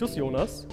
[0.00, 0.66] Titus Jonas.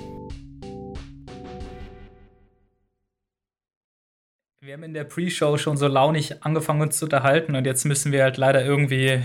[4.61, 8.13] Wir haben in der Pre-Show schon so launig angefangen uns zu unterhalten und jetzt müssen
[8.13, 9.21] wir halt leider irgendwie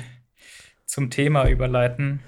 [0.87, 2.21] zum Thema überleiten.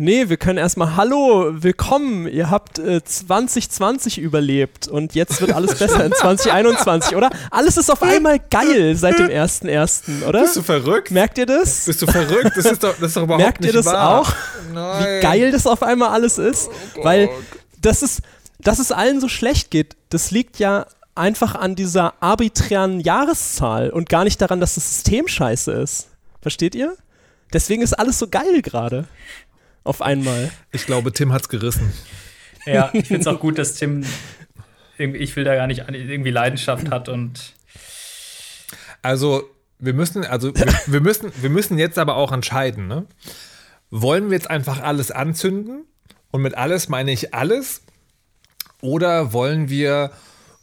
[0.00, 2.28] Nee, wir können erstmal Hallo, willkommen.
[2.28, 7.30] Ihr habt äh, 2020 überlebt und jetzt wird alles besser in 2021, oder?
[7.50, 10.42] Alles ist auf einmal geil seit dem 1.1., oder?
[10.42, 11.10] Bist du verrückt?
[11.10, 11.86] Merkt ihr das?
[11.86, 12.52] Bist du verrückt?
[12.56, 14.20] Das ist doch, das ist doch überhaupt Merkt nicht ihr das wahr.
[14.20, 14.32] auch?
[14.72, 15.16] Nein.
[15.16, 16.70] Wie geil das auf einmal alles ist?
[17.02, 17.28] Weil
[17.82, 18.22] das ist,
[18.60, 20.86] dass es allen so schlecht geht, das liegt ja
[21.16, 26.06] einfach an dieser arbiträren Jahreszahl und gar nicht daran, dass das System scheiße ist.
[26.40, 26.94] Versteht ihr?
[27.52, 29.08] Deswegen ist alles so geil gerade.
[29.88, 30.50] Auf einmal.
[30.70, 31.90] Ich glaube, Tim hat's gerissen.
[32.66, 34.04] Ja, ich finde es auch gut, dass Tim
[34.98, 37.54] irgendwie, ich will da gar nicht irgendwie Leidenschaft hat und
[39.00, 43.06] Also, wir müssen, also, wir, wir müssen, wir müssen jetzt aber auch entscheiden, ne?
[43.88, 45.86] Wollen wir jetzt einfach alles anzünden?
[46.30, 47.80] Und mit alles meine ich alles?
[48.82, 50.12] Oder wollen wir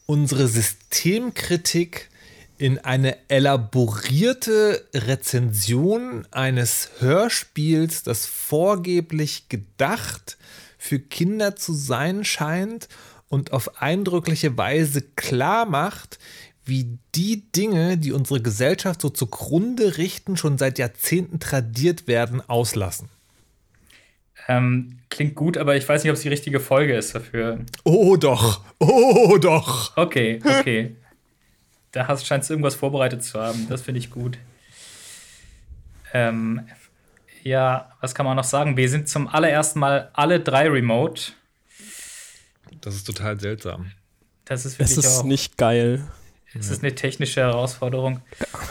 [0.05, 2.11] unsere Systemkritik
[2.57, 10.37] in eine elaborierte Rezension eines Hörspiels, das vorgeblich gedacht
[10.77, 12.87] für Kinder zu sein scheint
[13.27, 16.19] und auf eindrückliche Weise klar macht,
[16.63, 23.09] wie die Dinge, die unsere Gesellschaft so zugrunde richten, schon seit Jahrzehnten tradiert werden, auslassen.
[24.47, 27.59] ähm, klingt gut, aber ich weiß nicht, ob es die richtige Folge ist dafür.
[27.83, 29.95] Oh doch, oh doch.
[29.97, 30.95] Okay, okay.
[31.95, 33.67] da hast, scheinst du irgendwas vorbereitet zu haben.
[33.69, 34.38] Das finde ich gut.
[36.13, 36.67] Ähm,
[37.43, 38.77] ja, was kann man noch sagen?
[38.77, 41.33] Wir sind zum allerersten Mal alle drei remote.
[42.81, 43.91] Das ist total seltsam.
[44.45, 46.06] Das ist Es wirklich ist auch nicht geil.
[46.53, 48.22] es ist eine technische Herausforderung.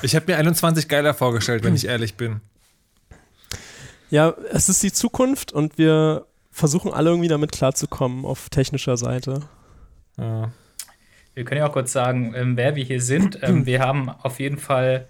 [0.03, 2.41] Ich habe mir 21 geiler vorgestellt, wenn ich ehrlich bin.
[4.11, 9.41] Ja, es ist die Zukunft und wir versuchen alle irgendwie damit klarzukommen auf technischer Seite.
[10.17, 10.53] Ja.
[11.34, 13.39] Wir können ja auch kurz sagen, ähm, wer wir hier sind.
[13.45, 15.09] Ähm, wir haben auf jeden Fall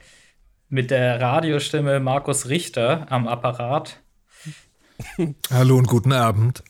[0.69, 4.01] mit der Radiostimme Markus Richter am Apparat
[5.51, 6.63] Hallo und guten Abend.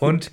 [0.00, 0.30] und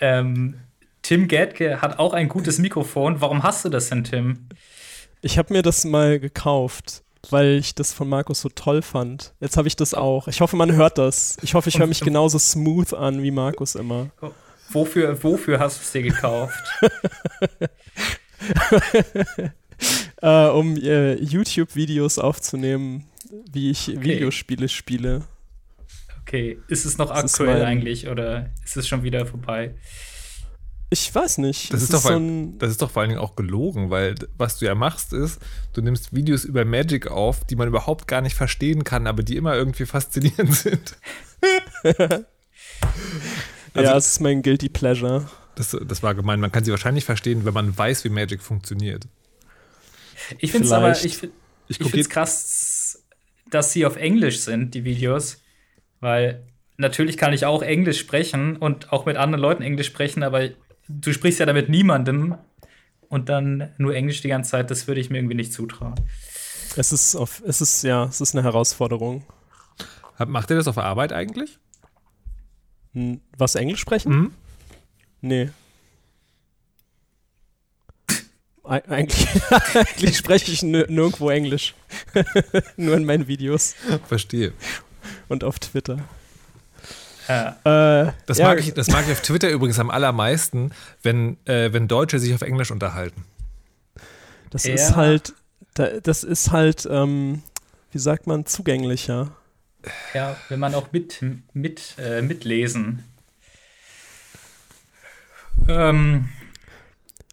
[0.00, 0.60] ähm,
[1.02, 3.20] Tim Gerdke hat auch ein gutes Mikrofon.
[3.20, 4.48] Warum hast du das denn, Tim?
[5.22, 9.34] Ich habe mir das mal gekauft, weil ich das von Markus so toll fand.
[9.40, 10.28] Jetzt habe ich das auch.
[10.28, 11.36] Ich hoffe, man hört das.
[11.42, 14.10] Ich hoffe, ich höre mich genauso smooth an wie Markus immer.
[14.72, 16.58] Wofür, wofür hast du es dir gekauft?
[20.22, 23.06] Äh, um äh, YouTube-Videos aufzunehmen,
[23.50, 25.22] wie ich Videospiele spiele.
[26.20, 29.74] Okay, ist es noch Das ist aktuell mein- eigentlich oder ist es schon wieder vorbei?
[30.90, 31.72] Ich weiß nicht.
[31.72, 34.16] Das Es ist, doch, so ein, das ist doch vor allen Dingen auch gelogen, weil
[34.36, 35.40] was du ja machst ist,
[35.72, 39.36] du nimmst Videos über Magic auf, die man überhaupt gar nicht verstehen kann, aber die
[39.36, 40.98] immer irgendwie faszinierend sind.
[43.74, 45.28] also- ja, es ist mein Guilty Pleasure.
[45.56, 46.40] Das, das war gemein.
[46.40, 49.06] Man kann sie wahrscheinlich verstehen, wenn man weiß, wie Magic funktioniert.
[50.38, 51.32] Ich finde es aber, ich, find-
[51.68, 53.02] Ich ich finde es krass,
[53.50, 55.38] dass sie auf Englisch sind, die Videos.
[56.00, 56.44] Weil
[56.78, 60.48] natürlich kann ich auch Englisch sprechen und auch mit anderen Leuten Englisch sprechen, aber
[60.88, 62.36] du sprichst ja damit niemandem
[63.08, 65.94] und dann nur Englisch die ganze Zeit, das würde ich mir irgendwie nicht zutrauen.
[66.76, 69.24] Es ist auf, es ist, ja, es ist eine Herausforderung.
[70.26, 71.58] Macht ihr das auf der Arbeit eigentlich?
[72.94, 74.12] Hm, Was Englisch sprechen?
[74.12, 74.32] Mhm.
[75.20, 75.50] Nee.
[78.64, 79.26] Eig eigentlich,
[79.74, 81.74] eigentlich spreche ich nir- nirgendwo Englisch.
[82.76, 83.74] Nur in meinen Videos
[84.06, 84.52] Verstehe.
[85.28, 85.98] und auf Twitter.
[87.28, 90.72] Äh, Äh, Das, ja, mag ich, das mag ich auf Twitter übrigens am allermeisten,
[91.02, 93.24] wenn, äh, wenn Deutsche sich auf Englisch unterhalten.
[94.50, 94.74] Das Ja.
[94.74, 95.32] ist halt,
[95.74, 97.42] da, das ist halt, ähm,
[97.92, 99.32] wie sagt man, zugänglicher.
[100.14, 101.22] Ja, wenn man auch mit,
[101.52, 103.04] mit, äh, mitlesen.
[105.68, 106.28] Ähm,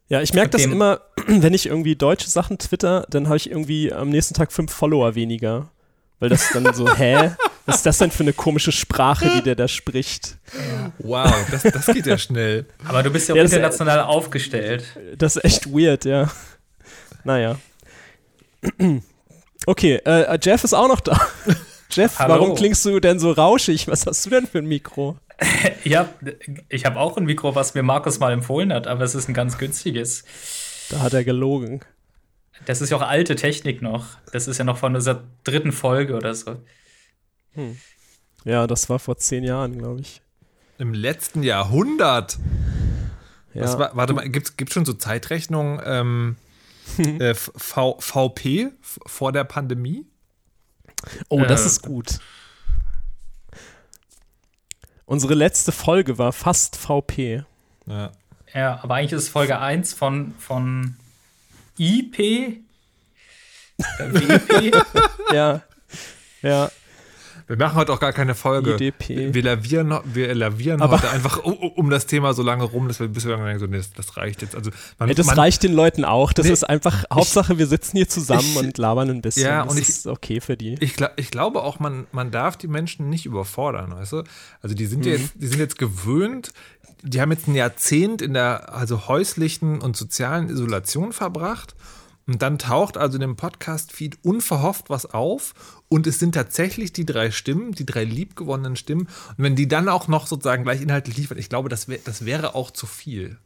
[0.09, 3.91] Ja, ich merke das immer, wenn ich irgendwie deutsche Sachen twitter, dann habe ich irgendwie
[3.91, 5.69] am nächsten Tag fünf Follower weniger.
[6.19, 7.31] Weil das dann so, hä?
[7.67, 10.38] Was ist das denn für eine komische Sprache, die der da spricht?
[10.97, 12.65] Wow, das, das geht ja schnell.
[12.85, 14.83] aber du bist ja Ja, das- international aufgestellt.
[15.17, 16.31] Das ist echt weird, ja.
[17.23, 17.57] Naja.
[19.69, 21.19] Okay, äh, Jeff ist auch noch da.
[21.89, 22.34] Jeff, Hallo.
[22.34, 23.88] warum klingst du denn so rauschig?
[23.88, 25.18] Was hast du denn für ein Mikro?
[25.84, 26.10] Ja,
[26.68, 29.34] ich habe auch ein Mikro, was mir Markus mal empfohlen hat, aber es ist ein
[29.34, 30.25] ganz günstiges.
[30.89, 31.81] Da hat er gelogen.
[32.66, 34.06] Das ist ja auch alte Technik noch.
[34.31, 36.57] Das ist ja noch von unserer dritten Folge oder so.
[38.44, 40.22] Ja, das war vor zehn Jahren, glaube ich.
[40.78, 42.38] Im letzten Jahrhundert.
[43.54, 43.63] Ja.
[43.63, 46.36] Was war, warte mal, gibt es schon so Zeitrechnungen ähm,
[47.19, 50.06] äh, v, VP vor der Pandemie?
[51.29, 52.19] Oh, das äh, ist gut.
[55.05, 57.44] Unsere letzte Folge war fast VP.
[57.85, 58.11] Ja.
[58.53, 60.97] Ja, aber eigentlich ist es Folge 1 von, von
[61.77, 62.57] IP.
[63.99, 64.75] Äh, WP.
[65.31, 65.61] Ja.
[66.41, 66.71] Ja.
[67.47, 68.73] Wir machen heute auch gar keine Folge.
[68.75, 69.33] IDP.
[69.33, 72.99] Wir lavieren, wir lavieren Aber- heute einfach um, um das Thema so lange rum, dass
[72.99, 74.53] wir bis wir dann denken, so, nee, das, reicht jetzt.
[74.53, 76.33] Also man, Ey, das man, reicht den Leuten auch.
[76.33, 79.44] Das Nee, ist einfach, Hauptsache, wir sitzen hier zusammen ich- und labern ein bisschen.
[79.45, 80.75] Ja, das und ich- ist okay für die.
[80.81, 84.23] Ich, ich glaube auch, man, man darf die Menschen nicht überfordern, weißt du?
[84.61, 85.11] Also die sind, Mhm.
[85.11, 86.51] jetzt, die sind jetzt gewöhnt,
[87.03, 91.75] die haben jetzt ein Jahrzehnt in der also häuslichen und sozialen Isolation verbracht
[92.27, 95.53] und dann taucht also in dem Podcast-Feed unverhofft was auf
[95.89, 99.07] und es sind tatsächlich die drei Stimmen, die drei liebgewonnenen Stimmen
[99.38, 102.25] und wenn die dann auch noch sozusagen gleich inhaltlich liefern, ich glaube, das, wär, das
[102.25, 103.38] wäre auch zu viel.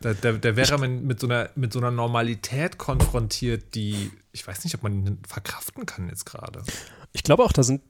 [0.00, 4.46] Da, da, da wäre man mit so, einer, mit so einer Normalität konfrontiert, die ich
[4.46, 6.62] weiß nicht, ob man verkraften kann jetzt gerade.
[7.12, 7.80] Ich glaube auch, da sind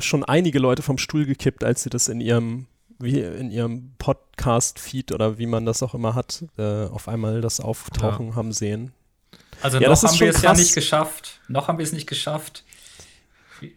[0.00, 2.66] schon einige Leute vom Stuhl gekippt, als sie das in ihrem,
[2.98, 7.60] wie in ihrem Podcast-Feed oder wie man das auch immer hat, äh, auf einmal das
[7.60, 8.92] Auftauchen haben sehen.
[9.62, 11.40] Also Ja, noch haben wir es ja nicht geschafft.
[11.48, 12.64] Noch haben wir es nicht geschafft.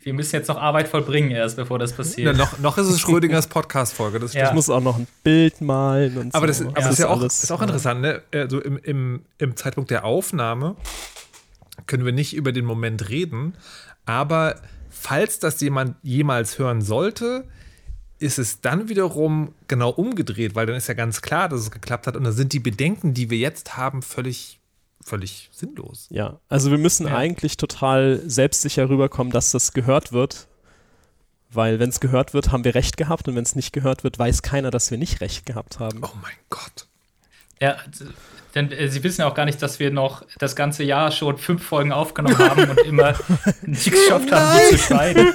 [0.03, 2.37] Wir müssen jetzt noch Arbeit vollbringen erst, bevor das Ja, passiert.
[2.37, 4.19] noch, noch ist es Schrödingers Podcast-Folge.
[4.19, 4.47] Das Ja.
[4.47, 6.65] Ich muss auch noch ein Bild malen und Aber so.
[6.65, 8.21] das, aber das ist ja auch, ist auch interessant, ne?
[8.33, 10.75] Also im, im, im Zeitpunkt der Aufnahme
[11.85, 13.53] können wir nicht über den Moment reden,
[14.05, 14.55] aber
[14.89, 17.47] falls das jemand jemals hören sollte,
[18.19, 22.07] ist es dann wiederum genau umgedreht, weil dann ist ja ganz klar, dass es geklappt
[22.07, 24.59] hat und dann sind die Bedenken, die wir jetzt haben, völlig,
[25.03, 26.07] völlig sinnlos.
[26.09, 27.15] Ja, also wir müssen Ja.
[27.15, 30.47] eigentlich total selbstsicher rüberkommen, dass das gehört wird.
[31.49, 34.19] Weil wenn es gehört wird, haben wir recht gehabt und wenn es nicht gehört wird,
[34.19, 36.01] weiß keiner, dass wir nicht recht gehabt haben.
[36.03, 36.86] Oh mein Gott.
[37.59, 37.77] Ja,
[38.55, 41.37] denn äh, Sie wissen ja auch gar nicht, dass wir noch das ganze Jahr schon
[41.37, 43.13] fünf Folgen aufgenommen haben und immer
[43.61, 45.33] nicht geschafft haben, die zu schneiden.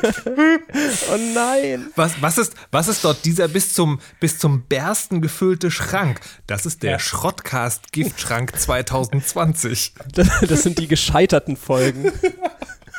[1.12, 1.86] Oh nein!
[1.94, 6.20] Was, was, ist, was ist dort dieser bis zum, bis zum Bersten gefüllte Schrank?
[6.46, 6.98] Das ist der Ja.
[6.98, 9.94] Schrottcast Giftschrank 2020.
[10.12, 12.12] Das, das sind die gescheiterten Folgen.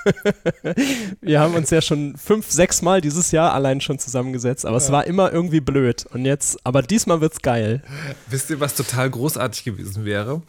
[1.21, 4.91] wir haben uns ja schon fünf, sechs Mal dieses Jahr allein schon zusammengesetzt, aber es
[4.91, 6.05] war immer irgendwie blöd.
[6.11, 7.81] Und jetzt, aber diesmal wird's geil.
[8.29, 10.41] Wisst ihr, was total großartig gewesen wäre?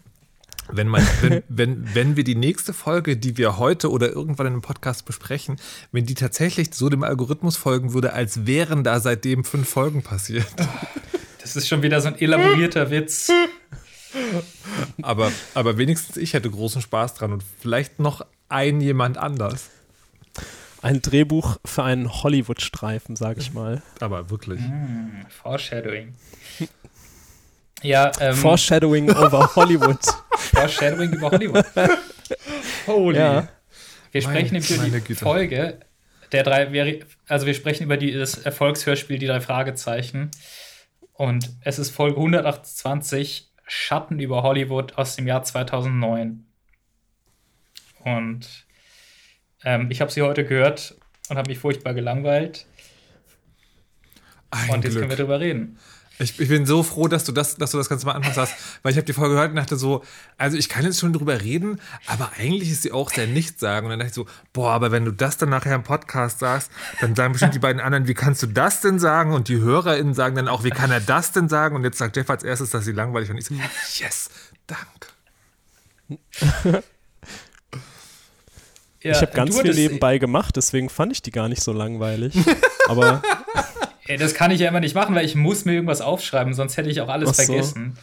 [0.73, 4.53] Wenn, man, wenn, wenn, wenn wir die nächste Folge, die wir heute oder irgendwann in
[4.55, 5.57] einem Podcast besprechen,
[5.93, 10.47] wenn die tatsächlich so dem Algorithmus folgen würde, als wären da seitdem fünf Folgen passiert.
[11.41, 13.31] Das ist schon wieder so ein elaborierter Witz.
[15.03, 18.25] Aber, aber wenigstens ich hätte großen Spaß dran und vielleicht noch
[18.55, 19.71] ein jemand anders.
[20.81, 23.83] Ein Drehbuch für einen Hollywood-Streifen, sag ich mal.
[24.01, 24.61] Aber wirklich.
[25.43, 26.15] Foreshadowing.
[27.83, 29.99] Ja, ähm, Foreshadowing over Hollywood.
[30.39, 31.67] Foreshadowing über Hollywood.
[32.87, 33.19] Holy.
[33.19, 33.49] Ja.
[34.11, 35.23] Wir sprechen Meine- über die Güte.
[35.23, 35.81] Folge
[36.33, 40.31] der drei, also wir sprechen über die, das Erfolgshörspiel Die drei Fragezeichen.
[41.13, 46.44] Und es ist Folge 128, Schatten über Hollywood aus dem Jahr 2009.
[48.05, 48.67] Und
[49.65, 50.97] ähm, ich habe sie heute gehört
[51.29, 52.67] und habe mich furchtbar gelangweilt.
[54.51, 55.03] Ein und jetzt Glück.
[55.03, 55.79] können wir drüber reden.
[56.19, 58.55] Ich, ich bin so froh, dass du das, dass du das Ganze mal anfangs hast,
[58.83, 60.05] weil ich habe die Folge gehört und dachte so,
[60.39, 63.87] also ich kann jetzt schon drüber reden, aber eigentlich ist sie auch sehr nichts sagen.
[63.87, 66.71] Und dann dachte ich so, boah, aber wenn du das dann nachher im Podcast sagst,
[67.01, 69.33] dann sagen bestimmt die beiden anderen, wie kannst du das denn sagen?
[69.33, 71.75] Und die HörerInnen sagen dann auch, wie kann er das denn sagen?
[71.75, 73.55] Und jetzt sagt Jeff als erstes, dass sie langweilig und ich so,
[73.99, 74.31] yes,
[74.69, 75.09] danke.
[79.05, 82.35] Ja, ich habe ganz viel nebenbei gemacht, deswegen fand ich die gar nicht so langweilig.
[82.89, 83.23] Aber
[84.07, 86.77] Ey, das kann ich ja immer nicht machen, weil ich muss mir irgendwas aufschreiben, sonst
[86.77, 87.45] hätte ich auch alles Ach so.
[87.45, 87.97] vergessen.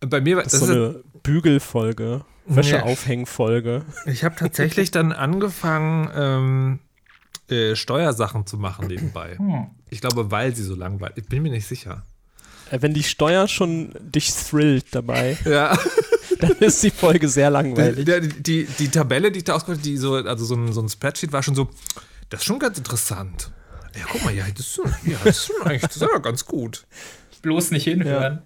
[0.00, 3.84] Bei mir, war- das ist so eine Bügelfolge, Wäscheaufhängfolge.
[4.06, 6.78] ich habe tatsächlich dann angefangen, ähm,
[7.48, 9.36] äh, Steuersachen zu machen nebenbei.
[9.36, 9.66] Hm.
[9.90, 12.04] Ich glaube, weil sie so langweilig, ich bin mir nicht sicher.
[12.70, 15.76] Äh, Wenn die Steuer schon dich thrillt dabei, Ja.
[16.40, 18.04] dann ist die Folge sehr langweilig.
[18.04, 20.88] Der, die, die Tabelle, die ich da ausgeholt die so, also so ein, so ein
[20.88, 21.68] Spreadsheet war schon so,
[22.28, 23.50] das ist schon ganz interessant.
[23.96, 26.18] Ja, guck mal, ja, das ist schon, ja, das ist schon eigentlich das ist ja
[26.18, 26.86] ganz gut.
[27.42, 28.42] Bloß nicht hinhören.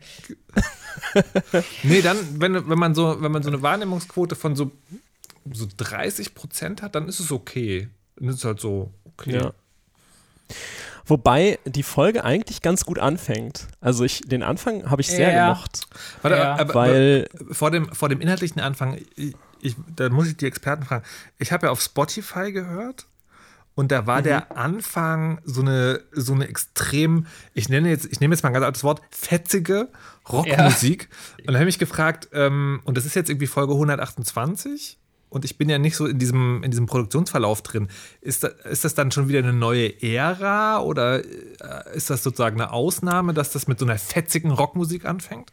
[1.82, 4.70] Nee, dann, wenn, wenn, man so, wenn man so eine Wahrnehmungsquote von so,
[5.52, 7.88] so 30 Prozent hat, dann ist es okay.
[8.16, 9.34] Dann ist es halt so, okay.
[9.34, 9.52] Ja.
[11.06, 13.66] Wobei die Folge eigentlich ganz gut anfängt.
[13.80, 15.48] Also ich, den Anfang habe ich sehr Ja.
[15.52, 15.86] gemocht,
[16.22, 16.56] Warte, Ja.
[16.56, 20.84] aber, weil vor, dem, vor dem inhaltlichen Anfang, ich, ich, da muss ich die Experten
[20.84, 21.04] fragen.
[21.38, 23.06] Ich habe ja auf Spotify gehört
[23.74, 28.34] und da war der Anfang so eine, so eine extrem, ich nenne jetzt, ich nehme
[28.34, 29.88] jetzt mal ein ganz altes Wort, fetzige
[30.30, 31.08] Rockmusik.
[31.40, 34.96] Und da habe ich mich gefragt, ähm, und das ist jetzt irgendwie Folge 128
[35.34, 37.88] und ich bin ja nicht so in diesem, in diesem Produktionsverlauf drin.
[38.20, 42.60] Ist das, ist das dann schon wieder eine neue Ära oder äh, ist das sozusagen
[42.60, 45.50] eine Ausnahme, dass das mit so einer fetzigen Rockmusik anfängt?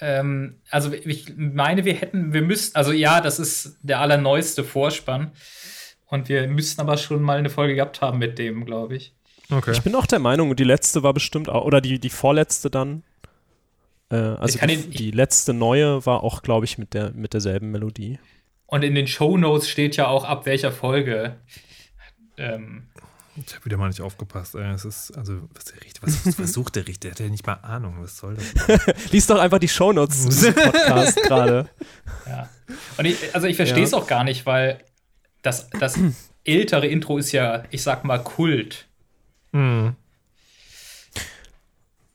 [0.00, 5.32] Ähm, also ich meine, wir hätten, wir müssten, also ja, das ist der allerneueste Vorspann.
[6.06, 9.14] Und wir müssten aber schon mal eine Folge gehabt haben mit dem, glaube ich.
[9.50, 9.72] Okay.
[9.72, 13.02] Ich bin auch der Meinung, die letzte war bestimmt auch, oder die, die vorletzte dann.
[14.10, 17.70] Äh, also die, den, die, letzte neue war auch, glaube ich, mit, der, mit derselben
[17.70, 18.18] Melodie.
[18.66, 21.36] Und in den Show Notes steht ja auch, ab welcher Folge.
[22.36, 22.88] Ähm,
[23.36, 24.54] ich habe wieder mal nicht aufgepasst.
[24.54, 27.08] Es ist, also, was, was, was versucht der Richter?
[27.08, 27.96] Der hat ja nicht mal Ahnung.
[28.00, 29.10] Was soll das?
[29.12, 31.68] Lies doch einfach die Shownotes zu diesem Podcast gerade.
[32.26, 32.48] Ja.
[32.96, 33.98] Und ich, also, ich verstehe es ja.
[33.98, 34.82] auch gar nicht, weil
[35.42, 35.98] das, das
[36.44, 38.86] ältere Intro ist ja, ich sag mal, Kult.
[39.52, 39.94] Mhm.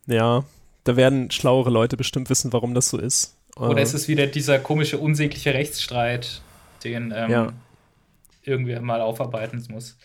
[0.08, 0.44] Ja,
[0.86, 3.36] da werden schlauere Leute bestimmt wissen, warum das so ist.
[3.58, 6.42] Oder äh, ist es wieder dieser komische, unsägliche Rechtsstreit,
[6.84, 7.54] den ähm, ja.
[8.44, 9.98] irgendwer mal aufarbeiten muss?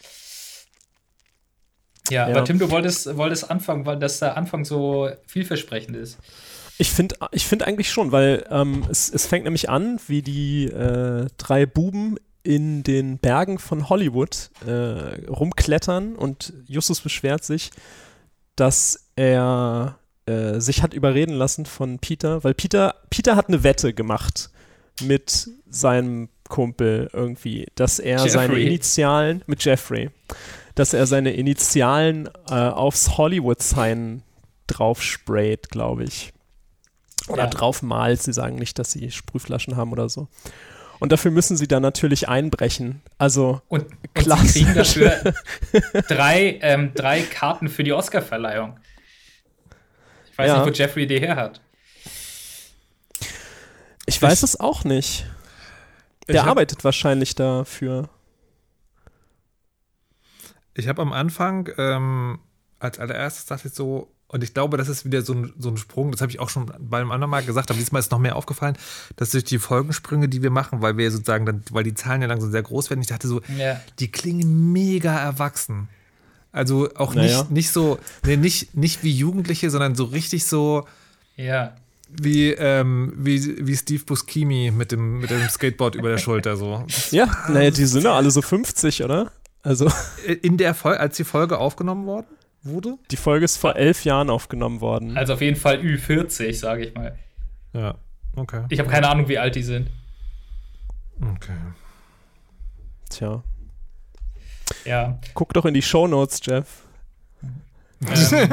[2.08, 6.18] Ja, ja, aber Tim, du wolltest, wolltest anfangen, weil das der Anfang so vielversprechend ist.
[6.78, 10.64] Ich finde ich find eigentlich schon, weil ähm, es, es fängt nämlich an, wie die
[10.64, 17.70] äh, drei Buben in den Bergen von Hollywood äh, rumklettern und Justus beschwert sich,
[18.56, 23.94] dass er äh, sich hat überreden lassen von Peter, weil Peter, Peter hat eine Wette
[23.94, 24.50] gemacht
[25.02, 28.30] mit seinem Kumpel irgendwie, dass er Jeffrey.
[28.30, 30.10] seine Initialen mit Jeffrey
[30.74, 34.22] dass er seine Initialen äh, aufs Hollywood-Sign
[34.66, 36.32] drauf sprayt, glaube ich.
[37.28, 37.50] Oder ja.
[37.50, 38.22] drauf malt.
[38.22, 40.28] Sie sagen nicht, dass sie Sprühflaschen haben oder so.
[40.98, 43.02] Und dafür müssen sie dann natürlich einbrechen.
[43.18, 45.34] Also und, und sie kriegen dafür
[46.08, 48.78] drei, ähm, drei Karten für die Oscar-Verleihung.
[50.44, 50.64] Ich weiß ja.
[50.64, 51.60] nicht, wo Jeffrey die her hat.
[54.06, 55.26] Ich weiß es auch nicht.
[56.28, 58.08] Der arbeitet wahrscheinlich dafür.
[60.74, 62.38] Ich habe am Anfang ähm,
[62.78, 65.76] als allererstes dachte ich so, und ich glaube, das ist wieder so ein, so ein
[65.76, 68.20] Sprung, das habe ich auch schon bei einem anderen Mal gesagt, aber diesmal ist noch
[68.20, 68.76] mehr aufgefallen,
[69.16, 72.28] dass durch die Folgensprünge, die wir machen, weil wir sozusagen dann, weil die Zahlen ja
[72.28, 73.80] langsam sehr groß werden, ich dachte so, ja.
[73.98, 75.88] die klingen mega erwachsen.
[76.52, 77.38] Also auch naja.
[77.38, 80.86] nicht, nicht so, nee, nicht, nicht wie Jugendliche, sondern so richtig so.
[81.36, 81.76] Ja.
[82.08, 86.84] Wie, ähm, wie, wie Steve Buscemi mit dem, mit dem Skateboard über der Schulter so.
[87.12, 89.30] Ja, naja, die sind ja alle so 50, oder?
[89.62, 89.90] Also.
[90.42, 92.26] In der Folge, als die Folge aufgenommen worden
[92.62, 92.98] wurde?
[93.10, 95.16] Die Folge ist vor elf Jahren aufgenommen worden.
[95.16, 97.18] Also auf jeden Fall Ü40, sage ich mal.
[97.72, 97.96] Ja,
[98.36, 98.64] okay.
[98.68, 99.88] Ich habe keine Ahnung, wie alt die sind.
[101.20, 101.56] Okay.
[103.08, 103.42] Tja.
[104.84, 105.18] Ja.
[105.34, 106.66] Guck doch in die Shownotes, Jeff.
[107.42, 108.50] Ähm,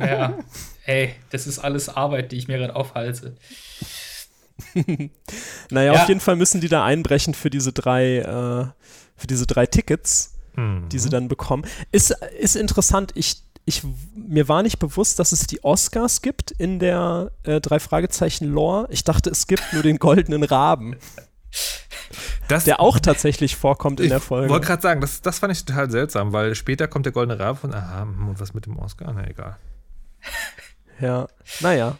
[0.00, 0.38] ja.
[0.84, 3.36] Ey, das ist alles Arbeit, die ich mir gerade aufhalte.
[5.70, 6.02] naja, ja.
[6.02, 8.66] auf jeden Fall müssen die da einbrechen für diese drei, äh,
[9.16, 10.88] für diese drei Tickets mhm.
[10.90, 11.64] die sie dann bekommen.
[11.92, 13.82] Ist, ist interessant, ich, ich,
[14.14, 18.88] mir war nicht bewusst, dass es die Oscars gibt in der äh, drei Fragezeichen Lore.
[18.90, 20.96] Ich dachte, es gibt nur den goldenen Raben.
[22.48, 24.46] Das, der auch tatsächlich vorkommt in der Folge.
[24.46, 27.38] Ich wollte gerade sagen, das, das fand ich total seltsam, weil später kommt der goldene
[27.38, 29.12] Rabe von, aha, hm, und was mit dem Oscar?
[29.14, 29.56] Na egal.
[31.00, 31.28] Ja,
[31.60, 31.96] naja.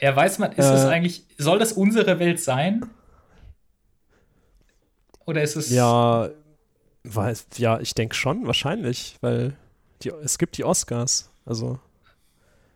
[0.00, 2.84] Ja, weiß man, ist äh, das eigentlich, soll das unsere Welt sein?
[5.26, 5.70] Oder ist es.
[5.70, 6.30] Ja,
[7.08, 9.54] Weiß, ja, ich denke schon, wahrscheinlich, weil
[10.02, 11.30] die, es gibt die Oscars.
[11.44, 11.78] Also.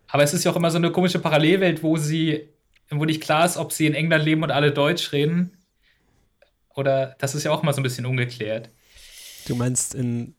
[0.06, 2.48] Aber es ist ja auch immer so eine komische Parallelwelt, wo sie,
[2.90, 5.56] wo nicht klar ist, ob sie in England leben und alle Deutsch reden.
[6.74, 8.70] Oder das ist ja auch mal so ein bisschen ungeklärt.
[9.46, 10.34] Du meinst in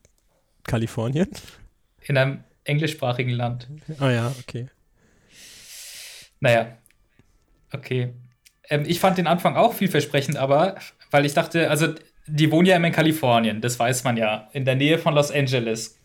[0.64, 1.28] Kalifornien?
[2.02, 3.68] In einem englischsprachigen Land.
[3.98, 4.68] Ah ja, okay.
[6.40, 6.76] Naja,
[7.72, 8.12] okay.
[8.68, 10.76] Ähm, ich fand den Anfang auch vielversprechend, aber
[11.10, 11.94] weil ich dachte, also
[12.26, 15.30] die wohnen ja immer in Kalifornien, das weiß man ja, in der Nähe von Los
[15.30, 15.98] Angeles.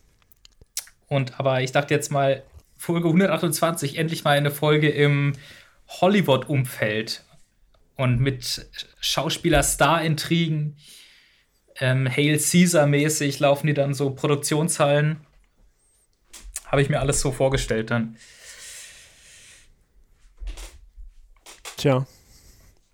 [1.06, 2.42] Und aber ich dachte jetzt mal,
[2.76, 5.34] Folge 128, endlich mal eine Folge im
[5.88, 7.24] Hollywood-Umfeld
[7.98, 10.78] und mit Schauspieler-Star-Intrigen.
[11.80, 15.20] Ähm, Hail Caesar-mäßig laufen die dann so Produktionshallen.
[16.64, 18.16] Habe ich mir alles so vorgestellt dann.
[21.76, 22.06] Tja.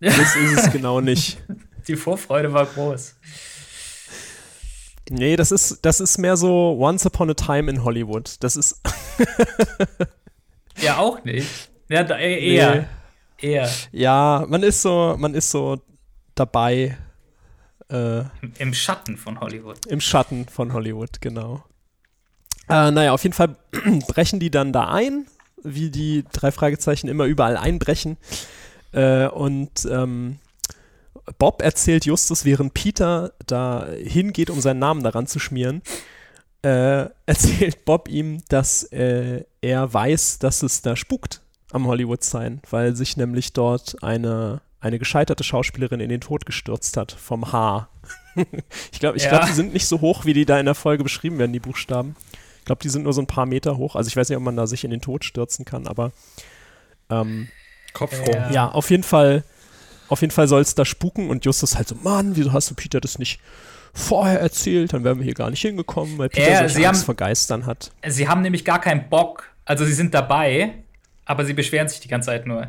[0.00, 1.38] Das ist es genau nicht.
[1.87, 3.16] Die Vorfreude war groß.
[5.11, 8.37] Nee, das ist, das ist mehr so Once Upon a Time in Hollywood.
[8.40, 8.80] Das ist.
[10.80, 11.46] ja, auch nicht.
[11.90, 12.75] Ja, da, eher.
[12.75, 12.87] Nee.
[13.44, 13.70] Eher.
[13.92, 15.78] Ja, man ist so, man ist so
[16.34, 16.96] dabei.
[17.90, 18.22] Äh,
[18.58, 19.84] Im Schatten von Hollywood.
[19.86, 21.62] Im Schatten von Hollywood, genau.
[22.70, 23.56] Äh, naja, auf jeden Fall
[24.08, 25.26] brechen die dann da ein,
[25.62, 28.16] wie die drei Fragezeichen immer überall einbrechen.
[28.92, 30.38] Äh, und ähm,
[31.38, 35.82] Bob erzählt Justus, während Peter da hingeht, um seinen Namen daran zu schmieren,
[36.62, 41.43] äh, erzählt Bob ihm, dass äh, er weiß, dass es da spukt
[41.75, 46.97] am Hollywood Sign, weil sich nämlich dort eine, eine gescheiterte Schauspielerin in den Tod gestürzt
[46.97, 47.88] hat vom Haar.
[48.93, 49.31] ich glaube, ich Ja.
[49.31, 51.61] glaub, die sind nicht so hoch, wie die da in der Folge beschrieben werden, die
[51.61, 52.16] Buchstaben.
[52.61, 53.95] Ich glaube, die sind nur so ein paar Meter hoch.
[53.97, 56.12] Also ich weiß nicht, ob man da sich in den Tod stürzen kann, aber
[57.11, 57.49] ähm,
[57.93, 58.50] Kopf Ja.
[58.50, 59.45] ja, auf jeden Fall,
[60.09, 62.75] auf jeden Fall soll es da spuken und Justus halt so, Mann, wieso hast du
[62.75, 63.40] Peter das nicht
[63.93, 64.93] vorher erzählt?
[64.93, 67.14] Dann wären wir hier gar nicht hingekommen, weil Peter Ja, solche sie Angst haben- vor
[67.16, 67.90] Geistern hat.
[68.07, 69.50] Sie haben nämlich gar keinen Bock.
[69.66, 70.75] Also sie sind dabei,
[71.25, 72.69] aber sie beschweren sich die ganze Zeit nur.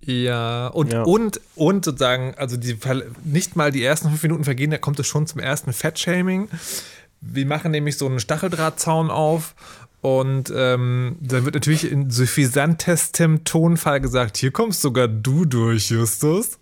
[0.00, 1.02] Ja, und, Ja.
[1.02, 2.78] und, und sozusagen, also die,
[3.24, 6.48] nicht mal die ersten fünf Minuten vergehen, da kommt es schon zum ersten Fettshaming.
[7.20, 9.54] Wir machen nämlich so einen Stacheldrahtzaun auf
[10.02, 16.58] und ähm, dann wird natürlich in suffisantestem Tonfall gesagt, hier kommst sogar du durch, Justus.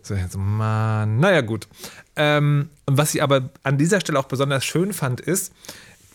[0.00, 1.66] So, jetzt, Mann, naja gut.
[2.14, 5.52] Ähm, und was ich aber an dieser Stelle auch besonders schön fand, ist,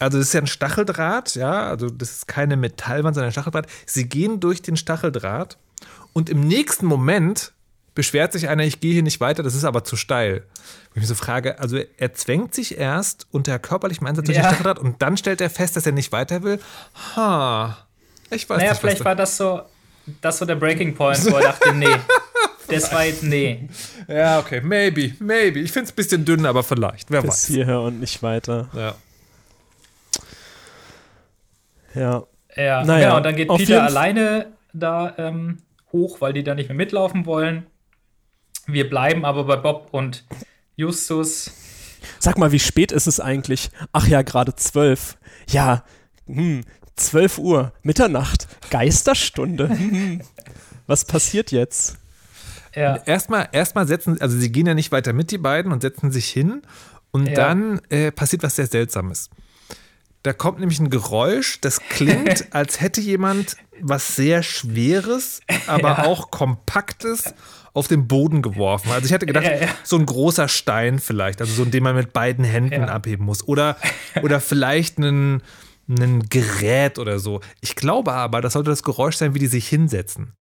[0.02, 3.68] also das ist ja ein Stacheldraht, ja, also das ist keine Metallwand, sondern ein Stacheldraht.
[3.86, 5.58] Sie gehen durch den Stacheldraht
[6.14, 7.54] und im nächsten Moment
[7.94, 10.44] beschwert sich einer, ich gehe hier nicht weiter, das ist aber zu steil.
[10.90, 14.44] Wo ich mich so frage, also er zwängt sich erst unter körperlichem Einsatz durch Ja.
[14.44, 16.60] den Stacheldraht und dann stellt er fest, dass er nicht weiter will.
[17.16, 17.78] Ha,
[18.30, 19.62] ich weiß Naja, nicht, vielleicht was war das so,
[20.22, 21.86] das so der Breaking Point, wo er dachte, nee,
[22.70, 23.68] das war jetzt nee.
[24.08, 25.60] Ja, okay, maybe, maybe.
[25.60, 27.46] Ich finde es ein bisschen dünn, aber vielleicht, wer Bis weiß.
[27.48, 28.70] hierher und nicht weiter.
[28.74, 28.96] Ja.
[31.96, 32.24] Ja.
[32.56, 35.60] Ja, Naja, genau, und dann geht Peter alleine da ähm,
[35.92, 37.66] hoch, weil die da nicht mehr mitlaufen wollen.
[38.68, 40.24] Wir bleiben aber bei Bob und
[40.76, 41.52] Justus.
[42.20, 43.70] Sag mal, wie spät ist es eigentlich?
[43.92, 45.18] Ach ja, gerade zwölf.
[45.50, 45.84] Ja,
[46.28, 46.64] hm,
[46.96, 49.70] zwölf Uhr, Mitternacht, Geisterstunde.
[49.70, 50.22] Hm.
[50.88, 51.98] Was passiert jetzt?
[52.76, 56.12] Ja, Erstmal, erstmal setzen, also sie gehen ja nicht weiter mit, die beiden, und setzen
[56.12, 56.62] sich hin.
[57.12, 57.34] Und Ja.
[57.36, 59.30] dann äh, passiert was sehr Seltsames.
[60.24, 66.06] Da kommt nämlich ein Geräusch, das klingt, als hätte jemand was sehr Schweres, aber Ja.
[66.06, 67.34] auch Kompaktes
[67.74, 68.92] auf den Boden geworfen.
[68.92, 69.68] Also ich hätte gedacht, Ja, ja.
[69.84, 72.88] so ein großer Stein vielleicht, also so ein, den man mit beiden Händen Ja.
[72.90, 73.48] abheben muss.
[73.48, 73.78] Oder,
[74.22, 75.42] oder vielleicht ein,
[75.88, 77.42] ein Gerät oder so.
[77.62, 80.34] Ich glaube aber, das sollte das Geräusch sein, wie die sich hinsetzen.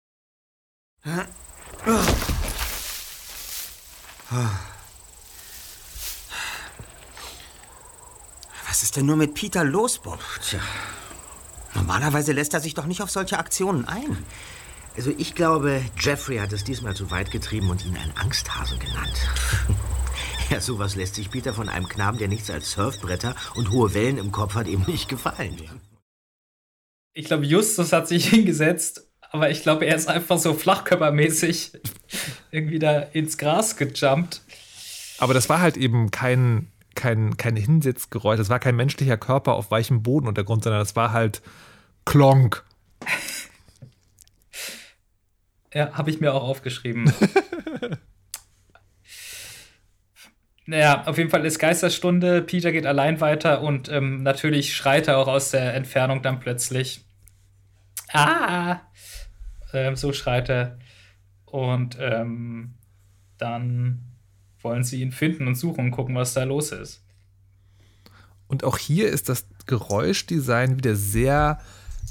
[8.71, 10.21] Was ist denn nur mit Peter los, Bob?
[10.49, 10.61] Tja,
[11.75, 14.17] normalerweise lässt er sich doch nicht auf solche Aktionen ein.
[14.97, 19.29] Also ich glaube, Jeffrey hat es diesmal zu weit getrieben und ihn einen Angsthase genannt.
[20.51, 24.19] ja, sowas lässt sich Peter von einem Knaben, der nichts als Surfbretter und hohe Wellen
[24.19, 25.57] im Kopf hat, eben nicht gefallen.
[27.13, 31.73] ich glaube, Justus hat sich hingesetzt, aber ich glaube, er ist einfach so flachkörpermäßig
[32.53, 34.43] irgendwie da ins Gras gejumpt.
[35.19, 38.39] Aber das war halt eben kein, kein, kein Hinsitzgeräusch.
[38.39, 41.43] Das war kein menschlicher Körper auf weichem Bodenuntergrund, sondern das war halt
[42.05, 42.65] Klonk.
[45.73, 47.13] Ja, habe ich mir auch aufgeschrieben.
[50.67, 52.43] naja, auf jeden Fall ist Geisterstunde.
[52.43, 57.05] Peter geht allein weiter und ähm, natürlich schreit er auch aus der Entfernung dann plötzlich.
[58.13, 58.81] Ah!
[59.73, 60.79] Ähm, so schreit er.
[61.45, 62.75] Und ähm,
[63.39, 64.11] dann
[64.63, 67.03] wollen sie ihn finden und suchen und gucken, was da los ist.
[68.49, 71.61] Und auch hier ist das Geräuschdesign wieder sehr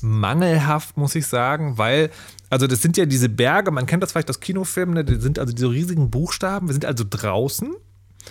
[0.01, 2.09] mangelhaft, muss ich sagen, weil,
[2.49, 5.03] also das sind ja diese Berge, man kennt das vielleicht aus Kinofilmen, ne?
[5.03, 7.75] das sind also diese riesigen Buchstaben, wir sind also draußen.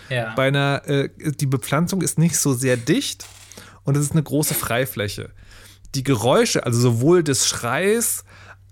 [0.09, 0.35] Ja.
[0.35, 3.27] Bei einer, äh, die Bepflanzung ist nicht so sehr dicht
[3.85, 5.31] und es ist eine große Freifläche.
[5.95, 8.25] Die Geräusche, also sowohl des Schreis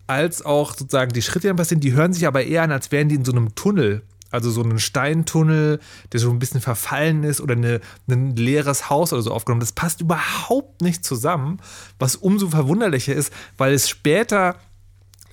[0.06, 2.92] als auch sozusagen die Schritte, die dann passieren, die hören sich aber eher an, als
[2.92, 4.02] wären die in so einem Tunnel.
[4.30, 5.80] Also so einen Steintunnel,
[6.12, 9.60] der so ein bisschen verfallen ist oder eine, ein leeres Haus oder so aufgenommen.
[9.60, 11.58] Das passt überhaupt nicht zusammen,
[11.98, 14.56] was umso verwunderlicher ist, weil es später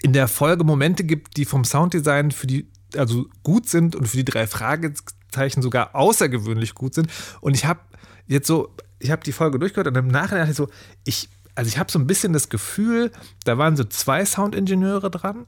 [0.03, 4.17] in der Folge Momente gibt, die vom Sounddesign für die, also gut sind und für
[4.17, 7.09] die drei Fragezeichen sogar außergewöhnlich gut sind.
[7.41, 7.79] Und ich habe
[8.27, 10.69] jetzt so, ich habe die Folge durchgehört und im Nachhinein dachte ich so,
[11.03, 13.11] ich, also ich habe so ein bisschen das Gefühl,
[13.43, 15.45] da waren so zwei Soundingenieure dran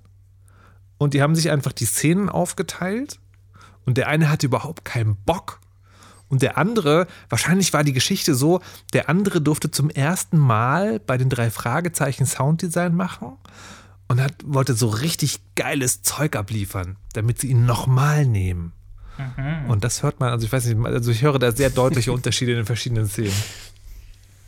[0.97, 3.19] und die haben sich einfach die Szenen aufgeteilt
[3.85, 5.59] und der eine hatte überhaupt keinen Bock.
[6.27, 8.61] Und der andere, wahrscheinlich war die Geschichte so,
[8.93, 13.33] der andere durfte zum ersten Mal bei den drei Fragezeichen Sounddesign machen
[14.07, 18.73] und hat, wollte so richtig geiles Zeug abliefern, damit sie ihn nochmal nehmen.
[19.69, 22.51] Und das hört man, also ich weiß nicht, also ich höre da sehr deutliche Unterschiede
[22.51, 23.33] in den verschiedenen Szenen.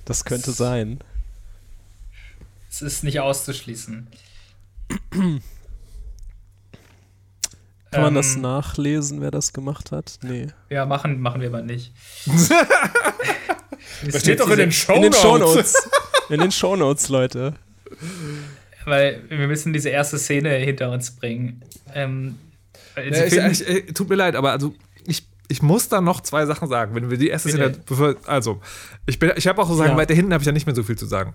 [0.03, 0.99] Das könnte sein.
[2.69, 4.07] Es ist nicht auszuschließen.
[7.97, 10.19] Kann man das nachlesen, wer das gemacht hat?
[10.21, 10.47] Nee.
[10.69, 11.93] Ja, machen, machen wir mal nicht.
[14.11, 15.21] Das steht doch in den In den Shownotes.
[15.21, 15.89] Shownotes.
[16.29, 17.53] In den Shownotes, Leute.
[18.85, 21.61] Weil wir müssen diese erste Szene hinter uns bringen.
[21.93, 22.35] Ähm,
[22.95, 24.73] Ja, ich, ich, ich, tut mir leid, aber also
[25.05, 26.95] ich, ich muss da noch zwei Sachen sagen.
[26.95, 27.69] Wenn wir die erste Bitte.
[27.71, 28.61] Szene, bevor, also
[29.05, 29.97] ich, bin- ich habe auch so sagen, Ja.
[29.97, 31.33] weiter hinten habe ich ja nicht mehr so viel zu sagen.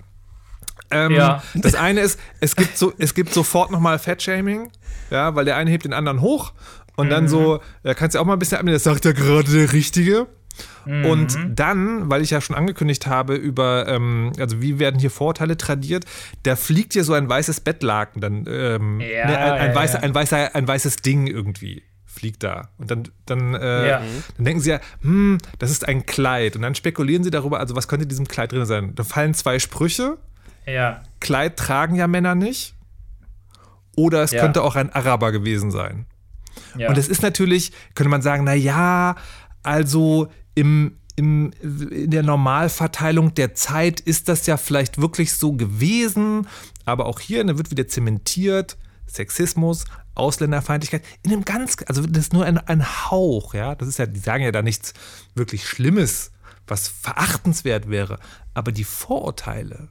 [0.90, 1.42] Ähm, Ja.
[1.54, 4.70] Das eine ist, es gibt so, es gibt sofort nochmal Fettshaming,
[5.10, 6.52] ja, weil der eine hebt den anderen hoch
[6.96, 9.50] und dann so, da kannst du auch mal ein bisschen abnehmen, das sagt ja gerade
[9.50, 10.26] der Richtige.
[10.84, 15.56] Und dann, weil ich ja schon angekündigt habe über, ähm, also wie werden hier Vorurteile
[15.56, 16.04] tradiert,
[16.42, 20.02] da fliegt hier so ein weißes Bettlaken, dann ähm, Ja, ne, ein, ein, ja, weißer,
[20.02, 22.68] ein, weißer, ein weißes Ding irgendwie fliegt da.
[22.76, 24.02] Und dann, dann, äh, Ja.
[24.36, 26.54] dann denken sie ja, hm, das ist ein Kleid.
[26.56, 28.94] Und dann spekulieren sie darüber, also was könnte in diesem Kleid drin sein.
[28.94, 30.18] Da fallen zwei Sprüche.
[30.66, 31.02] Ja.
[31.20, 32.74] Kleid tragen ja Männer nicht.
[33.96, 34.40] Oder es Ja.
[34.42, 36.06] könnte auch ein Araber gewesen sein.
[36.76, 36.88] ja.
[36.88, 39.16] Und es ist natürlich, könnte man sagen, na ja,
[39.62, 46.48] also im, im, in der Normalverteilung der Zeit ist das ja vielleicht wirklich so gewesen.
[46.84, 52.32] Aber auch hier ne, wird wieder zementiert, Sexismus, Ausländerfeindlichkeit, in einem ganz, also das ist
[52.32, 53.74] nur ein, ein Hauch, ja.
[53.74, 54.94] Das ist ja, die sagen ja da nichts
[55.34, 56.32] wirklich Schlimmes,
[56.66, 58.18] was verachtenswert wäre.
[58.54, 59.88] Aber die Vorurteile,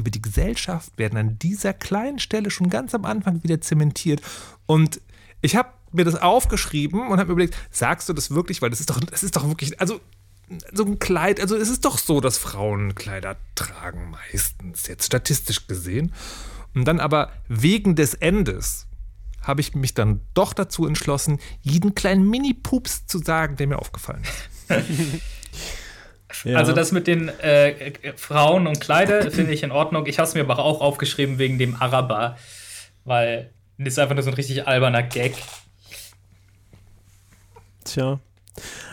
[0.00, 4.20] über die Gesellschaft werden an dieser kleinen Stelle schon ganz am Anfang wieder zementiert.
[4.66, 5.00] Und
[5.42, 8.62] ich habe mir das aufgeschrieben und habe mir überlegt, sagst du das wirklich?
[8.62, 10.00] Weil das ist doch, das ist doch wirklich, also
[10.72, 15.68] so ein Kleid, also es ist doch so, dass Frauen Kleider tragen, meistens, jetzt statistisch
[15.68, 16.12] gesehen.
[16.74, 18.86] Und dann aber wegen des Endes
[19.42, 24.22] habe ich mich dann doch dazu entschlossen, jeden kleinen Mini-Pups zu sagen, der mir aufgefallen
[24.22, 25.22] ist.
[26.44, 26.58] Ja.
[26.58, 30.06] Also das mit den äh, Frauen und Kleider finde ich in Ordnung.
[30.06, 32.36] Ich habe es mir aber auch aufgeschrieben wegen dem Araber,
[33.04, 35.34] weil das ist einfach nur so ein richtig alberner Gag.
[37.84, 38.20] Tja.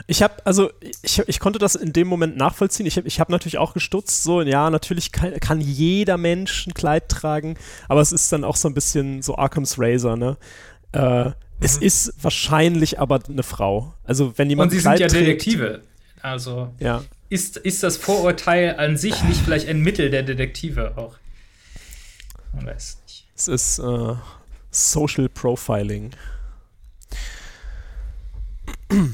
[0.10, 0.72] Ich habe, also,
[1.02, 2.86] ich, ich konnte das in dem Moment nachvollziehen.
[2.86, 6.74] Ich habe ich hab natürlich auch gestutzt, so, ja, natürlich kann, kann jeder Mensch ein
[6.74, 7.58] Kleid tragen,
[7.90, 10.38] aber es ist dann auch so ein bisschen so Arkham's Razor, ne?
[10.94, 13.94] Äh, Es ist wahrscheinlich aber eine Frau.
[14.06, 15.82] Also, wenn jemand Und sie Kleid sind ja trägt- Detektive.
[16.22, 17.04] Also Ja.
[17.30, 21.18] Ist, ist das Vorurteil an sich nicht vielleicht ein Mittel der Detektive auch?
[22.54, 23.28] Man weiß nicht.
[23.36, 24.16] Es ist äh,
[24.72, 26.12] Social Profiling.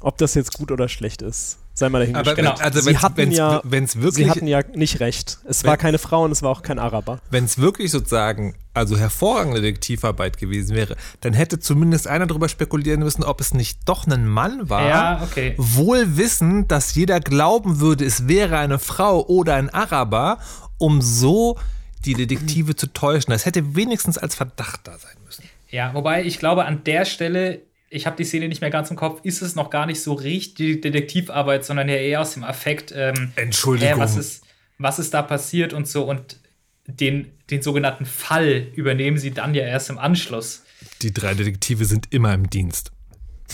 [0.00, 2.36] Ob das jetzt gut oder schlecht ist, sei mal dahingestellt.
[2.36, 2.54] Genau.
[2.54, 5.38] also Sie wenn's- hatten wenn's- ja- wenn's Sie wirklich hatten ja nicht recht.
[5.44, 7.18] Es Wenn- war keine Frau und es war auch kein Araber.
[7.30, 13.00] wenn es wirklich sozusagen, also hervorragende Detektivarbeit gewesen wäre, dann hätte zumindest einer darüber spekulieren
[13.00, 14.88] müssen, ob es nicht doch ein Mann war.
[14.88, 15.54] Ja, okay.
[15.58, 20.38] Wohl wissend, dass jeder glauben würde, es wäre eine Frau oder ein Araber,
[20.78, 21.58] um so
[22.04, 23.32] die Detektive zu täuschen.
[23.32, 25.44] Das hätte wenigstens als Verdacht da sein müssen.
[25.70, 27.62] Ja, wobei ich glaube, an der Stelle,
[27.94, 30.14] ich habe die Szene nicht mehr ganz im Kopf, ist es noch gar nicht so
[30.14, 32.92] richtig Detektivarbeit, sondern ja eher aus dem Affekt.
[32.94, 33.94] Ähm, Entschuldigung.
[33.94, 34.44] hä, was, ist,
[34.78, 36.02] was ist da passiert und so.
[36.04, 36.40] Und
[36.86, 40.64] den, den sogenannten Fall übernehmen sie dann ja erst im Anschluss.
[41.02, 42.90] Die drei Detektive sind immer im Dienst.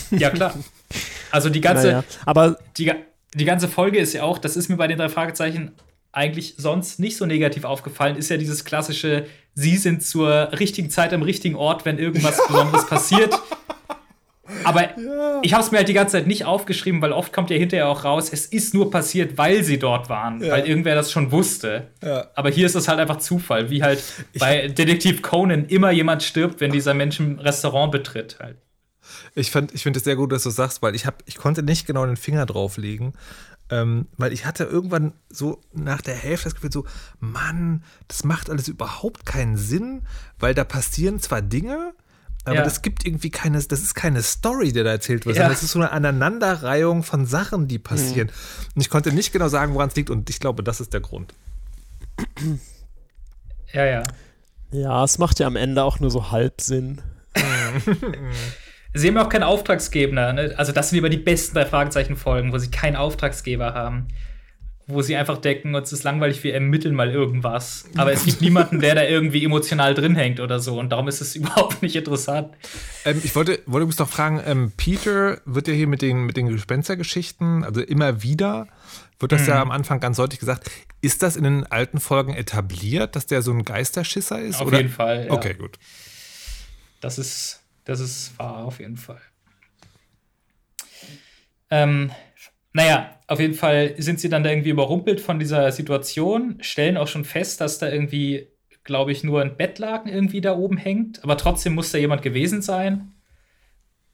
[0.09, 0.57] Ja, klar.
[1.29, 2.91] Also die ganze, Naja, aber die,
[3.35, 5.71] die ganze Folge ist ja auch, das ist mir bei den drei Fragezeichen
[6.11, 11.13] eigentlich sonst nicht so negativ aufgefallen, ist ja dieses klassische, sie sind zur richtigen Zeit
[11.13, 13.33] am richtigen Ort, wenn irgendwas Besonderes passiert.
[14.63, 14.89] Aber
[15.41, 17.87] ich habe es mir halt die ganze Zeit nicht aufgeschrieben, weil oft kommt ja hinterher
[17.89, 21.87] auch raus, es ist nur passiert, weil sie dort waren, weil irgendwer das schon wusste.
[22.03, 22.27] Ja.
[22.35, 24.03] Aber hier ist es halt einfach Zufall, wie halt
[24.39, 28.37] bei Detektiv Conan immer jemand stirbt, wenn dieser Mensch ein Restaurant betritt.
[28.39, 28.57] Halt.
[29.35, 31.63] Ich, fand- ich finde es sehr gut, dass du sagst, weil ich, hab, ich konnte
[31.63, 33.13] nicht genau den Finger drauflegen,
[33.69, 36.85] ähm, weil ich hatte irgendwann so nach der Hälfte das Gefühl so,
[37.19, 40.01] Mann, das macht alles überhaupt keinen Sinn,
[40.39, 41.93] weil da passieren zwar Dinge,
[42.45, 42.63] aber Ja.
[42.63, 45.43] das gibt irgendwie keine, das ist keine Story, die da erzählt wird, Ja.
[45.43, 48.31] sondern es ist so eine Aneinanderreihung von Sachen, die passieren.
[48.75, 51.01] Und ich konnte nicht genau sagen, woran es liegt und ich glaube, das ist der
[51.01, 51.33] Grund.
[53.73, 54.03] Ja, ja.
[54.71, 57.01] ja, es macht ja am Ende auch nur so halb Sinn.
[58.93, 60.33] Sie haben auch keinen Auftragsgeber.
[60.33, 60.53] Ne?
[60.57, 64.09] Also, das sind immer die besten drei Fragezeichen-Folgen, wo sie keinen Auftragsgeber haben.
[64.87, 67.85] Wo sie einfach denken, uns ist langweilig, wir ermitteln mal irgendwas.
[67.95, 70.79] Aber es gibt niemanden, der da irgendwie emotional drin hängt oder so.
[70.79, 72.53] Und darum ist es überhaupt nicht interessant.
[73.05, 76.35] Ähm, ich wollte, wollte übrigens noch fragen, ähm, Peter wird ja hier mit den, mit
[76.35, 78.67] den Gespenstergeschichten, also immer wieder,
[79.19, 79.47] wird das Mhm.
[79.47, 80.69] ja am Anfang ganz deutlich gesagt.
[81.01, 84.59] Ist das in den alten Folgen etabliert, dass der so ein Geisterschisser ist?
[84.59, 84.77] Auf oder?
[84.77, 85.27] jeden Fall.
[85.27, 85.31] Ja.
[85.31, 85.77] Okay, gut.
[87.01, 89.21] Das ist, das ist wahr, auf jeden Fall.
[91.69, 92.11] Ähm,
[92.73, 97.07] naja, auf jeden Fall sind sie dann da irgendwie überrumpelt von dieser Situation, stellen auch
[97.07, 98.47] schon fest, dass da irgendwie,
[98.83, 102.61] glaube ich, nur ein Bettlaken irgendwie da oben hängt, aber trotzdem muss da jemand gewesen
[102.61, 103.13] sein.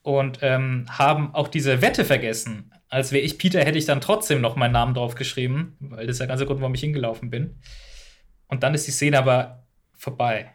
[0.01, 2.71] und ähm, haben auch diese Wette vergessen.
[2.89, 6.15] Als wäre ich Peter, hätte ich dann trotzdem noch meinen Namen drauf geschrieben, weil das
[6.15, 7.59] ist der ganze Grund, warum ich hingelaufen bin.
[8.47, 10.53] Und dann ist die Szene aber vorbei.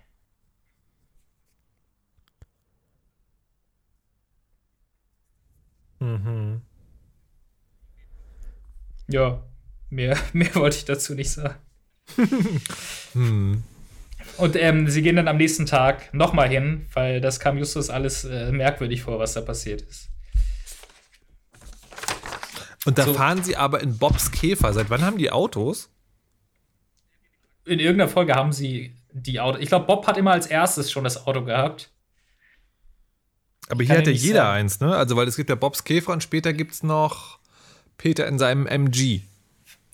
[6.01, 6.63] Mhm.
[9.13, 9.43] Ja,
[9.91, 11.55] mehr, mehr wollte ich dazu nicht sagen.
[13.13, 13.63] Hm.
[14.39, 18.25] Und ähm, sie gehen dann am nächsten Tag nochmal hin, weil das kam Justus alles
[18.25, 20.09] äh, merkwürdig vor, was da passiert ist.
[22.87, 23.13] Und da So.
[23.15, 24.73] fahren sie aber in Bobs Käfer.
[24.73, 25.91] Seit wann haben die Autos?
[27.67, 29.59] In irgendeiner Folge haben sie die Auto.
[29.59, 31.91] Ich glaube, Bob hat immer als erstes schon das Auto gehabt.
[33.69, 34.57] Aber hier hat ja jeder sagen.
[34.57, 34.97] eins, ne?
[34.97, 37.39] Also, weil es gibt ja Bobs Käfer und später gibt es noch
[38.03, 39.21] Peter in seinem MG.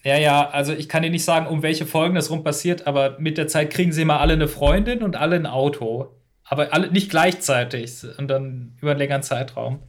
[0.02, 3.18] Ja, ja, also ich kann dir nicht sagen, um welche Folgen das rum passiert, aber
[3.18, 6.14] mit der Zeit kriegen sie immer alle eine Freundin und alle ein Auto.
[6.42, 9.82] Aber alle nicht gleichzeitig und dann über einen längeren Zeitraum.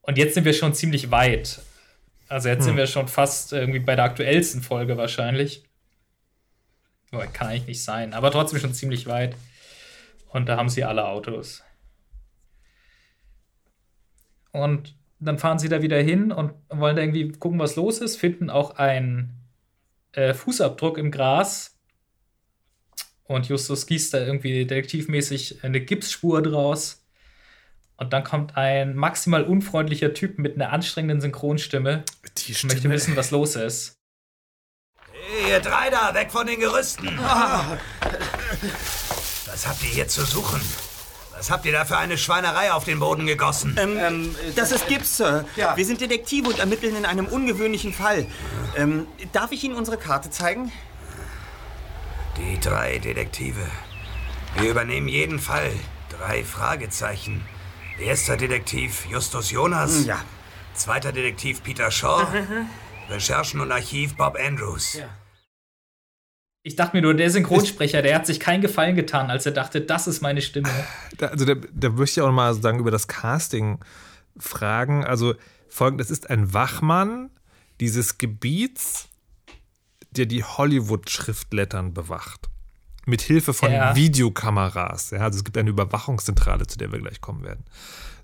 [0.00, 1.60] Und jetzt sind wir schon ziemlich weit.
[2.26, 5.62] Also jetzt sind wir schon fast irgendwie bei der aktuellsten Folge wahrscheinlich.
[7.12, 9.36] Aber kann eigentlich nicht sein, aber trotzdem schon ziemlich weit.
[10.30, 11.62] Und da haben sie alle Autos.
[14.50, 18.16] Und dann fahren sie da wieder hin und wollen da irgendwie gucken, was los ist,
[18.16, 19.36] finden auch einen
[20.12, 21.76] äh, Fußabdruck im Gras.
[23.24, 27.06] Und Justus gießt da irgendwie detektivmäßig eine Gipsspur draus.
[27.96, 32.02] Und dann kommt ein maximal unfreundlicher Typ mit einer anstrengenden Synchronstimme
[32.38, 33.98] Die und möchte wissen, was los ist.
[35.12, 37.06] Hey, ihr drei da, weg von den Gerüsten.
[39.46, 40.60] Was habt ihr hier zu suchen?
[41.40, 43.74] Was habt ihr da für eine Schweinerei auf den Boden gegossen?
[43.80, 45.46] Ähm, das ist Gibbs, Sir.
[45.74, 48.26] Wir sind Detektive und ermitteln in einem ungewöhnlichen Fall.
[48.76, 50.70] Ähm, darf ich Ihnen unsere Karte zeigen?
[52.36, 53.62] Die drei Detektive.
[54.58, 55.72] Wir übernehmen jeden Fall.
[56.10, 57.42] Drei Fragezeichen.
[57.98, 60.04] Erster Detektiv Justus Jonas.
[60.04, 60.22] Ja.
[60.74, 62.26] Zweiter Detektiv Peter Shaw.
[63.08, 64.98] Recherchen und Archiv Bob Andrews.
[66.62, 69.80] Ich dachte mir nur, der Synchronsprecher, der hat sich keinen Gefallen getan, als er dachte,
[69.80, 70.68] das ist meine Stimme.
[71.18, 73.82] Also da, da möchte ich auch mal sagen über das Casting
[74.36, 75.04] fragen.
[75.04, 75.34] Also
[75.68, 77.30] folgendes ist ein Wachmann
[77.80, 79.08] dieses Gebiets,
[80.10, 82.48] der die Hollywood-Schriftlettern bewacht.
[83.06, 83.96] Mit Hilfe von Ja.
[83.96, 85.12] Videokameras.
[85.12, 87.64] Ja, also es gibt eine Überwachungszentrale, zu der wir gleich kommen werden.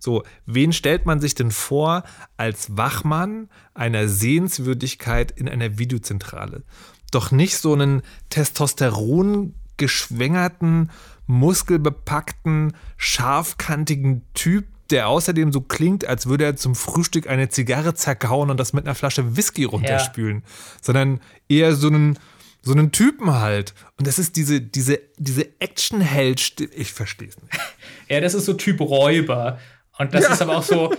[0.07, 2.05] So, wen stellt man sich denn vor
[2.37, 6.63] als Wachmann einer Sehenswürdigkeit in einer Videozentrale?
[7.11, 10.93] Doch nicht so einen Testosteron geschwängerten,
[11.27, 18.51] muskelbepackten, scharfkantigen Typ, der außerdem so klingt, als würde er zum Frühstück eine Zigarre zerkauen
[18.51, 20.45] und das mit einer Flasche Whisky runterspülen,
[20.81, 22.17] sondern eher so einen
[22.63, 23.75] so einen Typen halt.
[23.97, 27.59] Und das ist diese, diese, diese Actionheld, ich verstehe es nicht.
[28.09, 29.59] Ja, das ist so Typ Räuber.
[29.99, 30.95] Und das ist aber auch so,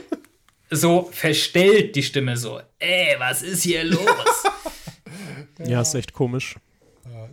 [0.69, 2.59] so verstellt die Stimme so.
[2.79, 4.43] Ey, was ist hier los?
[5.65, 6.55] Ja, ist echt komisch.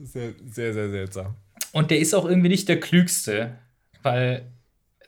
[0.02, 1.34] Sehr, sehr, sehr seltsam.
[1.72, 3.58] Und der ist auch irgendwie nicht der Klügste,
[4.02, 4.46] weil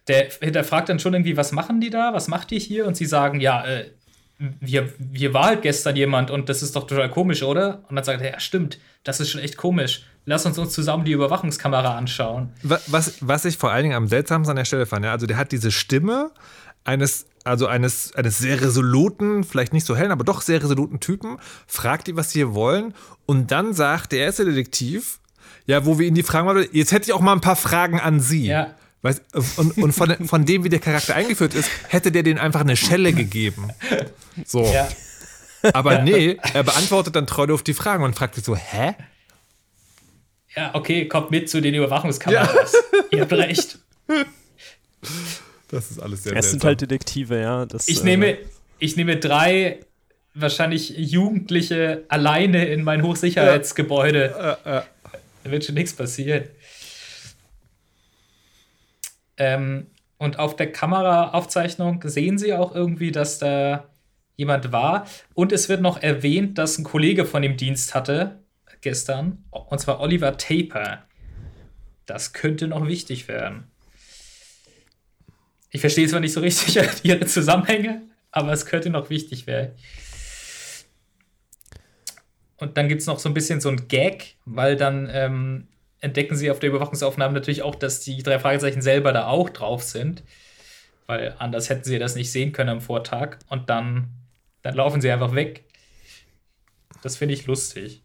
[0.09, 2.13] der hinterfragt dann schon irgendwie, was machen die da?
[2.13, 2.87] Was macht ihr hier?
[2.87, 3.91] Und sie sagen, ja, äh,
[4.65, 7.85] hier, hier war halt gestern jemand und das ist doch total komisch, oder?
[7.89, 10.05] Und dann sagt er, ja, stimmt, das ist schon echt komisch.
[10.27, 12.51] Lass uns uns zusammen die Überwachungskamera anschauen.
[12.63, 15.27] Wa- Was, was ich vor allen Dingen am seltsamsten an der Stelle fand, ja, also
[15.27, 16.33] der hat diese Stimme
[16.85, 21.39] eines, also eines, eines sehr resoluten, vielleicht nicht so hellen, aber doch sehr resoluten Typen,
[21.67, 22.93] fragt die, was sie hier wollen,
[23.25, 25.21] und dann sagt der erste Detektiv,
[25.67, 27.99] ja, wo wir ihn die Fragen machen, jetzt hätte ich auch mal ein paar Fragen
[28.01, 28.47] an sie.
[28.47, 28.75] Ja.
[29.03, 29.23] Weißt,
[29.59, 32.77] und und von, von dem, wie der Charakter eingeführt ist, hätte der den einfach eine
[32.77, 33.69] Schelle gegeben.
[34.45, 34.65] So.
[34.65, 34.89] Ja.
[35.73, 38.95] Aber nee, er beantwortet dann treu auf die Fragen und fragt sich so, hä?
[40.57, 42.73] Ja, okay, kommt mit zu den Überwachungskameras.
[43.11, 43.79] Ihr habt recht.
[45.69, 47.67] Das ist alles sehr Es sind halt Detektive, ja.
[47.67, 48.39] Das, Ich äh, nehme,
[48.79, 49.81] ich nehme drei
[50.33, 54.57] wahrscheinlich Jugendliche alleine in mein Hochsicherheitsgebäude.
[54.65, 54.85] Da
[55.45, 56.45] wird schon nichts passieren.
[59.37, 59.89] Ähm,
[60.19, 63.89] und auf der Kameraaufzeichnung sehen sie auch irgendwie, dass da
[64.37, 65.07] jemand war.
[65.35, 68.39] Und es wird noch erwähnt, dass ein Kollege von dem Dienst hatte
[68.81, 69.45] gestern.
[69.51, 71.05] Und zwar Oliver Taper.
[72.07, 73.71] Das könnte noch wichtig werden.
[75.71, 79.75] Ich verstehe zwar nicht so richtig ihre Zusammenhänge, aber es könnte noch wichtig werden.
[82.57, 85.69] Und dann gibt es noch so ein bisschen so ein Gag, weil dann ähm,
[86.01, 89.83] entdecken sie auf der Überwachungsaufnahme natürlich auch, dass die drei Fragezeichen selber da auch drauf
[89.83, 90.23] sind.
[91.07, 93.39] Weil anders hätten sie das nicht sehen können am Vortag.
[93.49, 94.09] Und dann,
[94.63, 95.65] dann laufen sie einfach weg.
[97.03, 98.03] Das finde ich lustig.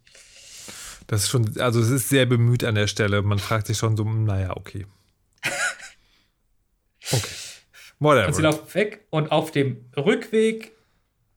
[1.12, 3.20] Das ist schon, also es ist sehr bemüht an der Stelle.
[3.20, 4.86] Man fragt sich schon so, naja, okay.
[7.12, 7.34] Okay.
[7.98, 8.28] Whatever.
[8.28, 10.72] Und sie laufen weg und auf dem Rückweg,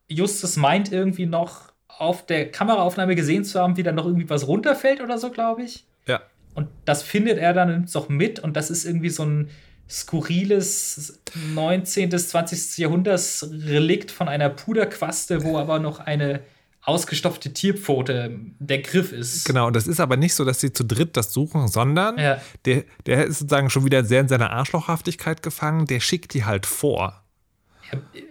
[0.08, 4.48] Justus meint irgendwie noch auf der Kameraaufnahme gesehen zu haben, wie da noch irgendwie was
[4.48, 5.86] runterfällt oder so, glaube ich.
[6.08, 6.22] Ja.
[6.54, 9.50] Und das findet er dann nimmt auch mit und das ist irgendwie so ein
[9.90, 11.22] skurriles
[11.54, 12.12] 19.
[12.12, 12.78] bis 20.
[12.78, 16.40] Jahrhunderts Relikt von einer Puderquaste, wo aber noch eine
[16.86, 19.46] ausgestopfte Tierpfote der Griff ist.
[19.46, 22.42] Genau, und das ist aber nicht so, dass sie zu dritt das suchen, sondern Ja.
[22.66, 26.66] der, der ist sozusagen schon wieder sehr in seiner Arschlochhaftigkeit gefangen, der schickt die halt
[26.66, 27.22] vor.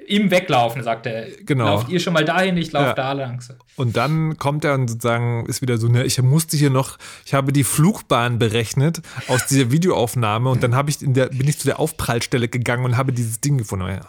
[0.09, 1.29] Im Weglaufen, sagt er.
[1.47, 1.65] Genau.
[1.67, 2.93] Lauft ihr schon mal dahin, ich laufe Ja.
[2.95, 3.41] da lang.
[3.41, 3.55] So.
[3.77, 7.35] Und dann kommt er und sozusagen ist wieder so, ne, ich musste hier noch, ich
[7.35, 11.59] habe die Flugbahn berechnet aus dieser Videoaufnahme und dann habe ich in der, bin ich
[11.59, 13.87] zu der Aufprallstelle gegangen und habe dieses Ding gefunden.
[13.87, 14.01] Ja,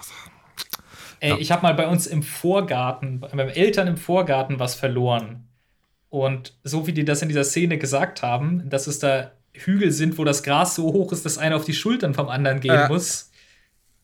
[1.19, 5.47] Ey, ich habe mal bei uns im Vorgarten, bei meinen Eltern im Vorgarten was verloren.
[6.09, 10.17] Und so wie die das in dieser Szene gesagt haben, dass es da Hügel sind,
[10.17, 12.87] wo das Gras so hoch ist, dass einer auf die Schultern vom anderen gehen Ja.
[12.87, 13.31] muss,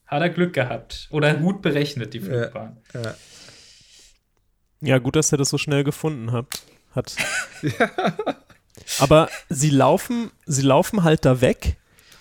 [0.06, 1.08] hat er Glück gehabt.
[1.12, 2.78] Oder gut berechnet, die Flugbahn.
[4.82, 6.64] Ja, gut, dass ihr das so schnell gefunden habt.
[6.96, 7.16] Hat.
[9.00, 11.78] Aber sie laufen, sie laufen halt da weg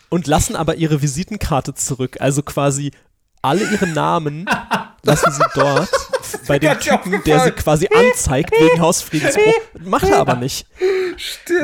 [0.09, 2.21] und lassen aber ihre Visitenkarte zurück.
[2.21, 2.93] Also quasi
[3.43, 4.47] alle ihre Namen
[5.03, 5.89] lassen sie dort
[6.47, 9.55] bei dem Typen, der sie quasi anzeigt wegen Hausfriedensbruch.
[9.85, 10.67] Macht er aber nicht.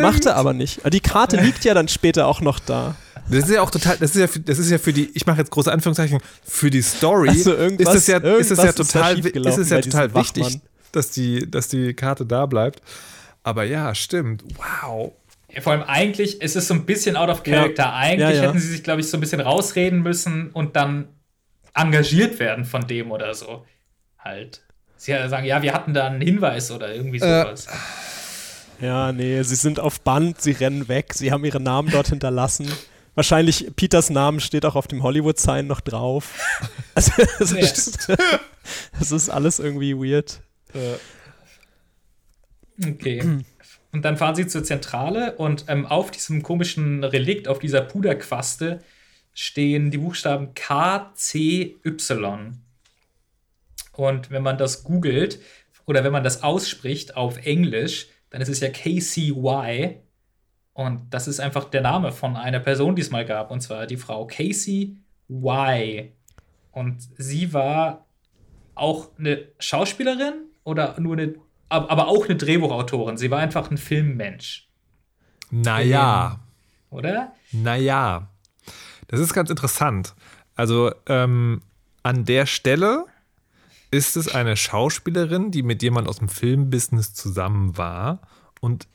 [0.01, 0.81] Macht er aber nicht.
[0.93, 2.95] Die Karte liegt ja dann später auch noch da.
[3.29, 5.27] Das ist ja auch total, das ist ja für, das ist ja für die, ich
[5.27, 8.65] mache jetzt große Anführungszeichen, für die Story Also irgendwas- ist es ja, ist es ja
[8.67, 10.61] ist total, ist schiefgelaufen es ja total wichtig, Wachmann.
[10.93, 12.83] dass die, dass die Karte da bleibt.
[13.43, 14.45] Aber ja, stimmt.
[14.83, 15.13] Wow.
[15.53, 17.83] Ja, Vor allem eigentlich, es ist so ein bisschen out of character.
[17.85, 17.95] Ja.
[17.97, 18.43] Eigentlich Ja, ja.
[18.49, 21.09] hätten sie sich, glaube ich, so ein bisschen rausreden müssen und dann
[21.77, 23.65] engagiert werden von dem oder so.
[24.19, 24.63] Halt.
[24.97, 27.69] Sie sagen, ja, wir hatten da einen Hinweis oder irgendwie Äh, sowas.
[28.81, 32.71] Ja, nee, sie sind auf Band, sie rennen weg, sie haben ihre Namen dort hinterlassen.
[33.15, 36.33] Wahrscheinlich Peters Namen steht auch auf dem Hollywood-Sign noch drauf.
[36.95, 37.59] Also, es, Ja.
[37.59, 38.09] ist,
[39.01, 40.41] es ist alles irgendwie weird.
[42.83, 43.43] Okay.
[43.93, 48.81] Und dann fahren sie zur Zentrale und ähm, auf diesem komischen Relikt, auf dieser Puderquaste,
[49.39, 52.59] stehen die Buchstaben K, C, Y.
[53.93, 55.39] Und wenn man das googelt
[55.85, 60.01] oder wenn man das ausspricht auf Englisch, dann ist es ja KCY.
[60.73, 63.87] Und das ist einfach der Name von einer Person, die es mal gab, und zwar
[63.87, 64.97] die Frau Casey
[65.29, 66.09] Y.
[66.73, 68.07] Und sie war
[68.75, 71.35] auch eine Schauspielerin oder nur eine,
[71.69, 73.17] ab- aber auch eine Drehbuchautorin.
[73.19, 74.67] Sie war einfach ein Filmmensch,
[75.51, 76.41] Naja,
[76.91, 77.35] oder?
[77.53, 78.31] naja.
[79.09, 80.15] Das ist ganz interessant.
[80.55, 81.63] Also ähm,
[82.03, 83.05] an der Stelle
[83.91, 88.21] ist es eine Schauspielerin, die mit jemand aus dem Filmbusiness zusammen war
[88.61, 88.89] und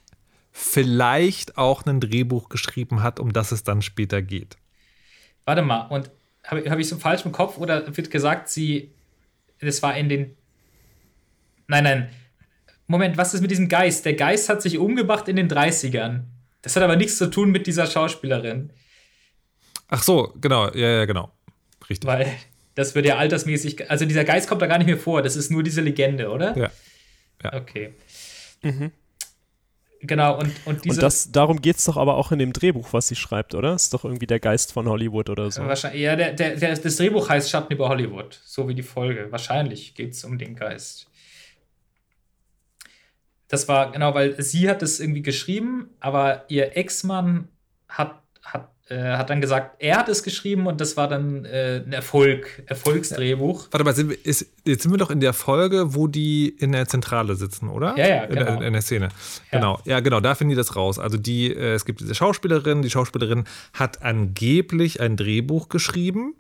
[0.52, 4.58] vielleicht auch ein Drehbuch geschrieben hat, um das es dann später geht.
[5.46, 6.12] Warte mal, und
[6.44, 8.92] habe hab ich so falsch im Kopf oder wird gesagt, sie,
[9.60, 10.36] das war in den,
[11.68, 12.10] nein, nein,
[12.88, 14.04] Moment, was ist mit diesem Geist?
[14.04, 16.24] Der Geist hat sich umgebracht in den 30ern.
[16.62, 18.72] Das hat aber nichts zu tun mit dieser Schauspielerin,
[19.92, 21.32] Ach so, genau, ja, ja, genau.
[21.90, 22.08] Richtig.
[22.08, 22.32] weil
[22.76, 25.52] das wird ja altersmäßig, also dieser Geist kommt da gar nicht mehr vor, das ist
[25.52, 26.58] nur diese Legende, oder?
[26.58, 26.72] Ja.
[27.44, 27.54] Ja.
[27.54, 27.94] Okay.
[30.04, 30.96] Genau, und, und diese.
[30.96, 33.76] Und das, darum geht es doch aber auch in dem Drehbuch, was sie schreibt, oder?
[33.76, 35.64] Ist doch irgendwie der Geist von Hollywood oder so.
[35.64, 39.32] Wahrscheinlich, ja, der, der, der, das Drehbuch heißt Schatten über Hollywood, so wie die Folge.
[39.32, 41.08] Wahrscheinlich geht es um den Geist.
[43.48, 47.50] Das war, genau, weil sie hat es irgendwie geschrieben, aber ihr Ex-Mann
[47.90, 48.22] hat,
[48.92, 52.64] äh, hat dann gesagt, er hat es geschrieben und das war dann äh, ein Erfolg,
[52.68, 53.68] Erfolgsdrehbuch.
[53.72, 56.74] Warte mal, sind wir, ist, jetzt sind wir doch in der Folge, wo die in
[56.74, 57.96] der Zentrale sitzen, oder?
[57.98, 58.62] Ja, ja, in, genau.
[58.62, 59.10] in der Szene.
[59.52, 59.60] Ja.
[59.60, 61.00] Genau, ja, genau, da finden die das raus.
[61.00, 66.36] Also die, äh, es gibt diese Schauspielerin, die Schauspielerin hat angeblich ein Drehbuch geschrieben,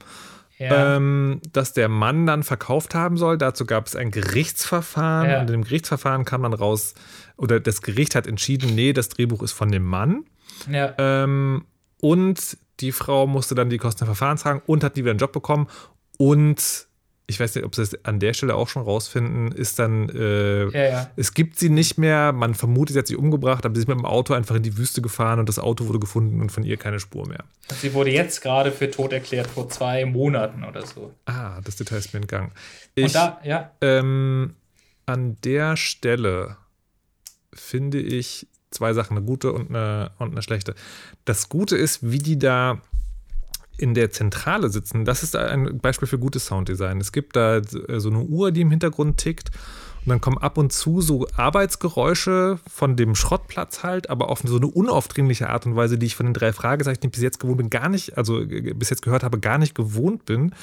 [0.57, 0.97] Ja.
[0.97, 3.37] ähm, das der Mann dann verkauft haben soll.
[3.37, 5.35] Dazu gab es ein Gerichtsverfahren Ja.
[5.41, 6.93] und in dem Gerichtsverfahren kam dann raus,
[7.37, 10.25] oder das Gericht hat entschieden, nee, das Drehbuch ist von dem Mann.
[10.69, 10.93] ja.
[10.99, 11.65] Ähm,
[12.01, 15.19] und die Frau musste dann die Kosten der Verfahren tragen und hat nie wieder einen
[15.19, 15.67] Job bekommen.
[16.17, 16.87] Und
[17.27, 20.65] ich weiß nicht, ob sie es an der Stelle auch schon rausfinden, ist dann, äh,
[20.71, 21.11] Ja, ja.
[21.15, 22.33] es gibt sie nicht mehr.
[22.33, 24.77] Man vermutet, sie hat sich umgebracht, aber sie ist mit dem Auto einfach in die
[24.77, 27.45] Wüste gefahren und das Auto wurde gefunden und von ihr keine Spur mehr.
[27.69, 31.13] Sie wurde jetzt gerade für tot erklärt, vor zwei Monaten oder so.
[31.25, 32.51] Ah, das Detail ist mir entgangen.
[32.97, 34.55] Und Ich, da, ja, ähm,
[35.05, 36.57] an der Stelle
[37.53, 40.75] finde ich zwei Sachen, eine gute und eine, und eine schlechte.
[41.25, 42.81] Das Gute ist, wie die da
[43.77, 45.05] in der Zentrale sitzen.
[45.05, 47.01] Das ist ein Beispiel für gutes Sounddesign.
[47.01, 49.49] Es gibt da so eine Uhr, die im Hintergrund tickt
[50.05, 54.57] Und dann kommen ab und zu so Arbeitsgeräusche von dem Schrottplatz halt, aber auf so
[54.57, 57.39] eine unaufdringliche Art und Weise, die ich von den drei Fragezeichen, die ich bis jetzt
[57.39, 60.53] gewohnt bin, gar nicht, also äh, bis jetzt gehört habe, gar nicht gewohnt bin.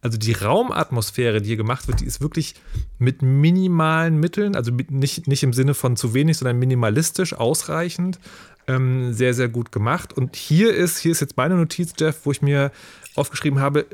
[0.00, 2.54] Also die Raumatmosphäre, die hier gemacht wird, die ist wirklich
[2.98, 8.20] mit minimalen Mitteln, also mit, nicht, nicht im Sinne von zu wenig, sondern minimalistisch ausreichend,
[8.68, 10.12] ähm, sehr, sehr gut gemacht.
[10.12, 12.70] Und hier ist, hier ist jetzt meine Notiz, Jeff, wo ich mir
[13.16, 13.86] aufgeschrieben habe,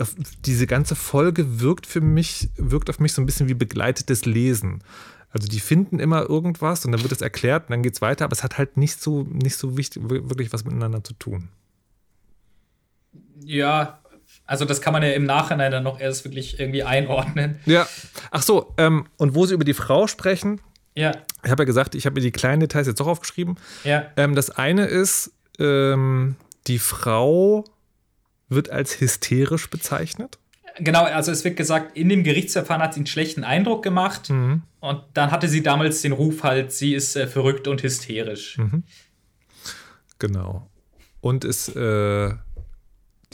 [0.44, 4.82] diese ganze Folge wirkt für mich, wirkt auf mich so ein bisschen wie begleitetes Lesen.
[5.30, 8.26] Also die finden immer irgendwas und dann wird es erklärt und dann geht es weiter,
[8.26, 11.48] aber es hat halt nicht so, nicht so wichtig, wirklich was miteinander zu tun.
[13.40, 13.98] Ja,
[14.46, 17.58] also das kann man ja im Nachhinein dann noch erst wirklich irgendwie einordnen.
[17.66, 17.86] Ja.
[18.30, 20.60] Ach so, ähm, und wo sie über die Frau sprechen,
[20.94, 21.12] Ja,
[21.44, 23.56] ich habe ja gesagt, ich habe mir die kleinen Details jetzt auch aufgeschrieben.
[23.84, 24.06] ja.
[24.16, 26.36] Ähm, das eine ist, ähm,
[26.66, 27.64] die Frau
[28.48, 30.38] wird als hysterisch bezeichnet.
[30.78, 34.62] Genau, also es wird gesagt, in dem Gerichtsverfahren hat sie einen schlechten Eindruck gemacht Mhm.
[34.80, 38.58] und dann hatte sie damals den Ruf halt, sie ist äh, verrückt und hysterisch.
[38.58, 38.82] Mhm.
[40.18, 40.68] Genau.
[41.20, 42.32] Und es, äh,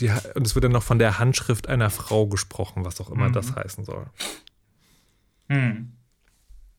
[0.00, 3.28] die, und es wird dann noch von der Handschrift einer Frau gesprochen, was auch immer
[3.28, 3.32] Mhm.
[3.34, 4.06] das heißen soll.
[5.48, 5.92] Hm.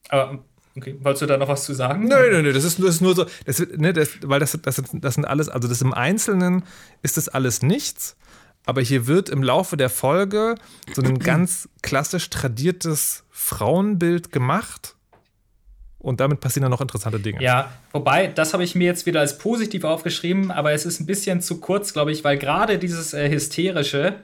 [0.08, 0.44] Aber,
[0.76, 2.06] okay, wolltest du da noch was zu sagen?
[2.08, 4.76] Nein, nein, nein, das ist, das ist nur so, das, ne, das, weil das, das,
[4.76, 6.64] sind- das sind alles, also das im Einzelnen
[7.02, 8.16] ist das alles nichts,
[8.64, 10.54] aber hier wird im Laufe der Folge
[10.94, 14.96] so ein ganz klassisch tradiertes Frauenbild gemacht
[16.02, 17.40] und damit passieren dann noch interessante Dinge.
[17.40, 21.06] Ja, wobei, das habe ich mir jetzt wieder als positiv aufgeschrieben, aber es ist ein
[21.06, 24.16] bisschen zu kurz, glaube ich, weil gerade dieses äh, Hysterische,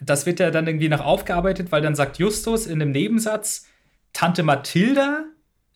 [0.00, 3.66] das wird ja dann irgendwie noch aufgearbeitet, weil dann sagt Justus in dem Nebensatz,
[4.12, 5.24] Tante Mathilda,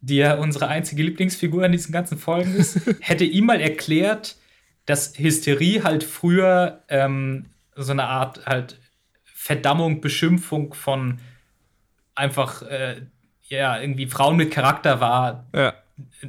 [0.01, 4.37] die ja unsere einzige Lieblingsfigur in diesen ganzen Folgen ist, hätte ihm mal erklärt,
[4.85, 8.79] dass Hysterie halt früher ähm, so eine Art halt
[9.25, 11.19] Verdammung, Beschimpfung von
[12.15, 13.03] einfach äh,
[13.59, 15.75] ja irgendwie Frauen mit Charakter war, Ja.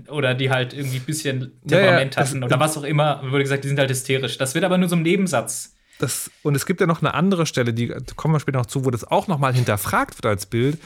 [0.10, 3.22] oder die halt irgendwie ein bisschen Ja, ja, Temperament das- hatten oder was auch immer.
[3.24, 4.38] Wurde gesagt, die sind halt hysterisch.
[4.38, 5.76] Das wird aber nur so im Nebensatz.
[6.00, 8.84] Das, und es gibt ja noch eine andere Stelle, die kommen wir später noch zu,
[8.84, 10.78] wo das auch nochmal hinterfragt wird als Bild.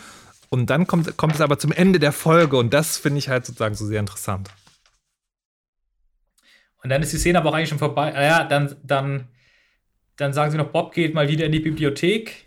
[0.50, 3.46] Und dann kommt, kommt es aber zum Ende der Folge und das finde ich halt
[3.46, 4.50] sozusagen so sehr interessant.
[6.84, 8.12] Und dann ist die Szene aber auch eigentlich schon vorbei.
[8.12, 9.28] Naja, dann, dann,
[10.16, 12.46] dann sagen sie noch, Bob geht mal wieder in die Bibliothek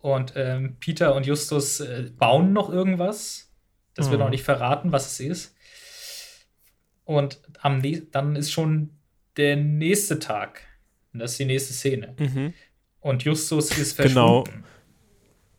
[0.00, 3.50] und ähm, Peter und Justus äh, bauen noch irgendwas.
[3.94, 4.24] Das wird Mhm.
[4.26, 5.54] noch nicht verraten, was es ist.
[7.04, 7.82] Und am
[8.12, 8.90] dann ist schon
[9.36, 10.62] der nächste Tag.
[11.12, 12.14] Und das ist die nächste Szene.
[12.18, 12.54] Mhm.
[13.00, 14.44] Und Justus ist Genau.
[14.44, 14.64] verschwunden.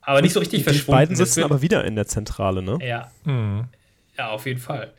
[0.00, 0.92] Aber nicht so richtig Die verschwunden.
[0.98, 2.78] beiden Es sitzen wird- aber wieder in der Zentrale, ne?
[2.82, 3.68] Ja, Mhm.
[4.18, 4.94] ja, auf jeden Fall.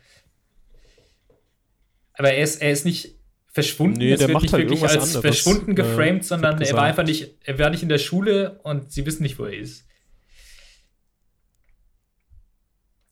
[2.14, 3.13] Aber er ist, er ist nicht
[3.54, 3.98] verschwunden.
[3.98, 6.60] Nee, es der wird macht nicht halt wirklich irgendwas als anderes, verschwunden geframed, wird sondern
[6.60, 9.44] er war einfach nicht, er war nicht in der Schule und sie wissen nicht, wo
[9.44, 9.86] er ist.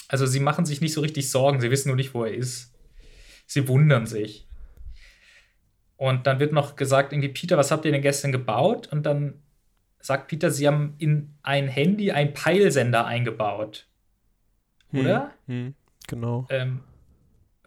[0.09, 2.74] Also sie machen sich nicht so richtig Sorgen, sie wissen nur nicht, wo er ist.
[3.47, 4.49] Sie wundern sich.
[5.97, 8.88] Und dann wird noch gesagt, irgendwie, Peter, was habt ihr denn gestern gebaut?
[8.88, 9.40] Und dann
[10.01, 13.86] sagt Peter, sie haben in ein Handy einen Peilsender eingebaut.
[14.93, 15.30] Oder?
[15.47, 15.74] Hm,
[16.09, 16.47] genau.
[16.51, 16.80] Ähm,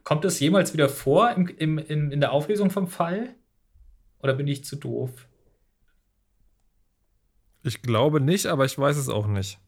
[0.06, 3.36] kommt es jemals wieder vor im, im, in, in der Auflösung vom Fall?
[4.20, 5.28] Oder bin ich zu doof?
[7.64, 9.60] Ich glaube nicht, aber ich weiß es auch nicht.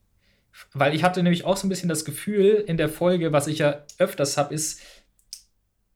[0.74, 3.60] Weil ich hatte nämlich auch so ein bisschen das Gefühl in der Folge, was ich
[3.60, 4.82] ja öfters habe, ist,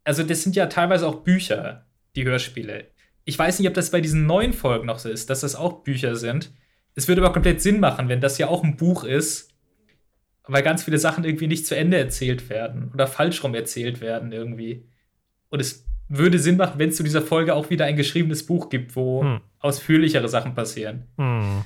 [0.03, 1.85] also das sind ja teilweise auch Bücher,
[2.15, 2.87] die Hörspiele.
[3.23, 5.83] Ich weiß nicht, ob das bei diesen neuen Folgen noch so ist, dass das auch
[5.83, 6.51] Bücher sind.
[6.95, 9.50] Es würde aber komplett Sinn machen, wenn das ja auch ein Buch ist,
[10.47, 14.31] weil ganz viele Sachen irgendwie nicht zu Ende erzählt werden oder falsch rum erzählt werden
[14.31, 14.85] irgendwie.
[15.49, 18.69] Und es würde Sinn machen, wenn es zu dieser Folge auch wieder ein geschriebenes Buch
[18.69, 19.41] gibt, wo Hm.
[19.59, 21.07] ausführlichere Sachen passieren.
[21.17, 21.63] Hm.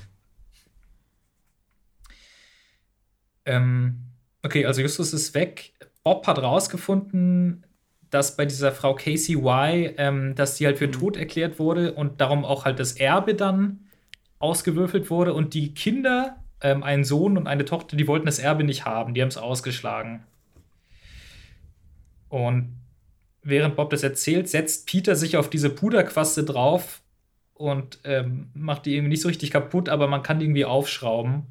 [3.44, 3.96] Ähm,
[4.42, 5.72] okay, also Justus ist weg.
[6.02, 7.64] Bob hat rausgefunden,
[8.10, 12.20] dass bei dieser Frau Casey Y, ähm, dass die halt für tot erklärt wurde und
[12.20, 13.86] darum auch halt das Erbe dann
[14.38, 18.64] ausgewürfelt wurde und die Kinder, ähm, ein Sohn und eine Tochter, die wollten das Erbe
[18.64, 20.24] nicht haben, die haben es ausgeschlagen.
[22.28, 22.76] Und
[23.42, 27.02] während Bob das erzählt, setzt Peter sich auf diese Puderquaste drauf
[27.54, 31.44] und ähm, macht die irgendwie nicht so richtig kaputt, aber man kann die irgendwie aufschrauben.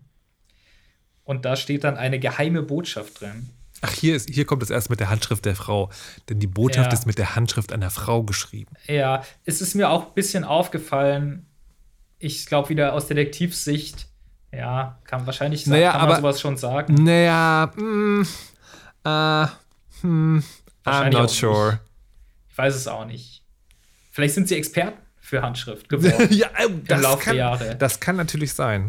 [1.23, 3.49] Und da steht dann eine geheime Botschaft drin.
[3.81, 5.89] Ach, hier, ist, hier kommt es erst mit der Handschrift der Frau.
[6.29, 6.97] Denn die Botschaft Ja.
[6.97, 8.75] ist mit der Handschrift einer Frau geschrieben.
[8.87, 11.47] Ja, es ist mir auch ein bisschen aufgefallen.
[12.19, 14.07] Ich glaube, wieder aus Detektivsicht,
[14.51, 16.93] ja, kann wahrscheinlich sagen, Naja, kann man aber- sowas schon sagen.
[16.95, 18.21] Naja, mm,
[19.03, 19.47] äh,
[20.01, 20.43] hm,
[20.85, 21.35] I'm not nicht.
[21.39, 21.79] sure.
[22.49, 23.43] Ich weiß es auch nicht.
[24.11, 26.27] Vielleicht sind sie Experten für Handschrift geworden.
[26.31, 27.75] ja, äh, das, Laufe der kann, Jahre.
[27.75, 28.87] das kann natürlich sein.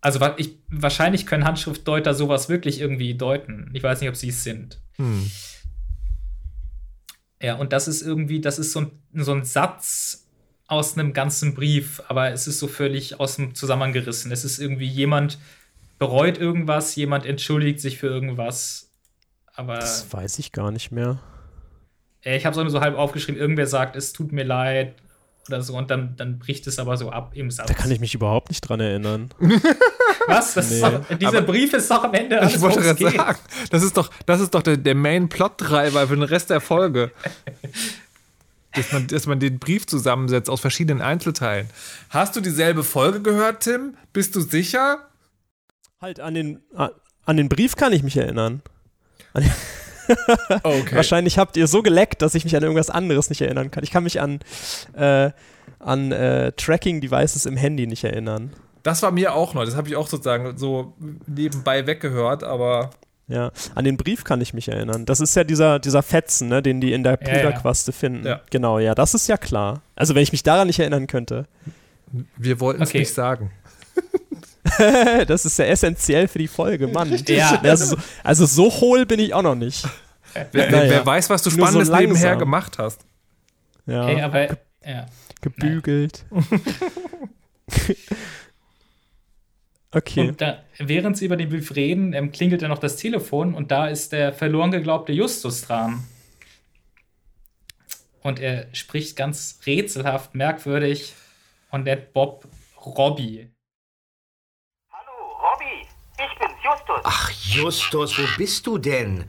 [0.00, 3.70] Also ich, wahrscheinlich können Handschriftdeuter sowas wirklich irgendwie deuten.
[3.72, 4.80] Ich weiß nicht, ob sie es sind.
[4.98, 5.28] Hm.
[7.42, 10.25] Ja, und das ist irgendwie, das ist so ein, so ein Satz
[10.68, 14.32] aus einem ganzen Brief, aber es ist so völlig aus dem Zusammenhang gerissen.
[14.32, 15.38] Es ist irgendwie jemand
[15.98, 18.90] bereut irgendwas, jemand entschuldigt sich für irgendwas.
[19.54, 21.20] Aber das weiß ich gar nicht mehr.
[22.22, 23.40] Ich habe es auch nur so halb aufgeschrieben.
[23.40, 24.96] Irgendwer sagt, es tut mir leid
[25.48, 27.68] oder so und dann, dann bricht es aber so ab im Satz.
[27.68, 29.30] Da kann ich mich überhaupt nicht dran erinnern.
[30.26, 30.54] Was?
[30.54, 30.80] Das nee.
[30.80, 33.38] doch, dieser aber Brief ist doch am Ende alles, Ich wollte gerade sagen,
[33.70, 37.12] das ist doch, das ist doch der, der Main-Plot-Treiber für den Rest der Folge.
[38.76, 41.68] dass, man, dass man den Brief zusammensetzt aus verschiedenen Einzelteilen.
[42.10, 43.96] Hast du dieselbe Folge gehört, Tim?
[44.12, 45.08] Bist du sicher?
[46.00, 46.60] Halt, an den,
[47.24, 48.62] an den Brief kann ich mich erinnern.
[50.62, 50.94] okay.
[50.94, 53.82] Wahrscheinlich habt ihr so geleckt, dass ich mich an irgendwas anderes nicht erinnern kann.
[53.82, 54.40] Ich kann mich an,
[54.94, 55.30] äh,
[55.78, 58.52] an äh, Tracking-Devices im Handy nicht erinnern.
[58.82, 59.64] Das war mir auch neu.
[59.64, 60.94] Das habe ich auch sozusagen so
[61.26, 62.90] nebenbei weggehört, aber.
[63.28, 65.04] Ja, an den Brief kann ich mich erinnern.
[65.04, 67.98] Das ist ja dieser, dieser Fetzen, ne, den die in der Puderquaste ja, ja.
[67.98, 68.26] finden.
[68.26, 68.40] Ja.
[68.50, 69.82] Genau, ja, das ist ja klar.
[69.96, 71.46] Also, wenn ich mich daran nicht erinnern könnte.
[72.36, 73.00] Wir wollten es okay.
[73.00, 73.50] nicht sagen.
[75.26, 77.12] das ist ja essentiell für die Folge, Mann.
[77.26, 77.60] Ja.
[77.64, 79.88] Also, also, so hohl bin ich auch noch nicht.
[80.52, 80.90] Wer, naja.
[80.90, 83.00] wer weiß, was du Spannendes so nebenher gemacht hast.
[83.86, 84.06] Ja.
[84.06, 85.06] Hey, aber, ja.
[85.40, 86.24] Gebügelt.
[89.96, 90.28] Okay.
[90.28, 93.70] Und da, während sie über den Brief reden, ähm, klingelt dann noch das Telefon und
[93.70, 96.04] da ist der verloren geglaubte Justus dran.
[98.22, 101.14] Und er spricht ganz rätselhaft, merkwürdig
[101.70, 102.46] und nennt Bob
[102.84, 103.50] Robbie.
[106.66, 107.00] Justus.
[107.04, 109.24] Ach, Justus, wo bist du denn?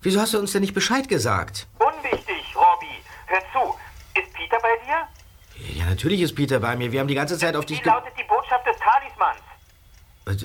[0.00, 1.68] Wieso hast du uns denn nicht Bescheid gesagt?
[1.78, 2.96] Unwichtig, Robby.
[3.26, 3.74] Hör zu.
[4.18, 5.78] Ist Peter bei dir?
[5.78, 6.90] Ja, natürlich ist Peter bei mir.
[6.90, 9.40] Wir haben die ganze Zeit auf dich Wie lautet die Botschaft des Talismans?
[10.26, 10.36] Äh,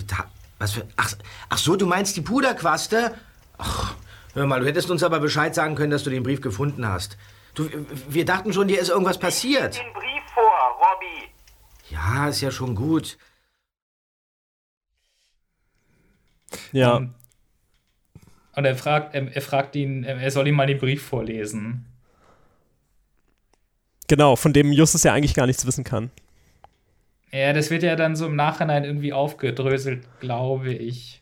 [0.59, 0.88] was für...
[0.97, 1.13] Ach,
[1.49, 3.15] ach so, du meinst die Puderquaste?
[3.57, 3.95] Ach,
[4.34, 7.17] hör mal, du hättest uns aber Bescheid sagen können, dass du den Brief gefunden hast.
[7.53, 7.69] Du,
[8.09, 9.75] wir dachten schon, dir ist irgendwas passiert.
[9.75, 11.30] Ich den Brief vor, Robby.
[11.89, 13.17] Ja, ist ja schon gut.
[16.71, 16.97] Ja.
[16.97, 17.13] Um, ähm,
[18.55, 21.86] und er fragt, er, er fragt ihn, er soll ihm mal den Brief vorlesen.
[24.07, 26.09] Genau, von dem Justus ja eigentlich gar nichts wissen kann.
[27.32, 31.21] Ja, das wird ja dann so im Nachhinein irgendwie aufgedröselt, glaube ich.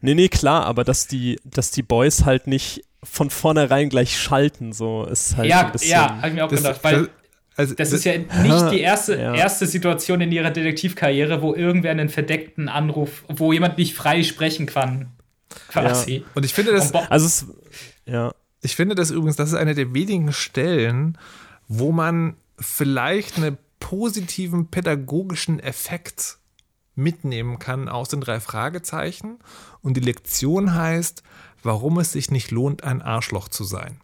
[0.00, 4.72] Nee, nee, klar, aber dass die, dass die Boys halt nicht von vornherein gleich schalten,
[4.72, 5.90] so ist halt ja, ein bisschen.
[5.90, 7.08] Ja, hab ich mir auch das, gedacht, weil
[7.56, 9.34] also, das, das, ist ja nicht die erste, ja.
[9.34, 14.66] erste Situation in ihrer Detektivkarriere, wo irgendwer einen verdeckten Anruf, wo jemand nicht frei sprechen
[14.66, 15.12] kann.
[15.68, 16.18] Quasi.
[16.18, 16.22] Ja.
[16.34, 16.94] Und ich finde das.
[16.94, 17.46] Also es,
[18.06, 18.32] ja.
[18.60, 21.18] Ich finde das übrigens, das ist eine der wenigen Stellen,
[21.68, 26.38] wo man vielleicht einen positiven pädagogischen Effekt
[26.94, 29.38] mitnehmen kann aus den drei Fragezeichen.
[29.82, 31.22] Und die Lektion heißt,
[31.62, 34.00] warum es sich nicht lohnt, ein Arschloch zu sein.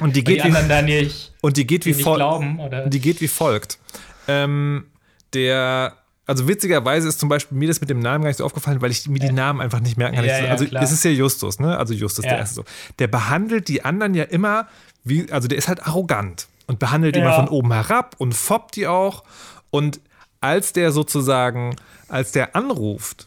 [0.00, 2.92] Und die geht die wie, nicht, und die geht wie folgt.
[2.92, 3.78] Die geht wie folgt.
[4.26, 4.86] Ähm,
[5.32, 5.96] der
[6.26, 8.90] also witzigerweise ist zum Beispiel mir das mit dem Namen gar nicht so aufgefallen, weil
[8.90, 10.26] ich mir die Namen einfach nicht merken kann.
[10.26, 11.78] Ja, also ja, es ist ja Justus, ne?
[11.78, 12.32] Also Justus ja.
[12.32, 12.64] der erste so.
[12.98, 14.68] Der behandelt die anderen ja immer
[15.04, 18.76] wie, also der ist halt arrogant und behandelt die immer von oben herab und foppt
[18.76, 19.24] die auch.
[19.70, 20.00] Und
[20.40, 21.74] als der sozusagen,
[22.06, 23.26] als der anruft,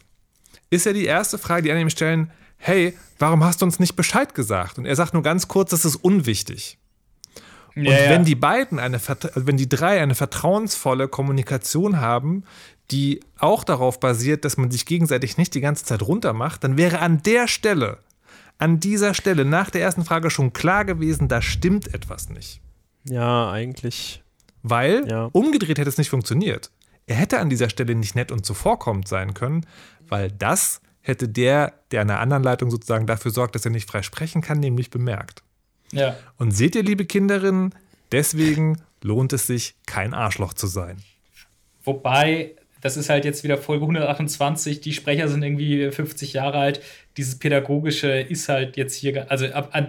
[0.70, 3.96] ist ja die erste Frage, die an ihm stellen, hey, warum hast du uns nicht
[3.96, 4.78] Bescheid gesagt?
[4.78, 6.78] Und er sagt nur ganz kurz, das ist unwichtig.
[7.74, 12.44] Und ja, wenn die beiden eine, also wenn die drei eine vertrauensvolle Kommunikation haben,
[12.90, 17.00] die auch darauf basiert, dass man sich gegenseitig nicht die ganze Zeit runtermacht, dann wäre
[17.00, 17.98] an der Stelle,
[18.58, 22.60] an dieser Stelle nach der ersten Frage schon klar gewesen, da stimmt etwas nicht.
[23.04, 24.22] Ja, eigentlich.
[24.62, 25.28] Weil ja.
[25.32, 26.70] umgedreht hätte es nicht funktioniert.
[27.06, 29.66] Er hätte an dieser Stelle nicht nett und zuvorkommend sein können,
[30.08, 33.88] weil das hätte der, der an der anderen Leitung sozusagen dafür sorgt, dass er nicht
[33.88, 35.42] frei sprechen kann, nämlich bemerkt.
[35.90, 36.16] Ja.
[36.38, 37.74] Und seht ihr, liebe Kinderinnen,
[38.12, 41.02] deswegen lohnt es sich, kein Arschloch zu sein.
[41.84, 46.80] Wobei, das ist halt jetzt wieder Folge 128, die Sprecher sind irgendwie 50 Jahre alt.
[47.16, 49.46] Dieses Pädagogische ist halt jetzt hier, also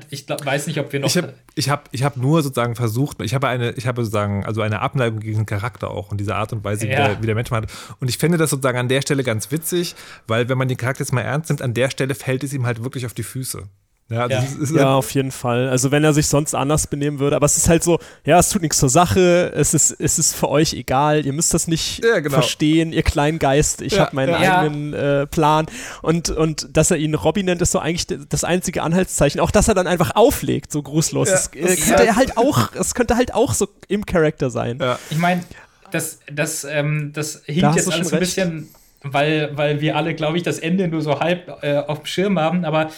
[0.09, 1.07] ich glaub, weiß nicht, ob wir noch.
[1.07, 4.45] Ich habe ich hab, ich hab nur sozusagen versucht, ich habe eine, ich habe sozusagen,
[4.45, 6.91] also eine Abneigung gegen den Charakter auch und diese Art und Weise, ja.
[6.91, 7.65] wie, der, wie der Mensch macht.
[7.99, 9.95] Und ich finde das sozusagen an der Stelle ganz witzig,
[10.27, 12.65] weil wenn man den Charakter jetzt mal ernst nimmt, an der Stelle fällt es ihm
[12.65, 13.63] halt wirklich auf die Füße.
[14.09, 14.39] Ja, ja.
[14.39, 15.69] Ist, ist ja, auf jeden Fall.
[15.69, 18.49] Also wenn er sich sonst anders benehmen würde, aber es ist halt so, ja, es
[18.49, 22.03] tut nichts zur Sache, es ist, es ist für euch egal, ihr müsst das nicht
[22.03, 22.35] ja, genau.
[22.35, 25.65] verstehen, ihr kleinen Geist, ich ja, habe meinen eigenen äh, Plan.
[26.01, 29.39] Und, und dass er ihn Robby nennt, ist so eigentlich das einzige Anhaltszeichen.
[29.39, 31.29] Auch dass er dann einfach auflegt, so grußlos.
[31.29, 34.79] Das, äh, könnte er halt auch, es könnte halt auch so im Charakter sein.
[35.09, 35.43] Ich meine,
[35.91, 38.69] das, das, ähm, das hinkt da jetzt alles ein bisschen
[39.03, 42.39] weil, weil wir alle, glaube ich, das Ende nur so halb äh, auf dem Schirm
[42.39, 42.65] haben.
[42.65, 42.89] Aber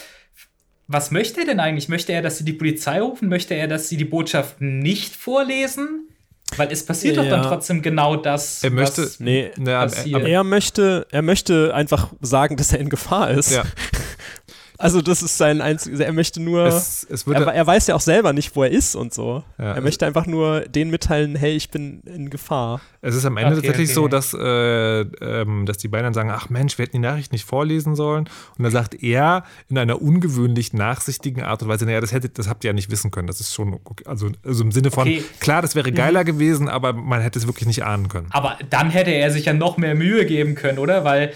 [0.88, 1.88] was möchte er denn eigentlich?
[1.88, 3.28] Möchte er, dass sie die Polizei rufen?
[3.28, 6.08] Möchte er, dass sie die Botschaft nicht vorlesen?
[6.56, 7.30] Weil es passiert doch Ja.
[7.30, 8.62] dann trotzdem genau das.
[8.62, 13.30] Er möchte- was Nee, Na, er möchte, er möchte einfach sagen, dass er in Gefahr
[13.32, 13.50] ist.
[13.52, 13.64] Ja.
[14.78, 18.00] Also das ist sein einziges, er möchte nur, Es, es er, er weiß ja auch
[18.00, 19.42] selber nicht, wo er ist und so.
[19.58, 19.74] Ja.
[19.74, 22.80] Er möchte einfach nur denen mitteilen, hey, ich bin in Gefahr.
[23.00, 23.94] Es ist am Ende Okay, tatsächlich okay.
[23.94, 27.32] so, dass, äh, ähm, dass die beiden dann sagen, ach Mensch, wir hätten die Nachricht
[27.32, 28.28] nicht vorlesen sollen.
[28.58, 32.48] Und dann sagt er in einer ungewöhnlich nachsichtigen Art und Weise, naja, das, hättet, das
[32.48, 33.26] habt ihr ja nicht wissen können.
[33.28, 34.04] Das ist schon, okay.
[34.06, 35.22] also, also im Sinne von, Okay.
[35.40, 38.26] klar, das wäre geiler gewesen, aber man hätte es wirklich nicht ahnen können.
[38.30, 41.04] Aber dann hätte er sich ja noch mehr Mühe geben können, oder?
[41.04, 41.32] Weil,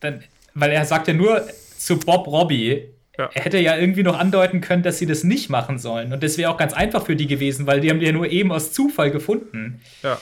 [0.00, 0.22] dann,
[0.54, 1.42] weil er sagt ja nur
[1.84, 3.30] zu Bob Robbie, Ja.
[3.34, 6.12] er hätte ja irgendwie noch andeuten können, dass sie das nicht machen sollen.
[6.12, 8.26] Und das wäre auch ganz einfach für die gewesen, weil die haben die ja nur
[8.28, 9.80] eben aus Zufall gefunden.
[10.02, 10.20] Ja.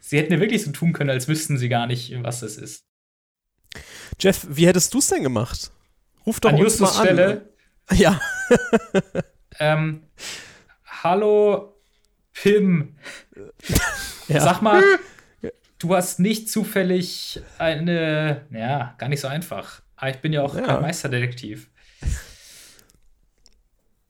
[0.00, 2.84] Sie hätten ja wirklich so tun können, als wüssten sie gar nicht, was das ist.
[4.20, 5.70] Jeff, wie hättest du es denn gemacht?
[6.26, 7.06] Ruf doch An uns Justus mal an.
[7.06, 7.48] Stelle,
[7.94, 8.20] Ja,
[9.60, 10.02] ähm,
[10.86, 11.74] hallo
[12.34, 12.96] Pim,
[14.28, 14.40] ja.
[14.40, 14.82] sag mal,
[15.78, 19.82] du hast nicht zufällig eine, ja, gar nicht so einfach.
[19.98, 20.62] Aber ich bin ja auch Ja.
[20.62, 21.68] kein Meisterdetektiv.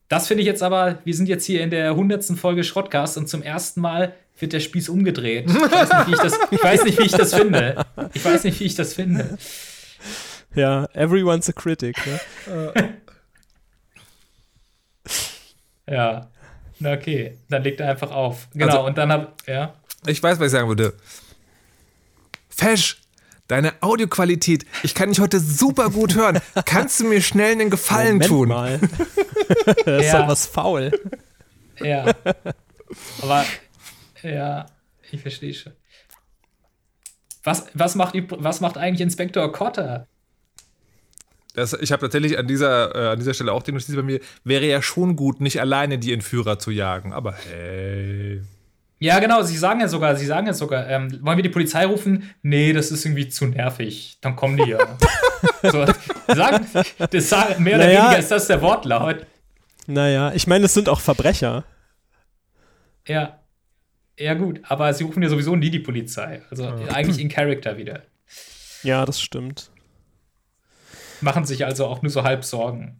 [0.07, 3.27] Das finde ich jetzt aber, wir sind jetzt hier in der hundertsten Folge Schrottcast und
[3.27, 5.49] zum ersten Mal wird der Spieß umgedreht.
[5.49, 7.85] Ich weiß nicht, wie ich das, ich weiß nicht, wie ich das finde.
[8.13, 9.37] Ich weiß nicht, wie ich das finde.
[10.55, 11.95] ja, everyone's a critic.
[12.05, 12.99] Ne?
[15.89, 16.29] Ja.
[16.79, 18.47] Na okay, dann legt er einfach auf.
[18.53, 19.73] Genau, Also- und dann hab, ja.
[20.07, 20.93] Ich weiß, was ich sagen würde.
[22.49, 23.01] Fesch,
[23.49, 26.39] deine Audioqualität, ich kann dich heute super gut hören.
[26.65, 28.47] Kannst du mir schnell einen Gefallen Moment tun?
[28.47, 28.79] mal.
[29.85, 30.21] das ist Ja.
[30.21, 30.91] doch was faul.
[31.81, 32.13] Ja.
[33.21, 33.45] Aber,
[34.23, 34.65] ja,
[35.11, 35.73] ich verstehe schon.
[37.43, 40.07] Was, was, macht, was macht eigentlich Inspektor Cotter?
[41.55, 44.19] Das, ich habe tatsächlich an dieser, äh, an dieser Stelle auch die Notiz bei mir,
[44.43, 47.11] wäre ja schon gut, nicht alleine die Entführer zu jagen.
[47.11, 48.41] Aber hey.
[49.01, 51.85] Ja, genau, sie sagen ja sogar, sie sagen ja sogar, ähm, wollen wir die Polizei
[51.85, 52.29] rufen?
[52.41, 54.17] Nee, das ist irgendwie zu nervig.
[54.21, 54.97] Dann kommen die ja.
[55.63, 55.85] so,
[56.27, 56.67] sagen,
[57.09, 58.03] das sagen, mehr oder Naja.
[58.03, 59.25] weniger ist das der Wortlaut.
[59.87, 61.63] Naja, ich meine, es sind auch Verbrecher.
[63.07, 63.39] Ja.
[64.17, 66.41] Ja, gut, aber sie rufen ja sowieso nie die Polizei.
[66.51, 68.03] Also eigentlich in Character wieder.
[68.83, 69.71] Ja, das stimmt.
[71.21, 72.99] Machen sich also auch nur so halb Sorgen.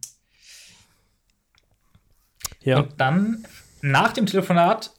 [2.61, 2.79] Ja.
[2.79, 3.45] Und dann,
[3.81, 4.91] nach dem Telefonat,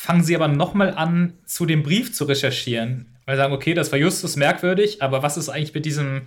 [0.00, 3.06] fangen sie aber nochmal an, zu dem Brief zu recherchieren.
[3.26, 6.22] Weil sie sagen, okay, das war Justus merkwürdig, aber was ist eigentlich mit diesem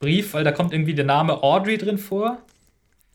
[0.00, 0.34] Brief?
[0.34, 2.38] Weil da kommt irgendwie der Name Audrey drin vor.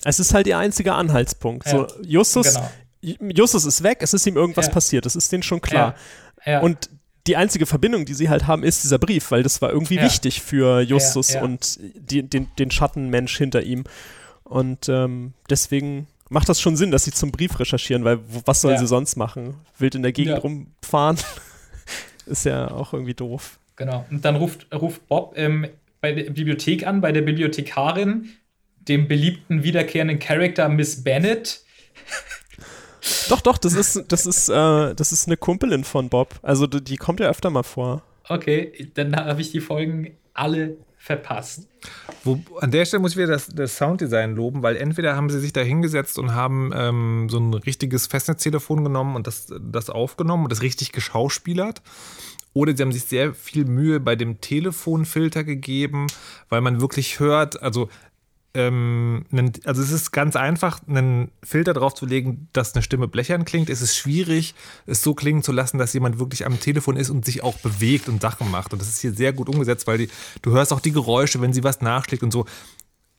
[0.05, 1.67] Es ist halt ihr einziger Anhaltspunkt.
[1.67, 2.55] So, Ja, Justus,
[3.01, 3.29] genau.
[3.33, 4.71] Justus ist weg, es ist ihm irgendwas Ja.
[4.71, 5.95] passiert, das ist denen schon klar.
[6.45, 6.61] Ja.
[6.61, 6.89] Und
[7.27, 10.41] die einzige Verbindung, die sie halt haben, ist dieser Brief, weil das war irgendwie wichtig
[10.41, 13.83] für Justus und die, den, den Schattenmensch hinter ihm.
[14.45, 18.75] Und ähm, deswegen macht das schon Sinn, dass sie zum Brief recherchieren, weil was sollen
[18.75, 18.79] Ja.
[18.79, 19.55] sie sonst machen?
[19.77, 20.39] Wild in der Gegend Ja.
[20.39, 21.17] rumfahren?
[22.25, 23.59] ist ja auch irgendwie doof.
[23.75, 24.05] Genau.
[24.09, 25.67] Und dann ruft, ruft Bob ähm,
[26.01, 28.29] bei der Bibliothek an, bei der Bibliothekarin,
[28.79, 31.61] dem beliebten wiederkehrenden Charakter Miss Bennett.
[33.29, 36.35] Doch, doch, das ist, das ist, äh, das ist eine Kumpelin von Bob.
[36.41, 38.01] Also die, die kommt ja öfter mal vor.
[38.27, 40.75] Okay, dann habe ich die Folgen alle
[41.07, 41.67] verpasst.
[42.23, 45.39] Wo, an der Stelle muss ich wieder das, das Sounddesign loben, weil entweder haben sie
[45.39, 50.43] sich da hingesetzt und haben ähm, so ein richtiges Festnetztelefon genommen und das, das aufgenommen
[50.43, 51.81] und das richtig geschauspielert.
[52.53, 56.07] Oder sie haben sich sehr viel Mühe bei dem Telefonfilter gegeben,
[56.49, 57.89] weil man wirklich hört, also,
[58.53, 63.07] ähm, nen- also es ist ganz einfach, einen Filter drauf zu legen, dass eine Stimme
[63.07, 63.69] blechern klingt.
[63.69, 67.25] Es ist schwierig, es so klingen zu lassen, dass jemand wirklich am Telefon ist und
[67.25, 68.73] sich auch bewegt und Sachen macht.
[68.73, 70.09] Und das ist hier sehr gut umgesetzt, weil die,
[70.41, 72.45] du hörst auch die Geräusche, wenn sie was nachschlägt und so.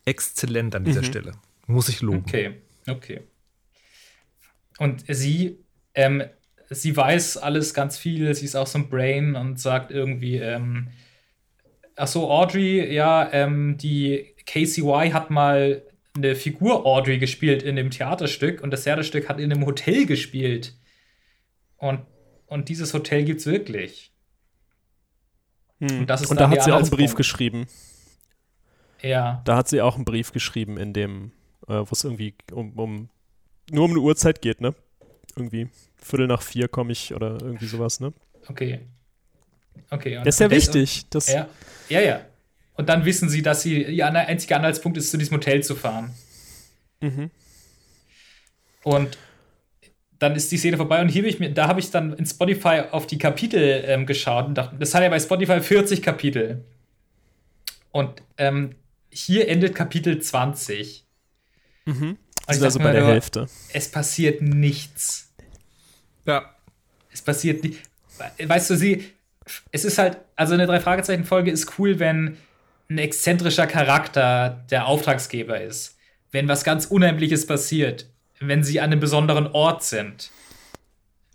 [0.05, 1.33] Exzellent an dieser Stelle.
[1.67, 2.25] Muss ich loben.
[2.27, 2.55] Okay,
[2.89, 3.21] okay.
[4.79, 5.59] Und sie,
[5.95, 6.23] ähm,
[6.71, 10.89] sie weiß alles ganz viel, sie ist auch so ein Brain und sagt irgendwie, ähm,
[11.97, 15.83] ach so, Audrey, ja, ähm, die KCY hat mal
[16.17, 20.75] eine Figur Audrey gespielt in dem Theaterstück und das Theaterstück hat in einem Hotel gespielt.
[21.77, 22.01] Und,
[22.47, 24.11] und dieses Hotel gibt's wirklich.
[25.81, 26.01] Hm.
[26.01, 27.67] Und das ist Und da hat sie auch einen Brief geschrieben.
[29.03, 29.43] Ja.
[29.45, 31.33] Da hat sie auch einen Brief geschrieben, in dem,
[31.69, 33.09] äh, wo es irgendwie um, um
[33.71, 34.75] nur um eine Uhrzeit geht, ne?
[35.37, 38.13] Irgendwie Viertel nach vier komme ich oder irgendwie sowas, ne?
[38.49, 38.81] Okay.
[39.91, 40.17] Okay.
[40.17, 41.07] und- Das ist ja wichtig.
[41.11, 41.49] Das, Ja,
[41.91, 42.21] ja, ja.
[42.79, 46.15] Und dann wissen sie, dass sie ihr einziger Anhaltspunkt ist, zu diesem Hotel zu fahren.
[47.01, 47.31] Mhm.
[48.85, 49.19] Und
[50.21, 52.25] dann ist die Szene vorbei und hier habe ich mir, da habe ich dann in
[52.25, 56.65] Spotify auf die Kapitel ähm, geschaut und dachte, das hat ja bei Spotify 40 Kapitel.
[57.91, 58.77] Und ähm,
[59.11, 61.05] hier endet Kapitel 20.
[61.85, 62.17] Mhm.
[62.47, 63.49] Also dachte bei der nur, Hälfte.
[63.73, 65.33] Es passiert nichts.
[66.27, 66.55] Ja.
[67.13, 67.81] Es passiert nicht.
[68.41, 69.05] Weißt du, sie.
[69.73, 72.37] Es ist halt, also eine Drei-Fragezeichen-Folge ist cool, wenn
[72.89, 75.97] ein exzentrischer Charakter der Auftragsgeber ist.
[76.31, 78.11] Wenn was ganz Unheimliches passiert.
[78.41, 80.31] Wenn sie an einem besonderen Ort sind.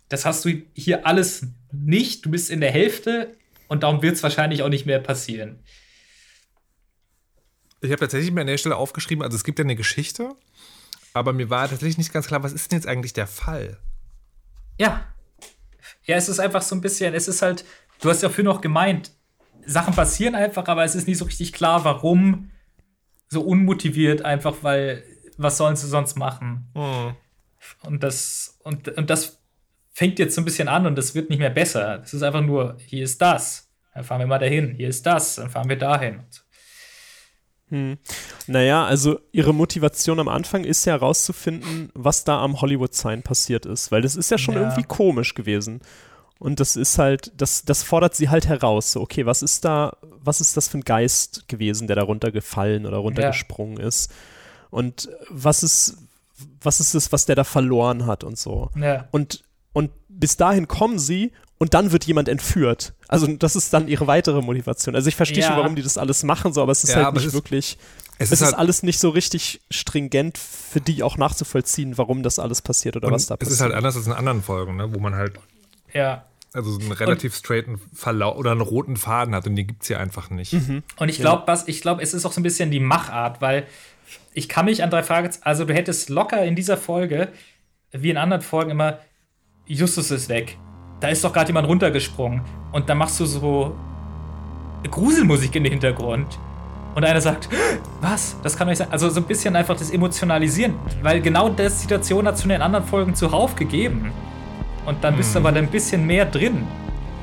[0.08, 2.24] Das hast du hier alles nicht.
[2.24, 3.36] Du bist in der Hälfte
[3.68, 5.60] und darum wird es wahrscheinlich auch nicht mehr passieren.
[7.80, 10.34] Ich habe tatsächlich mir an der Stelle aufgeschrieben, also es gibt ja eine Geschichte,
[11.12, 13.78] aber mir war tatsächlich nicht ganz klar, was ist denn jetzt eigentlich der Fall?
[14.78, 15.12] Ja.
[16.04, 17.64] Ja, es ist einfach so ein bisschen, es ist halt,
[18.00, 19.12] du hast ja früher noch gemeint,
[19.66, 22.50] Sachen passieren einfach, aber es ist nicht so richtig klar, warum
[23.28, 25.02] so unmotiviert, einfach weil,
[25.36, 26.68] was sollen sie sonst machen?
[27.82, 29.40] Und das, und, und das
[29.92, 32.02] fängt jetzt so ein bisschen an und das wird nicht mehr besser.
[32.02, 33.70] Es ist einfach nur, hier ist das.
[33.94, 34.74] Dann fahren wir mal dahin.
[34.74, 35.36] Hier ist das.
[35.36, 36.20] Dann fahren wir dahin.
[38.46, 43.90] Naja, also ihre Motivation am Anfang ist ja herauszufinden, was da am Hollywood-Sign passiert ist,
[43.90, 44.60] weil das ist ja schon Ja.
[44.62, 45.80] irgendwie komisch gewesen.
[46.38, 48.92] Und das ist halt, das, das fordert sie halt heraus.
[48.92, 52.86] So, okay, was ist da, was ist das für ein Geist gewesen, der da runtergefallen
[52.86, 54.10] oder runtergesprungen ist?
[54.70, 55.96] Und was ist,
[56.60, 58.70] was ist es, was der da verloren hat und so?
[58.76, 59.08] Ja.
[59.12, 62.94] Und, und bis dahin kommen sie und dann wird jemand entführt.
[63.08, 64.96] Also das ist dann ihre weitere Motivation.
[64.96, 65.48] Also ich verstehe Ja.
[65.48, 67.78] schon, warum die das alles machen, so, aber es ist Ja, halt nicht es wirklich,
[68.18, 72.40] Es es ist halt- alles nicht so richtig stringent für die auch nachzuvollziehen, warum das
[72.40, 73.54] alles passiert oder was da es passiert.
[73.54, 75.34] ist halt anders als in anderen Folgen, ne, wo man halt
[75.94, 76.24] Ja.
[76.52, 79.88] also so einen relativ straighten Verlauf oder einen roten Faden hat und den gibt es
[79.88, 80.54] hier einfach nicht.
[80.96, 83.66] Und ich glaube, was ich glaube, es ist auch so ein bisschen die Machart, weil
[84.34, 87.28] ich kann mich an drei Fragezeichen, also du hättest locker in dieser Folge,
[87.92, 88.98] wie in anderen Folgen immer,
[89.66, 90.58] Justus ist weg.
[91.00, 92.42] Da ist doch gerade jemand runtergesprungen.
[92.72, 93.76] Und dann machst du so
[94.90, 96.38] Gruselmusik in den Hintergrund.
[96.94, 97.48] Und einer sagt,
[98.00, 98.36] was?
[98.42, 98.88] Das kann doch nicht sein.
[98.90, 100.74] Also so ein bisschen einfach das Emotionalisieren.
[101.02, 104.12] Weil genau das Situation hat es schon in anderen Folgen zuhauf gegeben.
[104.86, 106.66] Und dann bist du aber dann ein bisschen mehr drin.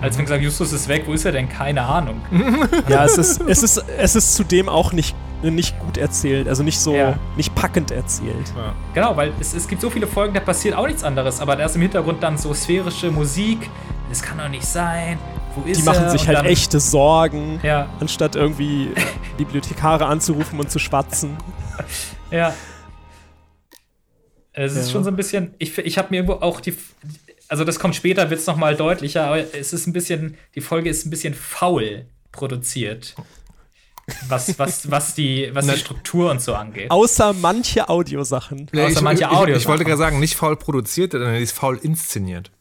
[0.02, 1.48] Als wenn gesagt, Justus ist weg, wo ist er denn?
[1.48, 2.22] Keine Ahnung.
[2.90, 6.80] ja, es ist, es ist, es ist zudem auch nicht, nicht gut erzählt, also nicht
[6.80, 7.20] so, Ja.
[7.38, 8.52] nicht packend erzählt.
[8.96, 11.66] Genau, weil es, es gibt so viele Folgen, da passiert auch nichts anderes, aber da
[11.66, 13.70] ist im Hintergrund dann so sphärische Musik.
[14.10, 15.20] Das kann doch nicht sein.
[15.56, 16.10] Wo ist Die machen er?
[16.10, 17.88] sich Und halt dann, echte Sorgen, Ja.
[18.00, 18.90] anstatt irgendwie
[19.38, 21.38] Bibliothekare anzurufen und zu schwatzen.
[22.32, 22.54] Ja.
[24.54, 24.94] Es ist Ja.
[24.94, 25.54] schon so ein bisschen.
[25.60, 26.76] Ich, ich habe mir irgendwo auch die.
[27.52, 30.38] Also, das kommt später, wird es nochmal deutlicher, aber es ist ein bisschen.
[30.56, 33.14] Die Folge ist ein bisschen faul produziert.
[34.30, 36.90] Was, was, was, die, was die Struktur und so angeht.
[36.90, 38.70] Außer manche Audiosachen.
[38.72, 39.68] Ja, Außer ich, manche ich, ich, ich Audiosachen.
[39.70, 42.52] wollte gerade sagen, nicht faul produziert, sondern die ist faul inszeniert.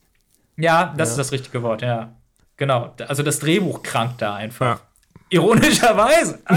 [0.56, 2.16] Ja, das ist das richtige Wort, ja.
[2.56, 2.92] Genau.
[3.06, 4.66] Also, das Drehbuch krankt da einfach.
[4.66, 4.80] Ja.
[5.30, 6.38] Ironischerweise.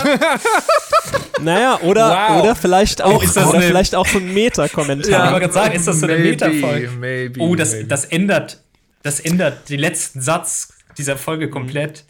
[1.41, 2.43] Naja, oder, Wow.
[2.43, 5.11] oder vielleicht auch, das oder eine- vielleicht auch so ein Meta-Kommentar.
[5.11, 6.89] Ja, ich wollte gerade sagen, ist das so eine Metafolge?
[6.99, 7.87] maybe, Oh, das, maybe.
[7.87, 8.61] das ändert,
[9.03, 12.05] das ändert den letzten Satz dieser Folge komplett.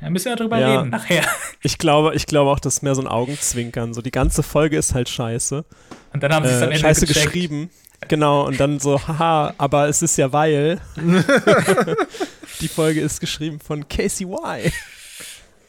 [0.00, 0.78] Da müssen wir drüber Ja.
[0.78, 1.22] reden nachher.
[1.62, 3.94] Ich glaube, ich glaube auch, das ist mehr so ein Augenzwinkern.
[3.94, 5.64] So die ganze Folge ist halt scheiße.
[6.12, 7.26] Und dann haben sie es am Äh, Ende scheiße gecheckt.
[7.26, 7.70] geschrieben.
[8.08, 10.80] Genau, und dann so, haha, aber es ist ja weil.
[12.60, 14.72] die Folge ist geschrieben von Casey Y.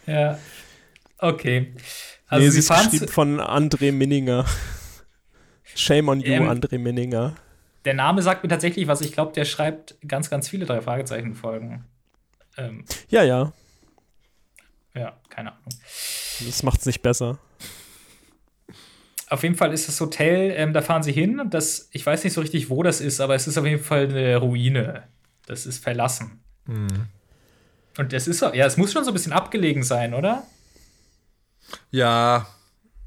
[0.05, 0.39] Ja.
[1.17, 1.73] Okay.
[2.27, 4.45] Also nee, sie sie ist geschrieben von André Minninger.
[5.75, 7.35] Shame on you, Ähm, André Minninger.
[7.85, 9.01] Der Name sagt mir tatsächlich was.
[9.01, 11.83] Ich glaube, der schreibt ganz, ganz viele drei Fragezeichen-Folgen.
[12.57, 13.51] Ähm, Ja, ja,
[14.95, 15.63] ja, keine Ahnung.
[16.45, 17.39] das macht's nicht besser.
[19.29, 22.33] Auf jeden Fall ist das Hotel, ähm, da fahren sie hin das, ich weiß nicht
[22.33, 25.03] so richtig, wo das ist, aber es ist auf jeden Fall eine Ruine.
[25.47, 26.43] Das ist verlassen.
[27.97, 30.43] Und es ist so, ja, es muss schon so ein bisschen abgelegen sein, oder?
[31.91, 32.47] Ja,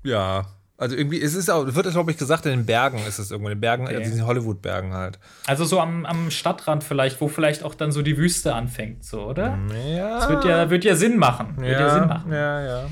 [0.05, 0.47] ja.
[0.79, 3.31] Also irgendwie, es ist auch, wird es, glaube ich, gesagt, in den Bergen ist es
[3.31, 3.49] irgendwo.
[3.49, 3.97] In den Bergen, Okay.
[3.97, 5.19] also diesen Hollywood-Bergen halt.
[5.47, 9.23] Also so am, am Stadtrand vielleicht, wo vielleicht auch dann so die Wüste anfängt, so,
[9.27, 9.59] oder?
[9.89, 10.19] Ja.
[10.19, 11.57] Das wird ja, wird ja Sinn machen.
[11.57, 12.31] Wird ja, Sinn machen.
[12.31, 12.91] ja, ja.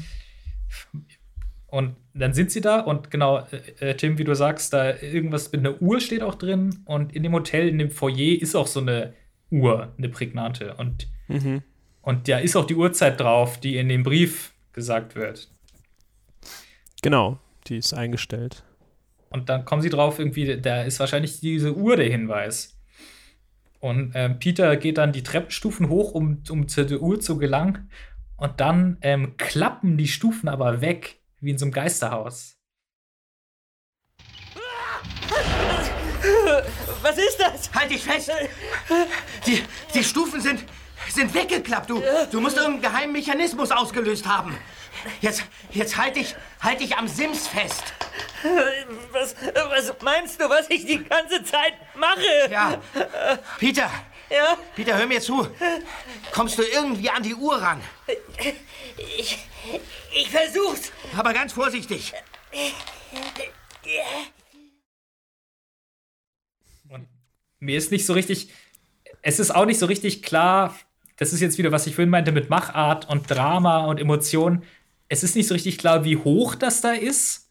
[1.67, 3.41] Und dann sind sie da und genau,
[3.81, 7.13] äh, äh, Tim, wie du sagst, da irgendwas mit einer Uhr steht auch drin und
[7.13, 9.13] in dem Hotel, in dem Foyer ist auch so eine
[9.51, 10.75] Uhr, eine prägnante.
[10.75, 11.09] Und,
[12.05, 15.49] und da ist auch die Uhrzeit drauf, die in dem Brief gesagt wird.
[17.03, 18.63] Genau, die ist eingestellt.
[19.31, 22.79] Und dann kommen sie drauf, irgendwie, da ist wahrscheinlich diese Uhr der Hinweis.
[23.81, 27.91] Und ähm, Peter geht dann die Treppenstufen hoch, um, um zur Uhr zu gelangen.
[28.37, 32.59] Und dann ähm, klappen die Stufen aber weg, wie in so einem Geisterhaus.
[37.03, 37.75] Was ist das?
[37.75, 38.31] Halt dich fest!
[39.47, 39.63] Die,
[39.95, 40.65] die Stufen sind
[41.15, 41.91] sind weggeklappt.
[41.91, 44.57] Du, du musst irgendeinen geheimen Mechanismus ausgelöst haben.
[45.21, 47.83] Jetzt, jetzt halt dich, halt dich am Sims fest.
[49.12, 52.51] Was, was meinst du, was ich die ganze Zeit mache?
[52.51, 52.81] Ja.
[53.59, 53.91] Peter.
[54.31, 54.57] Ja?
[54.75, 55.47] Peter, hör mir zu.
[56.33, 57.81] Kommst du irgendwie an die Uhr ran?
[59.19, 59.39] Ich,
[60.12, 60.93] ich versuch's.
[61.17, 62.12] Aber ganz vorsichtig.
[66.89, 67.09] Und
[67.61, 68.53] mir ist nicht so richtig,
[69.23, 70.75] es ist auch nicht so richtig klar,
[71.17, 74.62] das ist jetzt wieder, was ich vorhin meinte mit Machart und Drama und Emotionen.
[75.09, 77.49] Es ist nicht so richtig klar, wie hoch das da ist.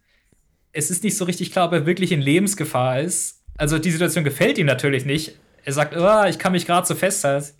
[0.71, 3.41] Es ist nicht so richtig klar, ob er wirklich in Lebensgefahr ist.
[3.57, 5.37] Also die Situation gefällt ihm natürlich nicht.
[5.63, 7.53] Er sagt, oh, ich kann mich gerade so festhalten.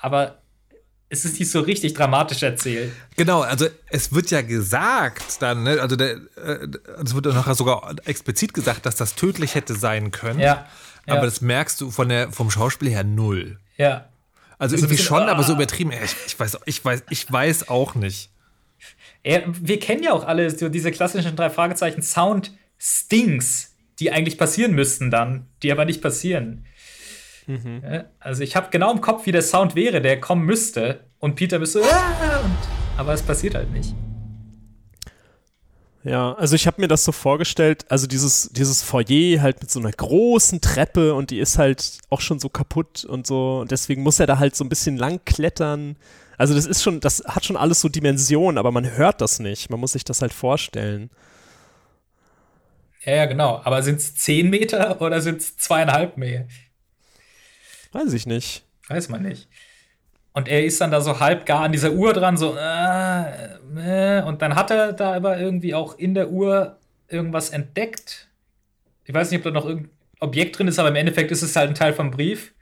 [0.00, 0.42] Aber
[1.08, 2.92] es ist nicht so richtig dramatisch erzählt.
[3.16, 6.68] Genau, also es wird ja gesagt dann, ne, also der, äh,
[7.02, 10.40] es wird nachher sogar explizit gesagt, dass das tödlich hätte sein können.
[10.40, 10.66] Ja.
[11.06, 11.24] Aber ja.
[11.24, 13.58] das merkst du von der, vom Schauspiel her null.
[13.76, 14.08] Ja.
[14.64, 15.56] Also Also irgendwie bisschen, schon, aber so ah.
[15.56, 15.92] übertrieben.
[15.92, 18.30] Ja, Ich, ich, weiß, ich, weiß, ich weiß auch nicht.
[19.22, 24.72] Er, wir kennen ja auch alle so diese klassischen drei Fragezeichen Sound-Stings, die eigentlich passieren
[24.74, 26.66] müssten dann, die aber nicht passieren.
[27.46, 31.00] Ja, Also ich habe genau im Kopf, wie der Sound wäre, der kommen müsste.
[31.18, 31.82] Und Peter müsste.
[31.82, 32.56] "Ah", Und,
[32.98, 33.94] aber es passiert halt nicht.
[36.04, 39.80] Ja, also ich habe mir das so vorgestellt, also dieses, dieses Foyer halt mit so
[39.80, 43.60] einer großen Treppe und die ist halt auch schon so kaputt und so.
[43.60, 45.96] Und deswegen muss er da halt so ein bisschen lang klettern.
[46.36, 49.70] Also das ist schon, das hat schon alles so Dimensionen, aber man hört das nicht.
[49.70, 51.08] Man muss sich das halt vorstellen.
[53.04, 53.62] Ja, ja, genau.
[53.64, 56.46] Aber sind es 10 Meter oder sind es zweieinhalb Meter?
[57.92, 58.66] Weiß ich nicht.
[58.88, 59.48] Weiß man nicht.
[60.34, 64.22] Und er ist dann da so halb gar an dieser Uhr dran, so, äh, äh,
[64.24, 66.76] und dann hat er da aber irgendwie auch in der Uhr
[67.08, 68.28] irgendwas entdeckt.
[69.04, 71.54] Ich weiß nicht, ob da noch irgendein Objekt drin ist, aber im Endeffekt ist es
[71.54, 72.52] halt ein Teil vom Brief.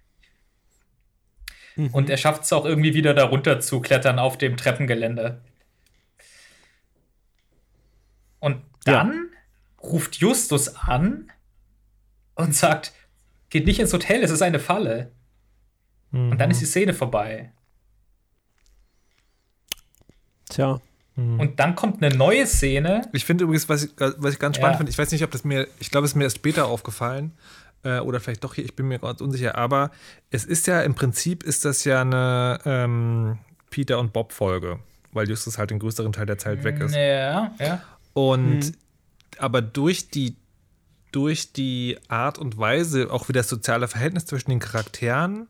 [1.93, 5.41] Und er schafft es auch irgendwie wieder da runter zu klettern auf dem Treppengelände.
[8.39, 9.31] Und dann
[9.83, 11.33] ruft Justus an
[12.35, 12.93] und sagt,
[13.49, 15.13] geht nicht ins Hotel, es ist eine Falle.
[16.13, 17.53] Und dann ist die Szene vorbei.
[20.53, 20.81] Tja.
[21.15, 23.03] Und dann kommt eine neue Szene.
[23.13, 24.79] Ich finde übrigens, was ich, was ich ganz spannend Ja.
[24.79, 27.33] finde, ich weiß nicht, ob das mir, ich glaube, es ist mir erst später aufgefallen.
[27.85, 29.91] Äh, oder vielleicht doch hier, ich bin mir ganz unsicher, aber
[30.31, 33.39] es ist ja im Prinzip ist das ja eine ähm,
[33.71, 34.79] Peter und Bob-Folge,
[35.13, 36.95] weil Justus halt den größeren Teil der Zeit weg ist.
[36.95, 37.83] Ja, ja.
[38.15, 38.73] Und
[39.39, 40.37] aber durch die,
[41.11, 45.49] durch die Art und Weise, auch wie das soziale Verhältnis zwischen den Charakteren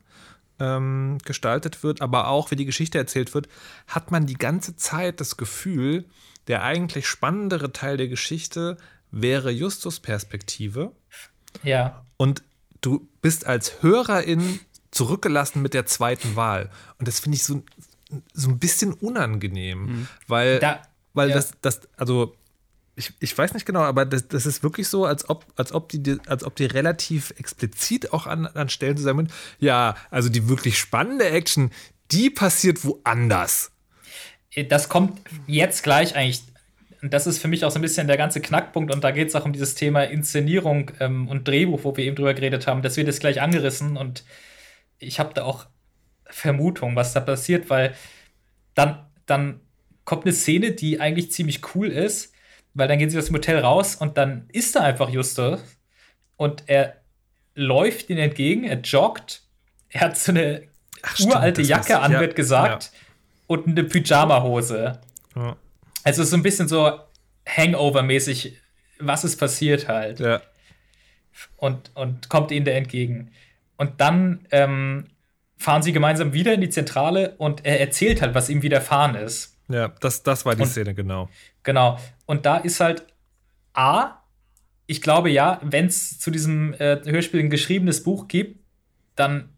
[0.60, 3.48] ähm, gestaltet wird, aber auch wie die Geschichte erzählt wird,
[3.86, 6.04] hat man die ganze Zeit das Gefühl,
[6.48, 8.76] der eigentlich spannendere Teil der Geschichte
[9.10, 10.92] wäre Justus Perspektive.
[11.62, 12.04] Ja.
[12.16, 12.42] Und
[12.80, 16.70] du bist als Hörerin zurückgelassen mit der zweiten Wahl.
[16.98, 17.62] Und das finde ich so,
[18.34, 20.82] so ein bisschen unangenehm, weil, Da-
[21.14, 21.34] weil ja.
[21.36, 22.34] das, das, also
[23.02, 25.88] ich, ich weiß nicht genau, aber das, das ist wirklich so, als ob, als ob
[25.88, 29.28] die, als ob die relativ explizit auch an, an Stellen zusammen,
[29.58, 31.70] ja, also die wirklich spannende Action,
[32.10, 33.72] die passiert woanders.
[34.68, 36.42] Das kommt jetzt gleich eigentlich.
[37.00, 38.94] Und das ist für mich auch so ein bisschen der ganze Knackpunkt.
[38.94, 42.14] Und da geht es auch um dieses Thema Inszenierung ähm, und Drehbuch, wo wir eben
[42.14, 42.82] drüber geredet haben.
[42.82, 43.96] Das wird jetzt gleich angerissen.
[43.96, 44.24] Und
[44.98, 45.66] ich habe da auch
[46.26, 47.94] Vermutung, was da passiert, weil
[48.74, 49.60] dann, dann
[50.04, 52.31] kommt eine Szene, die eigentlich ziemlich cool ist,
[52.74, 55.60] weil dann gehen sie aus dem Hotel raus und dann ist da einfach Justus
[56.36, 56.96] und er
[57.54, 59.42] läuft ihnen entgegen, er joggt,
[59.90, 60.62] er hat so eine
[61.04, 62.92] stimmt, uralte Jacke an, ja, wird gesagt,
[63.46, 65.00] und eine Pyjama-Hose.
[65.36, 65.56] Ja.
[66.04, 66.98] Also so ein bisschen so
[67.46, 68.56] Hangover-mäßig,
[68.98, 70.40] was ist passiert halt Ja.
[71.56, 73.32] und, und kommt ihnen da entgegen.
[73.76, 75.06] Und dann ähm,
[75.58, 79.58] fahren sie gemeinsam wieder in die Zentrale und er erzählt halt, was ihm widerfahren ist.
[79.72, 81.28] Ja, das, das war die Und- Szene, genau.
[81.62, 81.98] Genau.
[82.26, 83.04] Und da ist halt
[83.72, 84.18] A,
[84.86, 88.60] ich glaube ja, wenn es zu diesem äh, Hörspiel ein geschriebenes Buch gibt,
[89.16, 89.48] dann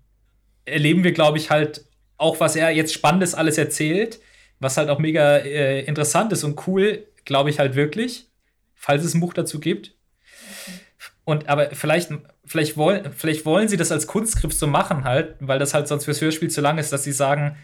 [0.66, 1.84] erleben wir, glaube ich, halt
[2.16, 4.20] auch, was er jetzt Spannendes alles erzählt,
[4.60, 8.28] was halt auch mega äh, interessant ist und cool, glaube ich halt wirklich,
[8.74, 9.94] falls es ein Buch dazu gibt.
[11.24, 12.10] Und aber vielleicht,
[12.44, 16.04] vielleicht, wollen, vielleicht wollen sie das als Kunstskript so machen halt, weil das halt sonst
[16.04, 17.56] fürs Hörspiel zu lang ist, dass sie sagen,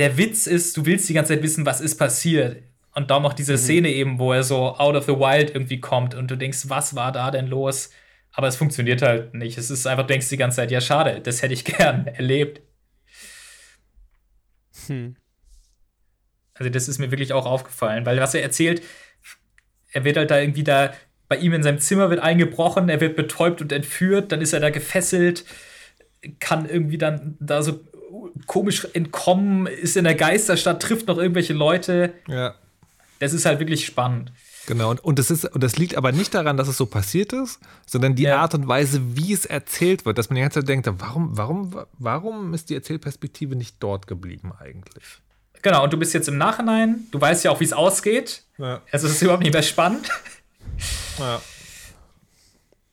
[0.00, 2.62] der Witz ist, du willst die ganze Zeit wissen, was ist passiert.
[2.94, 6.14] Und darum auch diese Szene eben, wo er so out of the wild irgendwie kommt
[6.14, 7.90] und du denkst, was war da denn los?
[8.32, 9.58] Aber es funktioniert halt nicht.
[9.58, 12.62] Es ist einfach, du denkst die ganze Zeit, ja, schade, das hätte ich gern erlebt.
[14.86, 15.16] Hm.
[16.54, 18.82] Also, das ist mir wirklich auch aufgefallen, weil was er erzählt,
[19.92, 20.94] er wird halt da irgendwie da,
[21.28, 24.60] bei ihm in seinem Zimmer wird eingebrochen, er wird betäubt und entführt, dann ist er
[24.60, 25.44] da gefesselt,
[26.38, 27.80] kann irgendwie dann da so
[28.46, 32.12] komisch entkommen, ist in der Geisterstadt, trifft noch irgendwelche Leute.
[32.28, 32.54] Ja.
[33.18, 34.32] Das ist halt wirklich spannend.
[34.66, 37.32] Genau, und, und, das ist, und das liegt aber nicht daran, dass es so passiert
[37.32, 38.40] ist, sondern die Ja.
[38.40, 41.76] Art und Weise, wie es erzählt wird, dass man die ganze Zeit denkt, warum, warum,
[41.98, 45.04] warum ist die Erzählperspektive nicht dort geblieben eigentlich?
[45.62, 48.42] Genau, und du bist jetzt im Nachhinein, du weißt ja auch, wie es ausgeht.
[48.58, 48.80] Ja.
[48.92, 50.08] Also es ist überhaupt nicht mehr spannend.
[51.18, 51.40] Ja.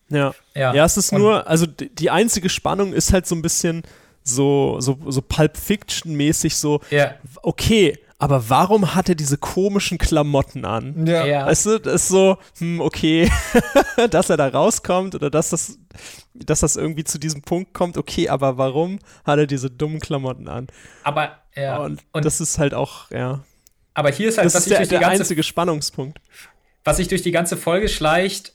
[0.09, 0.35] Ja.
[0.55, 0.73] Ja.
[0.73, 3.83] Ja, es ist Und- nur, also die, die einzige Spannung ist halt so ein bisschen
[4.27, 7.15] so, so, so Pulp Fiction-mäßig so, Ja.
[7.43, 11.05] okay, aber warum hat er diese komischen Klamotten an?
[11.05, 11.45] Ja.
[11.45, 13.29] Weißt du, das ist so, hm, okay,
[14.09, 15.77] dass er da rauskommt oder dass das,
[16.33, 20.47] dass das irgendwie zu diesem Punkt kommt, okay, aber warum hat er diese dummen Klamotten
[20.47, 20.67] an?
[21.03, 21.77] Aber, ja.
[21.77, 23.43] Und, Und, das ist halt auch, ja,
[23.93, 26.19] aber hier ist halt, das was ist der, durch die der ganze einzige Spannungspunkt.
[26.83, 28.53] was sich durch die ganze Folge schleicht,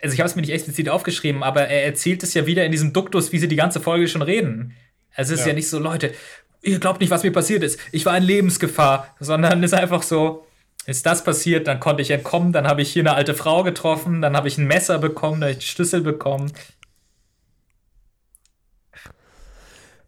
[0.00, 2.70] also ich habe es mir nicht explizit aufgeschrieben, aber er erzählt es ja wieder in
[2.72, 4.74] diesem Duktus, wie sie die ganze Folge schon reden.
[5.18, 5.52] Es ist ja.
[5.52, 6.14] nicht so, Leute,
[6.62, 7.80] ihr glaubt nicht, was mir passiert ist.
[7.90, 10.46] Ich war in Lebensgefahr, sondern es ist einfach so,
[10.86, 14.22] ist das passiert, dann konnte ich entkommen, dann habe ich hier eine alte Frau getroffen,
[14.22, 16.52] dann habe ich ein Messer bekommen, dann habe ich einen Schlüssel bekommen.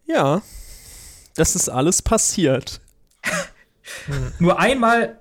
[0.05, 0.41] Ja,
[1.35, 2.79] das ist alles passiert.
[4.39, 5.19] Nur einmal,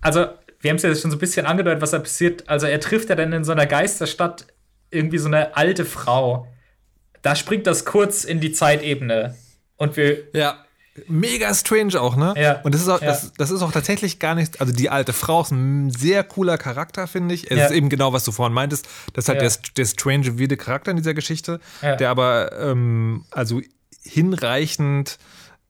[0.00, 0.26] also
[0.60, 2.48] wir haben es ja schon so ein bisschen angedeutet, was da passiert.
[2.48, 4.46] Also er trifft ja dann in so einer Geisterstadt
[4.88, 6.48] irgendwie so eine alte Frau.
[7.22, 9.34] Da springt das kurz in die Zeitebene.
[9.76, 10.62] Und wir, Ja.
[11.08, 12.32] Mega strange auch, ne?
[12.38, 12.62] Ja.
[12.62, 13.08] Und das ist auch, Ja.
[13.08, 16.56] das, das ist auch tatsächlich gar nicht, also die alte Frau ist ein sehr cooler
[16.56, 17.50] Charakter, finde ich.
[17.50, 17.66] Es Ja.
[17.66, 18.88] ist eben genau, was du vorhin meintest.
[19.12, 19.48] Das ist halt Ja.
[19.48, 23.60] der, der strange, weirde Charakter in dieser Geschichte, der aber ähm, also
[24.02, 25.18] hinreichend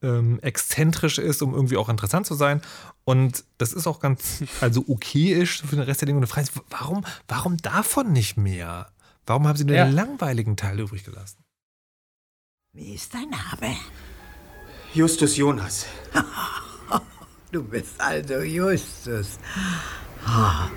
[0.03, 2.61] ähm, exzentrisch ist, um irgendwie auch interessant zu sein.
[3.05, 6.19] Und das ist auch ganz, also okayisch für den Rest der Dinge.
[6.19, 8.89] Und du fragst, warum, warum davon nicht mehr?
[9.27, 9.85] Warum haben sie nur Ja.
[9.87, 11.45] den langweiligen Teil übrig gelassen?
[12.73, 13.77] Wie ist dein Name?
[14.95, 15.87] Justus Jonas.
[17.53, 19.39] Du bist also Justus.
[20.27, 20.69] Ah,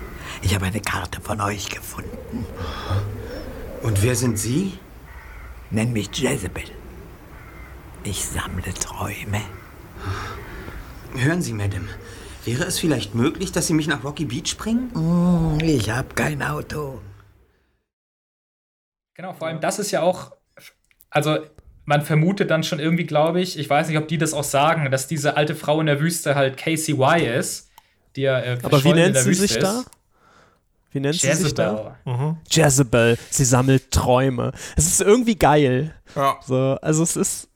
[0.43, 2.45] Ich habe eine Karte von euch gefunden.
[3.81, 4.77] Und wer sind Sie?
[5.71, 6.63] Nenn mich Jezebel.
[8.03, 9.41] Ich sammle Träume.
[11.15, 11.87] Hören Sie, Madame.
[12.45, 14.91] Wäre es vielleicht möglich, dass Sie mich nach Rocky Beach bringen?
[14.93, 17.01] Hm, Ich habe kein Auto.
[19.19, 20.31] Genau, vor allem das ist ja auch,
[21.09, 21.39] also
[21.83, 24.89] man vermutet dann schon irgendwie, glaube ich, ich weiß nicht, ob die das auch sagen,
[24.91, 27.69] dass diese alte Frau in der Wüste halt Casey Y ist,
[28.15, 29.79] die ja äh, Aber wie nennt der sie Wüste sich da?
[29.81, 29.89] ist.
[30.91, 31.97] Wie nennt sie sich da?
[32.05, 32.37] Jezebel.
[32.49, 33.17] Jezebel.
[33.29, 34.53] Sie sammelt Träume.
[34.77, 35.93] Es ist irgendwie geil.
[36.15, 36.39] Ja.
[36.45, 37.49] So, also es ist.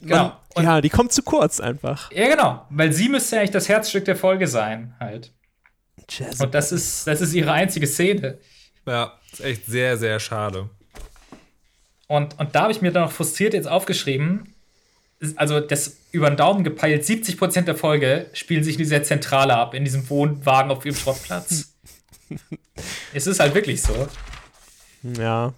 [0.00, 0.32] Man, Genau.
[0.56, 2.10] Und- ja, die kommt zu kurz einfach.
[2.10, 5.32] Ja, genau, weil sie müsste ja eigentlich das Herzstück der Folge sein, halt.
[6.10, 6.46] Jezebel.
[6.46, 8.38] Und das ist, das ist ihre einzige Szene.
[8.86, 10.68] Ja, ist echt sehr, sehr schade.
[12.08, 14.54] Und, und da habe ich mir dann noch frustriert jetzt aufgeschrieben,
[15.36, 19.74] also das über den Daumen gepeilt, 70% der Folge spielen sich in dieser Zentrale ab,
[19.74, 21.72] in diesem Wohnwagen auf ihrem Schrottplatz.
[23.14, 24.08] es ist halt wirklich so.
[25.02, 25.54] Ja.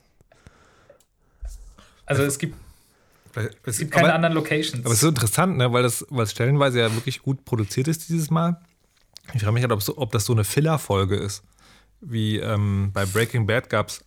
[2.06, 2.54] Also es gibt,
[3.64, 4.84] es gibt keine aber, anderen Locations.
[4.84, 5.72] aber es ist so interessant, ne?
[5.72, 8.60] weil, das, weil es stellenweise ja wirklich gut produziert ist dieses Mal.
[9.32, 11.42] Ich frage mich halt, ob, so, ob das so eine Filler-Folge ist.
[12.06, 14.04] Wie ähm, bei Breaking Bad gab es.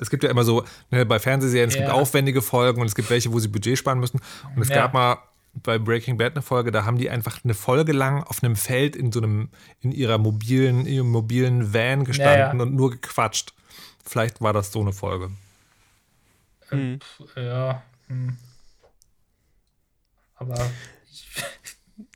[0.00, 1.92] Es gibt ja immer so, ne, bei Fernsehserien, es gibt Ja.
[1.94, 4.20] aufwendige Folgen und es gibt welche, wo sie Budget sparen müssen.
[4.56, 4.76] Und es Ja.
[4.76, 5.18] gab mal
[5.52, 8.96] bei Breaking Bad eine Folge, da haben die einfach eine Folge lang auf einem Feld
[8.96, 9.50] in so einem,
[9.80, 12.62] in ihrer mobilen, ihrem mobilen Van gestanden Ja, ja.
[12.62, 13.52] und nur gequatscht.
[14.04, 15.30] Vielleicht war das so eine Folge.
[17.36, 17.82] ja.
[18.08, 18.36] Hm.
[20.36, 20.54] Aber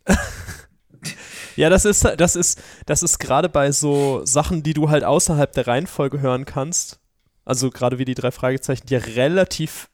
[1.59, 5.53] Ja, das ist, das ist, das ist gerade bei so Sachen, die du halt außerhalb
[5.53, 7.01] der Reihenfolge hören kannst.
[7.45, 9.89] Also gerade wie die drei Fragezeichen, die ja relativ,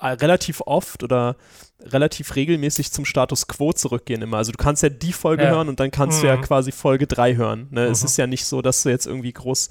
[0.00, 1.36] äh, relativ oft oder
[1.80, 4.36] relativ regelmäßig zum Status quo zurückgehen immer.
[4.36, 5.50] Also du kannst ja die Folge Ja.
[5.50, 6.42] hören und dann kannst du ja Mhm.
[6.42, 7.68] quasi Folge 3 hören.
[7.70, 7.86] Ne?
[7.86, 9.70] Es ist ja nicht so, dass du jetzt irgendwie groß,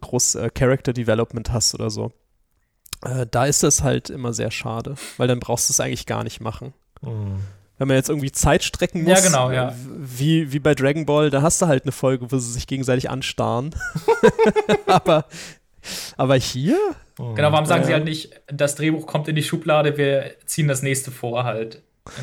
[0.00, 2.12] groß äh, Character Development hast oder so.
[3.04, 6.22] Äh, da ist das halt immer sehr schade, weil dann brauchst du es eigentlich gar
[6.24, 6.72] nicht machen.
[7.78, 9.70] Wenn man jetzt irgendwie Zeit strecken Ja, muss, genau, ja.
[9.70, 12.66] äh, wie, wie bei Dragon Ball, da hast du halt eine Folge, wo sie sich
[12.68, 13.74] gegenseitig anstarren.
[14.86, 15.26] aber,
[16.16, 16.78] aber hier?
[17.16, 17.86] genau, warum sagen Ja.
[17.88, 21.82] sie halt nicht, das Drehbuch kommt in die Schublade, wir ziehen das nächste vor halt.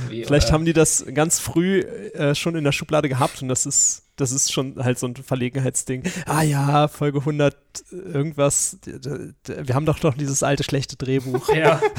[0.10, 3.66] Vielleicht oder- haben die das ganz früh äh, schon in der Schublade gehabt und das
[3.66, 6.04] ist, das ist schon halt so ein Verlegenheitsding.
[6.28, 7.56] Ah ja, Folge 100
[7.91, 8.78] irgendwas.
[8.86, 11.49] Wir haben doch noch dieses alte schlechte Drehbuch.
[11.54, 11.82] Ja,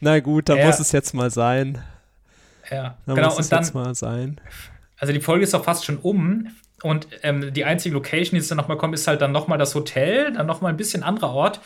[0.00, 0.66] Na gut, dann Ja.
[0.66, 1.78] muss es jetzt mal sein.
[2.70, 2.96] ja.
[3.06, 4.40] Dann genau, muss es und dann, jetzt mal sein.
[4.98, 6.48] also die Folge ist auch fast schon um
[6.82, 9.74] und ähm, die einzige Location, die jetzt dann nochmal kommt, ist halt dann nochmal das
[9.74, 11.60] Hotel, dann nochmal ein bisschen anderer Ort.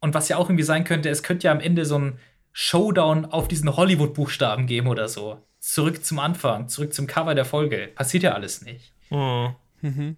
[0.00, 2.18] Und was ja auch irgendwie sein könnte, es könnte ja am Ende so ein
[2.52, 5.42] Showdown auf diesen Hollywood-Buchstaben geben oder so.
[5.60, 7.88] Zurück zum Anfang, zurück zum Cover der Folge.
[7.94, 8.92] Passiert ja alles nicht.
[9.10, 10.16] Mhm.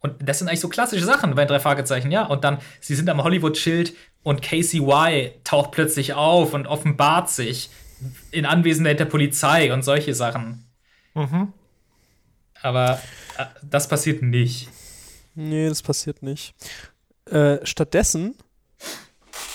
[0.00, 2.24] Und das sind eigentlich so klassische Sachen bei drei Fragezeichen, ja.
[2.24, 7.70] Und dann, sie sind am Hollywood-Schild und Casey Y taucht plötzlich auf und offenbart sich
[8.30, 10.64] in Anwesenheit der Polizei und solche Sachen.
[11.14, 11.52] Mhm.
[12.62, 13.00] Aber
[13.38, 14.68] äh, das passiert nicht.
[15.34, 16.54] Nee, das passiert nicht.
[17.30, 18.34] Äh, stattdessen,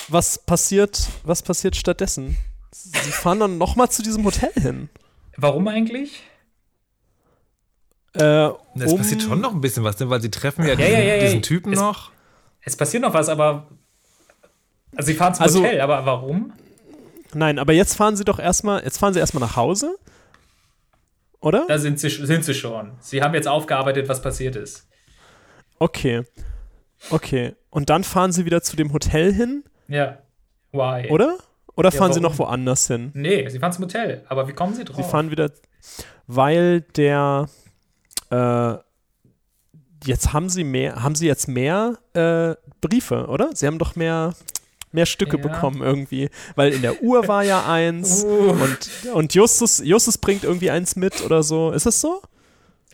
[0.07, 2.37] was passiert, was passiert stattdessen?
[2.71, 4.89] Sie fahren dann noch mal zu diesem Hotel hin.
[5.37, 6.23] Warum eigentlich?
[8.15, 10.09] Äh, Es um- passiert schon noch ein bisschen was, ne?
[10.09, 11.23] weil sie treffen ja, Ja, diesen, ja, ja, ja.
[11.23, 12.11] diesen Typen Es- noch.
[12.61, 13.67] Es passiert noch was, aber.
[14.95, 16.53] Also, sie fahren zum Also- Hotel, aber warum?
[17.33, 19.95] Nein, aber jetzt fahren sie doch erstmal, jetzt fahren sie erstmal nach Hause.
[21.39, 21.65] Oder?
[21.67, 22.91] Da sind sie, sind sie schon.
[23.01, 24.87] Sie haben jetzt aufgearbeitet, was passiert ist.
[25.79, 26.23] Okay.
[27.09, 27.55] Okay.
[27.69, 30.19] Und dann fahren sie wieder zu dem Hotel hin, Ja.
[30.71, 31.09] Why?
[31.09, 31.37] oder?
[31.75, 33.11] Oder Ja, fahren sie noch woanders hin?
[33.15, 34.23] Nee, sie fahren zum Hotel.
[34.29, 34.95] Aber wie kommen sie drauf?
[34.95, 35.49] Sie fahren wieder,
[36.27, 37.49] weil der,
[38.33, 38.77] äh,
[40.05, 43.49] jetzt haben sie mehr, haben sie jetzt mehr äh, Briefe, oder?
[43.55, 44.33] Sie haben doch mehr,
[44.91, 45.43] mehr Stücke Ja.
[45.43, 48.51] bekommen irgendwie, weil in der Uhr war ja eins Uh.
[48.51, 51.71] und, und Justus, Justus bringt irgendwie eins mit oder so.
[51.71, 52.21] Ist das so?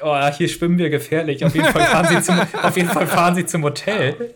[0.02, 1.44] Oh, hier schwimmen wir gefährlich.
[1.44, 4.34] Auf jeden Fall fahren sie zum, auf jeden Fall fahren sie zum Hotel.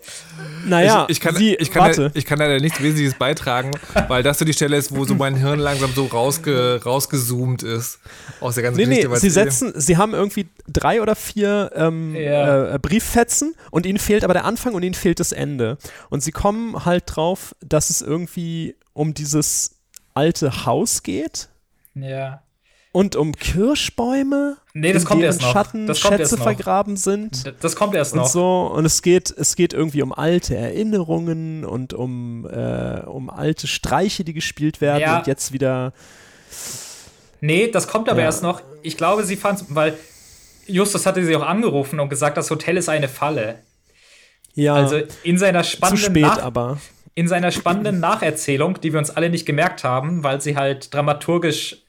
[0.66, 2.12] Naja, ich, ich, kann, sie, ich, kann warte.
[2.14, 3.72] Ich kann leider nichts Wesentliches beitragen,
[4.08, 8.00] weil das so die Stelle ist, wo so mein Hirn langsam so rausge, rausgezoomt ist
[8.40, 9.12] aus der ganzen Nee, nee, Geschichte.
[9.12, 12.76] weil sie setzen, sie haben irgendwie drei oder vier ähm, Ja.
[12.76, 15.78] äh, Brieffetzen und ihnen fehlt aber der Anfang und ihnen fehlt das Ende.
[16.10, 19.76] Und sie kommen halt drauf, dass es irgendwie um dieses
[20.14, 21.50] alte Haus geht
[21.96, 22.42] Ja.
[22.94, 25.52] Und um Kirschbäume, Nee, das in kommt deren erst noch.
[25.52, 27.54] Schatten Das kommt Schätze vergraben sind.
[27.62, 28.28] Das kommt erst Und noch.
[28.28, 33.68] so, und es geht, es geht irgendwie um alte Erinnerungen und um, äh, um alte
[33.68, 35.18] Streiche, die gespielt werden Ja.
[35.20, 35.92] und jetzt wieder
[37.42, 38.26] Nee, das kommt aber Ja.
[38.28, 38.62] erst noch.
[38.84, 39.98] Ich glaube, sie fahren, weil
[40.66, 43.60] Justus hatte sie auch angerufen und gesagt, das Hotel ist eine Falle.
[44.56, 46.78] ja Also in seiner zu spannenden spät Nach aber.
[47.16, 51.83] in seiner spannenden Nacherzählung, die wir uns alle nicht gemerkt haben, weil sie halt dramaturgisch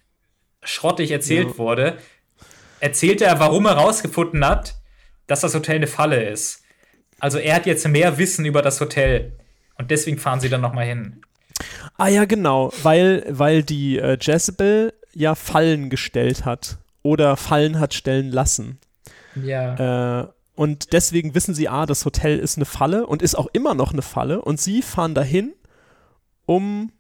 [0.65, 1.99] schrottig erzählt wurde,
[2.81, 4.75] erzählte er, warum er herausgefunden hat,
[5.27, 6.63] dass das Hotel eine Falle ist.
[7.19, 9.33] Also er hat jetzt mehr Wissen über das Hotel
[9.79, 11.23] und deswegen fahren sie dann noch mal hin.
[11.97, 17.95] Ah ja, genau, weil, weil die äh, Jezebel ja Fallen gestellt hat oder Fallen hat
[17.95, 18.79] stellen lassen.
[19.37, 20.23] Ja.
[20.23, 23.75] Äh, und deswegen wissen sie, ah, das Hotel ist eine Falle und ist auch immer
[23.75, 25.53] noch eine Falle und sie fahren dahin,
[26.47, 26.93] um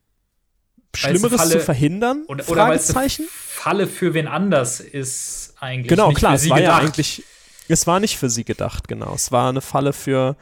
[0.96, 2.24] Schlimmeres Falle- zu verhindern?
[2.28, 3.26] Oder, oder Fragezeichen?
[3.30, 5.88] Falle für wen anders ist eigentlich.
[5.88, 6.82] Genau, nicht klar, für es sie war ja gedacht.
[6.82, 7.22] eigentlich,
[7.68, 9.14] es war nicht für sie gedacht, genau.
[9.14, 10.36] Es war eine Falle für,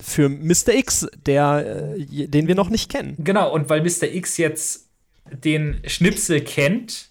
[0.00, 0.74] für Mr.
[0.74, 3.16] X, der, äh, den wir noch nicht kennen.
[3.18, 4.04] Genau, und weil Mr.
[4.04, 4.86] X jetzt
[5.30, 7.08] den Schnipsel kennt,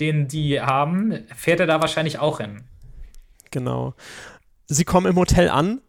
[0.00, 2.62] den die haben, fährt er da wahrscheinlich auch hin.
[3.50, 3.94] Genau.
[4.66, 5.80] Sie kommen im Hotel an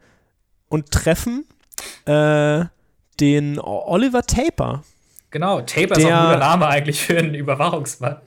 [0.70, 1.46] und treffen
[2.06, 2.66] äh,
[3.20, 4.84] den Oliver Taper.
[5.32, 8.18] Genau, Taper ist auch ein guter Name eigentlich für einen Überwachungsmann.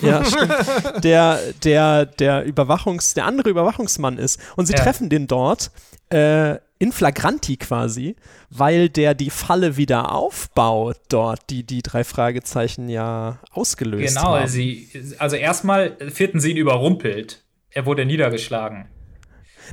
[0.00, 1.04] Ja, stimmt.
[1.04, 4.40] Der, der, der Überwachungs, der andere Überwachungsmann ist.
[4.56, 4.82] Und sie Ja.
[4.82, 5.70] treffen den dort
[6.10, 8.14] äh, in flagranti quasi,
[8.50, 14.46] weil der die Falle wieder aufbaut dort, die die drei Fragezeichen ja ausgelöst Genau, haben.
[14.46, 14.88] sie,
[15.18, 17.42] also erstmal vierten sie ihn überrumpelt.
[17.70, 18.86] Er wurde niedergeschlagen.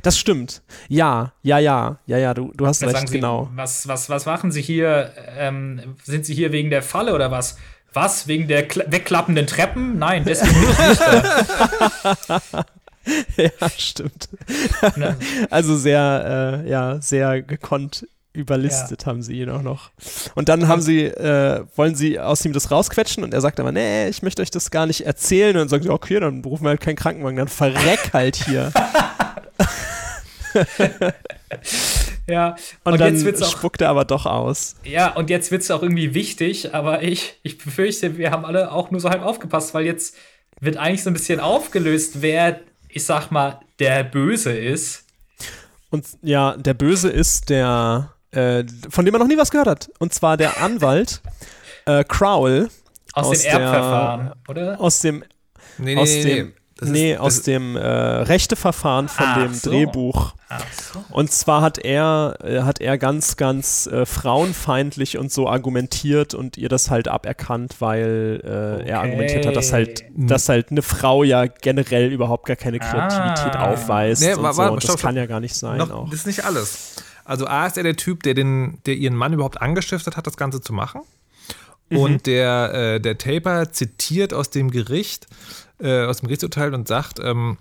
[0.02, 0.62] Das stimmt.
[0.88, 3.48] Ja, ja, ja, ja, ja, du, du hast sagen recht, sie, genau.
[3.54, 5.12] was, was, was machen Sie hier?
[5.38, 7.56] Ähm, sind Sie hier wegen der Falle oder was?
[7.92, 8.28] Was?
[8.28, 9.98] Wegen der kla- wegklappenden Treppen?
[9.98, 11.00] Nein, deswegen nicht.
[13.60, 14.28] ja, stimmt.
[15.50, 18.06] Also sehr, äh, ja, sehr gekonnt
[18.36, 19.90] überlistet haben sie ihn auch noch.
[20.34, 23.72] Und dann haben sie, äh, wollen sie aus ihm das rausquetschen und er sagt aber,
[23.72, 25.56] nee, ich möchte euch das gar nicht erzählen.
[25.56, 28.72] Und dann sagen sie, okay, dann rufen wir halt keinen Krankenwagen, dann verreck halt hier.
[32.28, 34.74] Ja, Und, und, dann jetzt wird's auch spuckt er aber doch aus.
[34.84, 38.72] Ja, und jetzt wird es auch irgendwie wichtig, aber ich, ich befürchte, wir haben alle
[38.72, 40.16] auch nur so halb aufgepasst, weil jetzt
[40.60, 45.04] wird eigentlich so ein bisschen aufgelöst, wer, ich sag mal, der Böse ist.
[45.90, 49.90] Und ja, der Böse ist der, äh, von dem man noch nie was gehört hat.
[50.00, 51.20] Und zwar der Anwalt
[51.84, 52.68] äh, Crowell.
[53.12, 54.80] Aus, Aus dem der- Erbverfahren, oder?
[54.80, 55.22] Aus dem
[55.78, 56.54] Nee, aus nee, dem, nee.
[56.78, 59.70] Das ist- nee, das aus ist- dem äh, Rechteverfahren von Ach dem so.
[59.70, 60.34] Drehbuch.
[60.50, 60.60] Ach
[60.92, 61.02] so.
[61.10, 66.56] Und zwar hat er, äh, hat er ganz, ganz äh, frauenfeindlich und so argumentiert und
[66.58, 68.92] ihr das halt aberkannt, weil äh, er Okay.
[68.92, 73.72] argumentiert hat, dass halt, dass halt eine Frau ja generell überhaupt gar keine Kreativität Ah.
[73.72, 74.62] aufweist Nee, und wa- so.
[74.64, 75.16] Und das stopp, kann stopp.
[75.16, 76.10] ja gar nicht sein Noch, auch.
[76.10, 76.96] das ist nicht alles.
[77.24, 80.36] Also A ist er der Typ, der, den, der ihren Mann überhaupt angestiftet hat, das
[80.36, 81.00] Ganze zu machen.
[81.88, 81.96] Mhm.
[81.98, 85.26] Und der, äh, der Taper zitiert aus dem Gericht,
[85.80, 87.58] äh, aus dem Gerichtsurteil und sagt, ähm,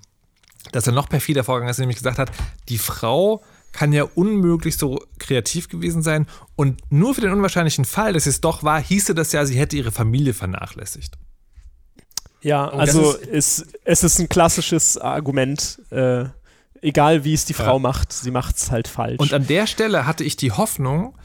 [0.71, 2.31] dass er noch perfider vorgegangen ist, nämlich gesagt hat,
[2.69, 6.27] die Frau kann ja unmöglich so kreativ gewesen sein.
[6.55, 9.75] Und nur für den unwahrscheinlichen Fall, dass es doch war, hieße das ja, sie hätte
[9.75, 11.17] ihre Familie vernachlässigt.
[12.41, 15.81] Ja, das also ist, es ist ein klassisches Argument.
[15.89, 16.25] Äh,
[16.81, 17.79] egal wie es die Frau Ja.
[17.79, 19.19] macht, sie macht es halt falsch.
[19.19, 21.17] Und an der Stelle hatte ich die Hoffnung,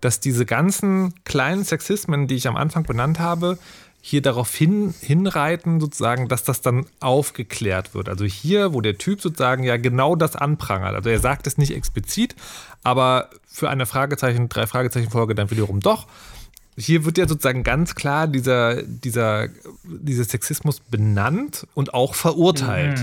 [0.00, 3.58] dass diese ganzen kleinen Sexismen, die ich am Anfang benannt habe,
[4.00, 8.08] hier darauf hin, hinreiten, sozusagen, dass das dann aufgeklärt wird.
[8.08, 10.94] Also hier, wo der Typ sozusagen ja genau das anprangert.
[10.94, 12.36] Also er sagt es nicht explizit,
[12.84, 16.06] aber für eine Fragezeichen, drei Fragezeichen Folge dann wiederum doch.
[16.76, 19.48] Hier wird ja sozusagen ganz klar dieser, dieser,
[19.82, 23.00] dieser Sexismus benannt und auch verurteilt.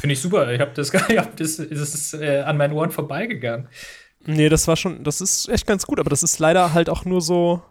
[0.00, 0.50] Finde ich super.
[0.50, 3.68] Ich habe das, ich hab das, das ist äh, an meinen Ohren vorbeigegangen.
[4.24, 7.04] nee, das war schon, das ist echt ganz gut, aber das ist leider halt auch
[7.04, 7.62] nur so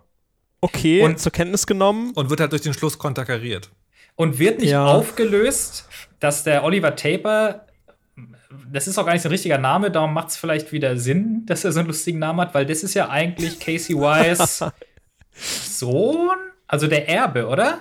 [0.63, 2.11] okay Und- zur Kenntnis genommen.
[2.15, 3.69] Und wird halt durch den Schluss konterkariert.
[4.15, 4.85] Und wird nicht Ja.
[4.85, 5.87] aufgelöst,
[6.19, 7.65] dass der Oliver Taper,
[8.71, 11.45] das ist auch gar nicht so ein richtiger Name, darum macht es vielleicht wieder Sinn,
[11.47, 14.71] dass er so einen lustigen Namen hat, weil das ist ja eigentlich Casey Wise
[15.33, 16.37] Sohn,
[16.67, 17.79] also der Erbe, oder?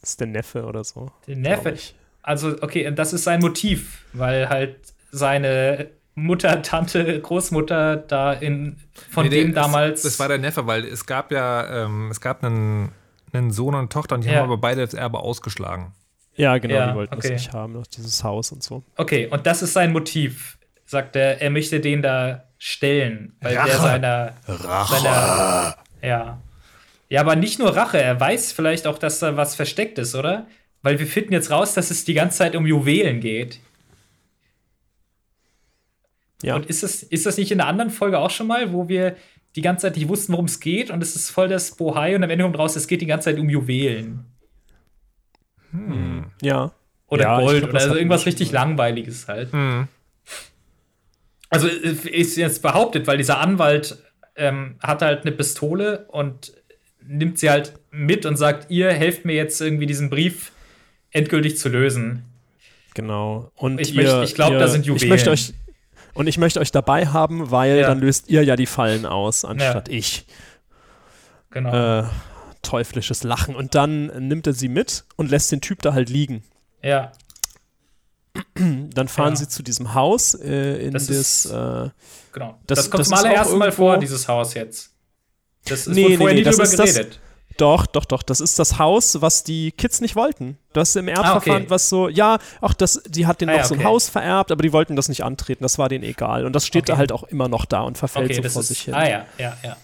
[0.00, 1.10] Das ist der Neffe oder so.
[1.26, 1.74] Der Neffe.
[2.22, 4.76] Also, okay, und das ist sein Motiv, weil halt
[5.10, 8.76] seine Mutter, Tante, Großmutter da in
[9.10, 10.02] von Nee, der- dem damals.
[10.02, 12.92] Das, das war der Neffe, weil es gab ja, ähm, es gab einen,
[13.32, 14.36] einen Sohn und eine Tochter und die Ja.
[14.36, 15.92] haben aber beide das Erbe ausgeschlagen.
[16.36, 17.30] Ja, genau, Ja, die wollten okay.
[17.32, 18.82] das nicht haben, noch dieses Haus und so.
[18.96, 20.58] Okay, und das ist sein Motiv.
[20.86, 23.78] Sagt er, er möchte den da stellen, weil der Rache.
[23.82, 24.32] seiner.
[24.46, 24.96] Rache.
[25.00, 26.38] Seiner, ja.
[27.08, 30.46] Ja, aber nicht nur Rache, er weiß vielleicht auch, dass da was versteckt ist, oder?
[30.82, 33.60] Weil wir finden jetzt raus, dass es die ganze Zeit um Juwelen geht.
[36.44, 36.56] Ja.
[36.56, 39.16] Und ist das, ist das nicht in der anderen Folge auch schon mal, wo wir
[39.56, 42.24] die ganze Zeit nicht wussten, worum es geht und es ist voll das Bohai und
[42.24, 44.24] am Ende kommt raus, es geht die ganze Zeit um Juwelen.
[46.42, 46.72] Ja.
[47.08, 49.50] Oder Ja, ich Gold glaub, oder also irgendwas richtig Langweiliges halt.
[51.50, 53.98] Also äh, ist jetzt behauptet, weil dieser Anwalt
[54.36, 56.52] ähm, hat halt eine Pistole und
[57.06, 60.52] nimmt sie halt mit und sagt, ihr helft mir jetzt irgendwie diesen Brief
[61.10, 62.24] endgültig zu lösen.
[62.94, 63.50] Genau.
[63.56, 65.08] Und Ich ihr, ich glaub, ihr, da sind Ich Juwelen.
[65.08, 65.52] möchte euch
[66.14, 67.88] und ich möchte euch dabei haben, weil Ja.
[67.88, 70.26] dann löst ihr ja die Fallen aus, anstatt ich.
[71.50, 72.00] Genau.
[72.00, 72.04] Äh,
[72.62, 73.54] teuflisches Lachen.
[73.54, 76.42] Und dann nimmt er sie mit und lässt den Typ da halt liegen.
[76.82, 77.12] ja,
[78.56, 79.36] Dann fahren Ja.
[79.36, 81.16] sie zu diesem Haus äh, in Das das.
[81.16, 81.90] ist- äh,
[82.32, 82.58] genau.
[82.66, 84.90] Das- Das, kommt das zum allerersten Mal vor, dieses Haus jetzt.
[85.66, 87.20] Das ist Nee, vorher nee, nie das drüber geredet.
[87.56, 88.22] Doch, doch, doch.
[88.22, 90.58] Das ist das Haus, was die Kids nicht wollten.
[90.72, 91.70] Das im Erbverfahren, Ah, okay.
[91.70, 93.84] was so, ja, ach, das, die hat denen Ah, noch ja, so ein.
[93.84, 95.62] Haus vererbt, aber die wollten das nicht antreten.
[95.62, 96.46] Das war denen egal.
[96.46, 96.98] Und das steht da Okay.
[97.00, 98.68] halt auch immer noch da und verfällt so vor ist.
[98.68, 98.94] sich hin.
[98.94, 99.76] Ah ja, ja, ja.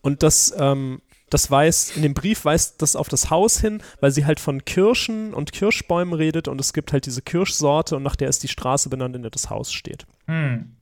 [0.00, 1.00] Und das, ähm,
[1.30, 4.64] das weist, in dem Brief weist das auf das Haus hin, weil sie halt von
[4.64, 8.48] Kirschen und Kirschbäumen redet und es gibt halt diese Kirschsorte und nach der ist die
[8.48, 10.06] Straße benannt, in der das Haus steht.
[10.26, 10.76] Hm.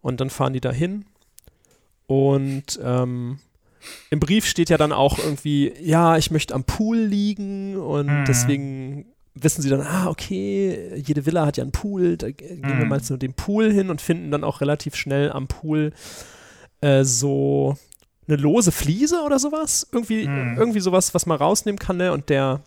[0.00, 1.04] Und dann fahren die da hin
[2.06, 3.38] und ähm,
[4.10, 8.24] im Brief steht ja dann auch irgendwie, ja, ich möchte am Pool liegen und Mhm.
[8.24, 12.84] deswegen wissen sie dann, ah, okay, jede Villa hat ja einen Pool, da gehen wir
[12.84, 12.88] Mhm.
[12.88, 15.92] mal zu dem Pool hin und finden dann auch relativ schnell am Pool
[16.80, 17.76] äh, so
[18.26, 19.86] eine lose Fliese oder sowas.
[19.92, 20.56] Irgendwie, Mhm.
[20.58, 22.12] irgendwie sowas, was man rausnehmen kann, ne?
[22.12, 22.60] Und der,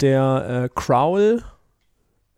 [0.00, 1.42] der äh, Crowl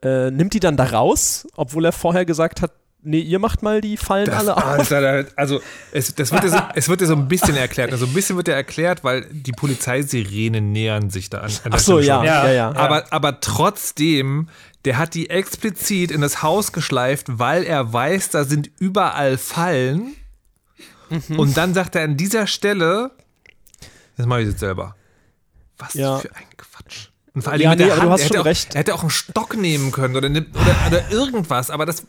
[0.02, 2.72] äh, nimmt die dann da raus, obwohl er vorher gesagt hat,
[3.04, 4.76] nee, ihr macht mal die Fallen alle ah, auf.
[4.76, 5.60] das da- also
[5.92, 7.92] es, das wird ja so, es wird ja so ein bisschen erklärt.
[7.92, 11.52] Also ein bisschen wird ja erklärt, weil die Polizeisirenen nähern sich da an.
[11.64, 12.52] an Ach so, ja, ja, Ja.
[12.52, 12.74] ja.
[12.76, 14.48] Aber, aber trotzdem,
[14.84, 20.14] der hat die explizit in das Haus geschleift, weil er weiß, da sind überall Fallen.
[21.10, 21.38] Mhm.
[21.38, 23.10] Und dann sagt er an dieser Stelle,
[24.16, 24.96] das mache ich jetzt selber.
[25.78, 26.18] Was Ja.
[26.18, 27.08] für ein Quatsch.
[27.34, 28.04] Und vor allem Ja, mit nee, der Hand.
[28.04, 28.74] du hast er, hätte schon auch, recht.
[28.74, 30.46] er hätte auch einen Stock nehmen können oder, oder,
[30.86, 32.04] oder irgendwas, aber das.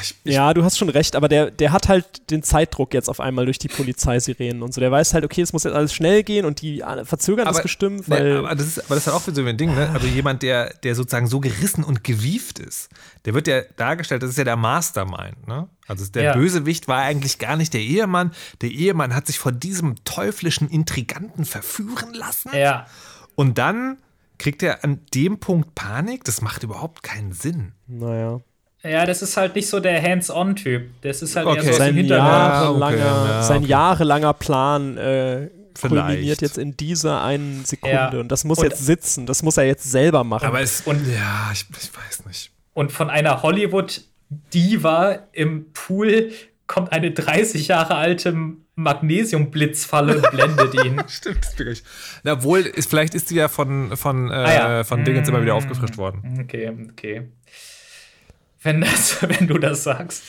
[0.00, 3.08] Ich, ich, Ja, du hast schon recht, aber der, der hat halt den Zeitdruck jetzt
[3.08, 4.80] auf einmal durch die Polizeisirenen und so.
[4.80, 7.62] Der weiß halt, okay, es muss jetzt alles schnell gehen und die alle verzögern das
[7.62, 8.36] bestimmt, ne, weil.
[8.38, 9.90] aber, das ist, aber das ist halt auch wieder so ein Ding, ne?
[9.90, 12.88] Also jemand, der, der sozusagen so gerissen und gewieft ist,
[13.24, 15.68] der wird ja dargestellt, das ist ja der Mastermind, ne?
[15.86, 16.32] Also der Ja.
[16.34, 18.32] Bösewicht war eigentlich gar nicht der Ehemann.
[18.62, 22.50] Der Ehemann hat sich von diesem teuflischen Intriganten verführen lassen.
[22.54, 22.86] Ja.
[23.36, 23.98] Und dann
[24.38, 26.24] kriegt er an dem Punkt Panik.
[26.24, 27.72] Das macht überhaupt keinen Sinn.
[27.86, 28.40] naja.
[28.84, 30.90] Ja, das ist halt nicht so der Hands-on-Typ.
[31.00, 31.62] Das ist halt eher Okay.
[31.62, 32.28] so aus dem Sein, Hintergrund.
[32.30, 32.86] jahrelanger,
[33.22, 33.66] okay, ja, sein okay.
[33.70, 36.06] jahrelanger Plan äh, Vielleicht.
[36.06, 37.94] kulminiert jetzt in dieser einen Sekunde.
[37.96, 38.10] Ja.
[38.20, 39.26] Und das muss Und- jetzt sitzen.
[39.26, 40.46] Das muss er jetzt selber machen.
[40.46, 42.50] Aber es, Und- ja, ich, ich weiß nicht.
[42.74, 46.32] Und von einer Hollywood-Diva im Pool
[46.66, 48.34] kommt eine 30 Jahre alte
[48.76, 51.00] Magnesiumblitzfalle und blendet ihn.
[51.08, 51.82] Stimmt, das wirklich.
[52.22, 54.84] Na, obwohl, ist, vielleicht ist die ja von, von, äh, Ah ja.
[54.84, 55.58] von Dingens immer wieder Mm.
[55.58, 56.38] aufgefrischt worden.
[56.42, 57.28] Okay, okay.
[58.64, 60.22] Wenn, das, wenn du das sagst.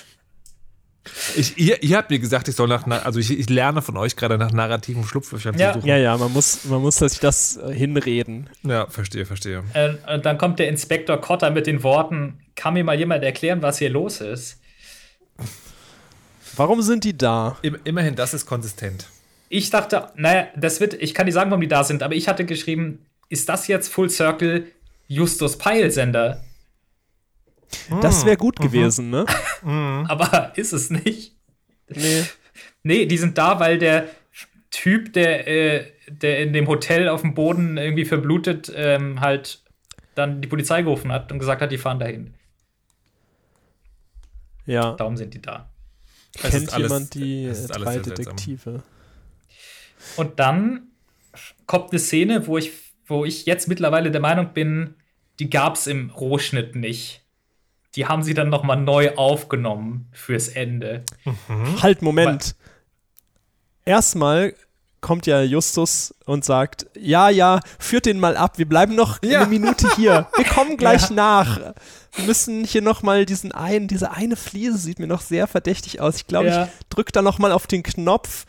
[1.35, 3.95] Ich, ihr, ihr habt mir gesagt, ich soll nach, na- also ich, ich lerne von
[3.95, 5.73] euch gerade nach narrativen Schlupflöchern Ja.
[5.73, 5.87] zu suchen.
[5.87, 8.49] Ja, ja, man muss, man muss sich das äh, hinreden.
[8.63, 9.63] ja, verstehe, verstehe.
[9.73, 13.61] Äh, und dann kommt der Inspektor Cotter mit den Worten: Kann mir mal jemand erklären,
[13.61, 14.59] was hier los ist?
[16.55, 17.57] Warum sind die da?
[17.61, 19.07] Im, immerhin, das ist konsistent.
[19.49, 22.27] Ich dachte, naja, das wird, ich kann nicht sagen, warum die da sind, aber ich
[22.27, 24.65] hatte geschrieben, ist das jetzt Full Circle
[25.07, 26.43] Justus Peil-Sender?
[28.01, 29.25] Das wäre gut gewesen, ne?
[30.07, 31.35] Aber ist es nicht.
[31.89, 32.23] Nee.
[32.83, 34.07] Nee, die sind da, weil der
[34.71, 39.63] Typ, der, äh, der in dem Hotel auf dem Boden irgendwie verblutet, ähm, halt
[40.15, 42.33] dann die Polizei gerufen hat und gesagt hat, die fahren dahin.
[44.65, 44.93] Ja.
[44.93, 45.69] Darum sind die da.
[46.35, 47.99] Es Kennt alles- jemand die drei.
[47.99, 48.83] Detektive?
[50.17, 50.87] Und dann
[51.65, 52.71] kommt eine Szene, wo ich,
[53.07, 54.95] wo ich jetzt mittlerweile der Meinung bin,
[55.39, 57.24] die gab es im Rohschnitt nicht.
[57.95, 61.03] Die haben sie dann noch mal neu aufgenommen fürs Ende.
[61.81, 62.55] Halt, Moment.
[63.85, 64.53] Erstmal
[65.01, 69.41] kommt ja Justus und sagt, ja, ja, führt den mal ab, wir bleiben noch Ja.
[69.41, 70.27] eine Minute hier.
[70.35, 71.59] Wir kommen gleich nach.
[72.15, 76.01] Wir müssen hier noch mal diesen einen, diese eine Fliese sieht mir noch sehr verdächtig
[76.01, 76.15] aus.
[76.15, 76.63] Ich glaube, Ja.
[76.65, 78.45] ich drück da noch mal auf den Knopf.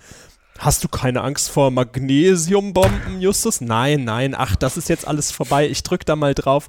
[0.59, 3.61] Hast du keine Angst vor Magnesiumbomben, Justus?
[3.61, 5.69] Nein, nein, ach, das ist jetzt alles vorbei.
[5.69, 6.69] Ich drück da mal drauf.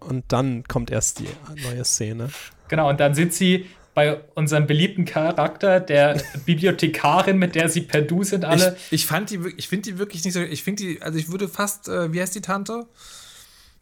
[0.00, 1.28] Und dann kommt erst die
[1.62, 2.30] neue Szene.
[2.68, 8.02] Genau, und dann sind sie bei unserem beliebten Charakter, der Bibliothekarin, mit der sie per
[8.02, 8.76] Du sind alle.
[8.86, 11.30] Ich, ich fand die, ich finde die wirklich nicht so, ich finde die, also ich
[11.30, 12.86] würde fast, äh, wie heißt die Tante?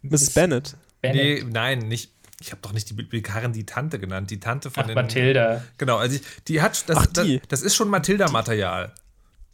[0.03, 0.31] Mrs.
[0.31, 0.77] Bennett.
[1.03, 1.45] Bennett.
[1.45, 4.85] Nee, nein, nicht, ich habe doch nicht die Bibliothekarin die Tante genannt, die Tante von
[4.85, 4.95] Ach, den.
[4.95, 5.63] Mathilda.
[5.77, 7.39] Genau, also ich, die hat, das, Ach, die.
[7.41, 8.93] Das, das ist schon Mathilda-Material.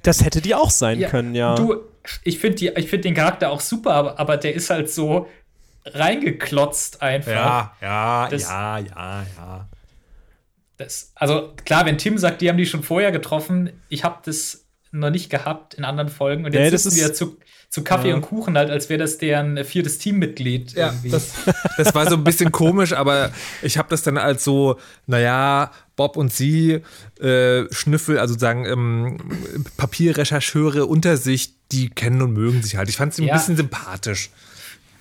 [0.03, 1.55] Das hätte die auch sein können, ja.
[1.57, 1.77] Du,
[2.23, 5.28] ich finde die- ich find den Charakter auch super, aber, aber der ist halt so
[5.85, 7.31] reingeklotzt einfach.
[7.32, 9.69] Ja, ja, Das- ja, ja, ja.
[10.77, 14.65] Das, also klar, wenn Tim sagt, die haben die schon vorher getroffen, ich habe das
[14.90, 17.36] noch nicht gehabt in anderen Folgen und jetzt Nee, das sitzen ja zu,
[17.69, 18.15] zu Kaffee Ja.
[18.16, 20.73] und Kuchen halt, als wäre das deren viertes Teammitglied.
[20.73, 21.11] Ja, irgendwie.
[21.11, 21.32] das,
[21.77, 23.31] das war so ein bisschen komisch, aber
[23.62, 26.81] ich habe das dann als so, naja, Bob und sie,
[27.20, 29.19] äh, Schnüffel, also sagen, ähm,
[29.77, 32.89] Papierrechercheure unter sich, die kennen und mögen sich halt.
[32.89, 33.35] Ich fand sie ein Ja.
[33.35, 34.31] bisschen sympathisch.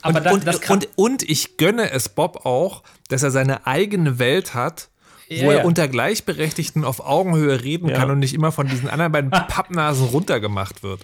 [0.04, 3.32] Aber und, da, und, das kann, und, und ich gönne es Bob auch, dass er
[3.32, 4.90] seine eigene Welt hat,
[5.30, 5.64] wo Ja, er ja.
[5.64, 7.96] unter Gleichberechtigten auf Augenhöhe reden Ja.
[7.96, 11.02] kann und nicht immer von diesen anderen beiden Pappnasen runtergemacht wird.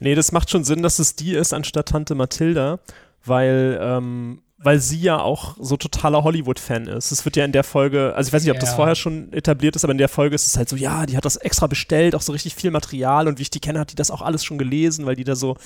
[0.00, 2.80] Nee, das macht schon Sinn, dass es die ist anstatt Tante Mathilda,
[3.24, 7.12] weil, ähm, weil sie ja auch so totaler Hollywood-Fan ist.
[7.12, 9.74] Es wird ja in der Folge, also ich weiß nicht, ob das vorher schon etabliert
[9.76, 12.14] ist, aber in der Folge ist es halt so, ja, die hat das extra bestellt,
[12.14, 14.44] auch so richtig viel Material und wie ich die kenne, hat die das auch alles
[14.44, 15.56] schon gelesen, weil die da so,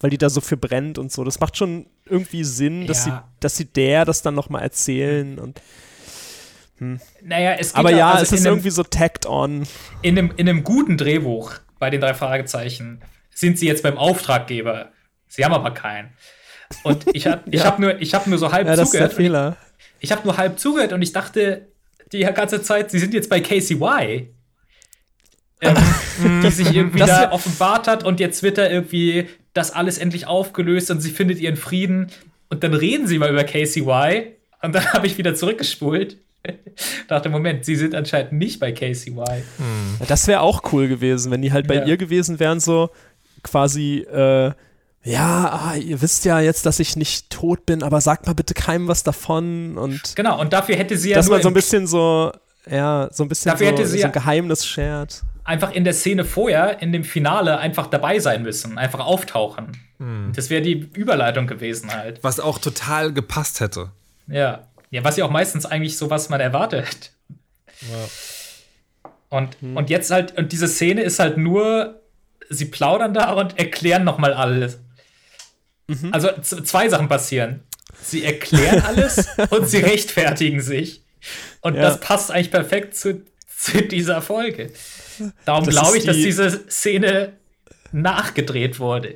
[0.00, 1.24] weil die da so für brennt und so.
[1.24, 3.24] Das macht schon irgendwie Sinn, dass Ja.
[3.26, 5.60] sie, dass sie der das dann nochmal erzählen und
[7.22, 9.66] naja, es geht aber ja, also es ist in einem, irgendwie so tagged on.
[10.02, 13.02] in, einem, in einem guten Drehbuch bei den drei Fragezeichen
[13.34, 14.90] sind sie jetzt beim Auftraggeber.
[15.26, 16.10] Sie haben aber keinen.
[16.84, 17.66] Und ich habe ich Ja.
[17.66, 19.16] hab nur, ich hab nur so halb Ja, das ist der zugehört.
[19.18, 19.56] und ich- Fehler.
[20.00, 21.66] Ich habe nur halb zugehört und ich dachte
[22.12, 24.32] die ganze Zeit, sie sind jetzt bei KCY.
[25.60, 25.76] Ähm,
[26.44, 29.26] die sich irgendwie Das da offenbart hat und jetzt wird da irgendwie
[29.58, 32.08] das alles endlich aufgelöst und sie findet ihren Frieden.
[32.50, 34.32] Und dann reden sie mal über KCY
[34.62, 36.16] und dann habe ich wieder zurückgespult.
[37.08, 39.12] dachte, Moment, sie sind anscheinend nicht bei KCY.
[39.16, 41.84] Ja, Das wäre auch cool gewesen, wenn die halt bei Ja.
[41.84, 42.90] ihr gewesen wären, so
[43.42, 44.52] quasi, äh,
[45.04, 48.54] ja, ah, ihr wisst ja jetzt, dass ich nicht tot bin, aber sagt mal bitte
[48.54, 51.86] keinem was davon und Genau, und dafür hätte sie ja dass man so ein bisschen
[51.86, 52.32] so,
[52.70, 55.22] ja, so ein bisschen Dafür so, hätte sie so ja- ein Geheimnis shared.
[55.48, 59.72] Einfach in der Szene vorher, in dem Finale, einfach dabei sein müssen, einfach auftauchen.
[60.34, 62.22] Das wäre die Überleitung gewesen halt.
[62.22, 63.90] Was auch total gepasst hätte.
[64.28, 64.68] Ja.
[64.90, 67.10] Ja, was ja auch meistens eigentlich so, was man erwartet.
[69.28, 72.00] Und, und jetzt halt, und diese Szene ist halt nur,
[72.48, 74.78] sie plaudern da und erklären nochmal alles.
[76.12, 77.60] Also z- zwei Sachen passieren.
[78.00, 81.02] Sie erklären alles und sie rechtfertigen sich.
[81.60, 81.82] Und Ja.
[81.82, 83.22] das passt eigentlich perfekt zu,
[83.54, 84.70] zu dieser Folge.
[85.44, 87.32] Darum glaube ich, dass die- diese Szene
[87.92, 89.14] nachgedreht wurde.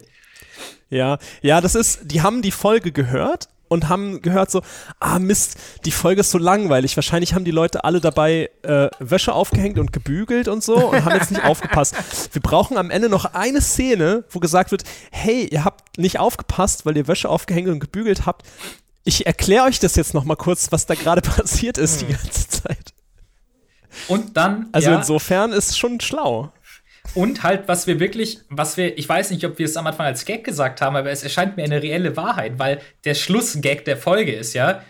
[0.90, 4.60] Ja, ja, das ist, die haben die Folge gehört und haben gehört so,
[5.00, 5.56] ah Mist,
[5.86, 6.96] die Folge ist so langweilig.
[6.96, 11.14] Wahrscheinlich haben die Leute alle dabei äh, Wäsche aufgehängt und gebügelt und so und haben
[11.14, 11.94] jetzt nicht aufgepasst.
[12.32, 16.84] Wir brauchen am Ende noch eine Szene, wo gesagt wird, hey, ihr habt nicht aufgepasst,
[16.84, 18.46] weil ihr Wäsche aufgehängt und gebügelt habt.
[19.04, 22.08] ich erkläre euch das jetzt noch mal kurz, was da gerade passiert ist Hm.
[22.08, 22.92] die ganze Zeit.
[24.08, 26.52] Und dann, Also ja, insofern ist schon schlau.
[27.14, 30.06] und halt, was wir wirklich, was wir, ich weiß nicht, ob wir es am Anfang
[30.06, 33.96] als Gag gesagt haben, aber es erscheint mir eine reelle Wahrheit, weil der Schlussgag der
[33.96, 34.82] Folge ist ja,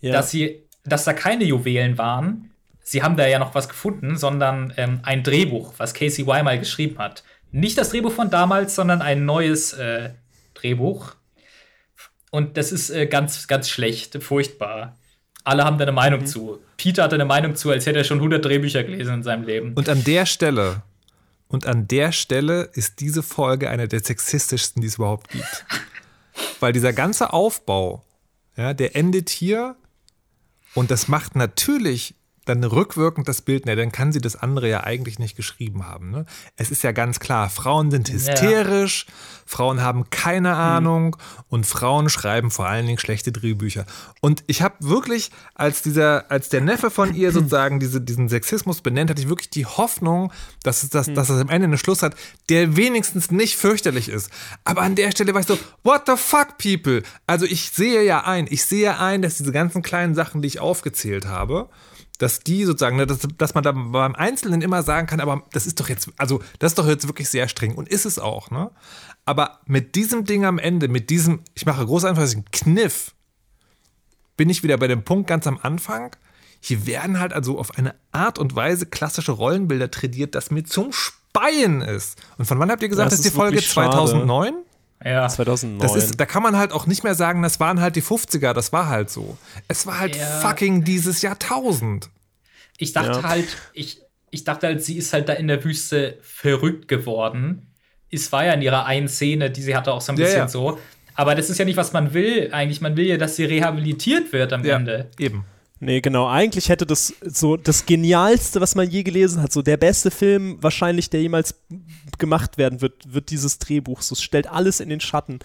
[0.00, 0.12] Ja.
[0.12, 2.50] dass sie, dass da keine Juwelen waren.
[2.82, 6.58] Sie haben da ja noch was gefunden, sondern ähm, ein Drehbuch, was Casey Y mal
[6.58, 7.22] geschrieben hat.
[7.50, 10.10] Nicht das Drehbuch von damals, sondern ein neues äh,
[10.54, 11.14] Drehbuch.
[12.30, 14.96] Und das ist äh, ganz, ganz schlecht, furchtbar.
[15.44, 16.58] Alle haben da eine Meinung zu.
[16.76, 19.72] Peter hatte eine Meinung zu, als hätte er schon 100 Drehbücher gelesen in seinem Leben.
[19.74, 20.82] Und an der Stelle,
[21.48, 25.64] und an der Stelle ist diese Folge eine der sexistischsten, die es überhaupt gibt.
[26.60, 28.04] Weil dieser ganze Aufbau,
[28.56, 29.76] ja, der endet hier
[30.74, 32.14] und das macht natürlich
[32.48, 36.10] dann rückwirkend das Bild, ne, dann kann sie das andere ja eigentlich nicht geschrieben haben.
[36.10, 36.26] Ne?
[36.56, 39.06] Es ist ja ganz klar, Frauen sind hysterisch,
[39.44, 41.16] Frauen haben keine Ahnung
[41.48, 43.86] und Frauen schreiben vor allen Dingen schlechte Drehbücher.
[44.20, 48.80] Und ich habe wirklich, als dieser, als der Neffe von ihr sozusagen diese, diesen Sexismus
[48.80, 52.02] benennt, hatte ich wirklich die Hoffnung, dass es, das, dass es am Ende einen Schluss
[52.02, 52.14] hat,
[52.48, 54.30] der wenigstens nicht fürchterlich ist.
[54.64, 57.02] Aber an der Stelle war ich so, what the fuck, people?
[57.26, 60.60] Also ich sehe ja ein, ich sehe ein, dass diese ganzen kleinen Sachen, die ich
[60.60, 61.68] aufgezählt habe,
[62.18, 65.66] dass die sozusagen, ne, dass, dass man da beim Einzelnen immer sagen kann, aber das
[65.66, 68.50] ist doch jetzt, also das ist doch jetzt wirklich sehr streng und ist es auch,
[68.50, 68.70] ne?
[69.24, 73.14] Aber mit diesem Ding am Ende, mit diesem, ich mache groß Anführungszeichen, Kniff,
[74.36, 76.16] bin ich wieder bei dem Punkt ganz am Anfang.
[76.60, 80.92] Hier werden halt also auf eine Art und Weise klassische Rollenbilder tradiert, das mir zum
[80.92, 82.20] Speien ist.
[82.36, 83.90] Und von wann habt ihr gesagt, Das ist die Folge schade.
[83.90, 84.54] 2009?
[85.04, 85.28] Ja.
[85.28, 85.78] 2009.
[85.80, 88.52] Das ist, da kann man halt auch nicht mehr sagen, das waren halt die 50er,
[88.52, 89.36] das war halt so.
[89.68, 90.24] Es war halt Ja.
[90.40, 92.10] fucking dieses Jahrtausend.
[92.78, 93.28] Ich dachte Ja.
[93.28, 94.00] halt, ich,
[94.30, 97.72] ich dachte halt, sie ist halt da in der Wüste verrückt geworden.
[98.10, 100.38] Es war ja in ihrer einen Szene, die sie hatte, auch so ein Ja, bisschen
[100.40, 100.48] ja.
[100.48, 100.78] so.
[101.14, 102.48] Aber das ist ja nicht, was man will.
[102.52, 105.10] Eigentlich, man will ja, dass sie rehabilitiert wird am Ende.
[105.18, 105.44] eben.
[105.80, 106.28] Nee, genau.
[106.28, 110.58] Eigentlich hätte das so das Genialste, was man je gelesen hat, so der beste Film
[110.60, 111.54] wahrscheinlich, der jemals
[112.18, 114.02] gemacht werden wird, wird dieses Drehbuch.
[114.02, 115.38] So, es stellt alles in den Schatten.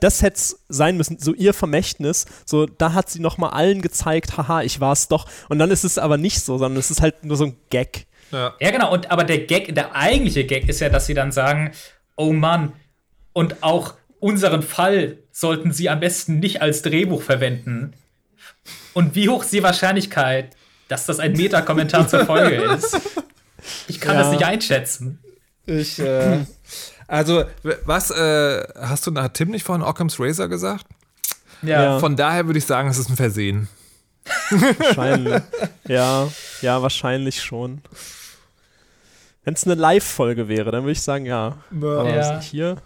[0.00, 2.26] Das hätte es sein müssen, so ihr Vermächtnis.
[2.44, 5.26] So, da hat sie nochmal allen gezeigt, haha, ich war es doch.
[5.48, 8.06] Und dann ist es aber nicht so, sondern es ist halt nur so ein Gag.
[8.30, 8.92] Ja, genau.
[8.92, 11.72] Und, aber der Gag, der eigentliche Gag ist ja, dass sie dann sagen,
[12.16, 12.72] oh Mann,
[13.32, 17.94] und auch unseren Fall sollten sie am besten nicht als Drehbuch verwenden.
[18.94, 20.56] Und wie hoch ist die Wahrscheinlichkeit,
[20.88, 22.98] dass das ein Meta-Kommentar zur Folge ist?
[23.86, 24.22] Ich kann Ja.
[24.22, 25.18] das nicht einschätzen.
[25.66, 26.38] Ich, äh,
[27.06, 27.44] also,
[27.84, 30.86] was, äh, hast du, hat Tim nicht vorhin Occam's Razor gesagt?
[31.62, 31.98] Ja.
[31.98, 33.68] Von daher würde ich sagen, es ist ein Versehen.
[34.50, 35.42] Wahrscheinlich.
[35.88, 36.28] ja,
[36.62, 37.82] ja, wahrscheinlich schon.
[39.44, 41.56] Wenn es eine Live-Folge wäre, dann würde ich sagen, ja.
[41.70, 42.40] Aber Ja.
[42.40, 42.76] hier.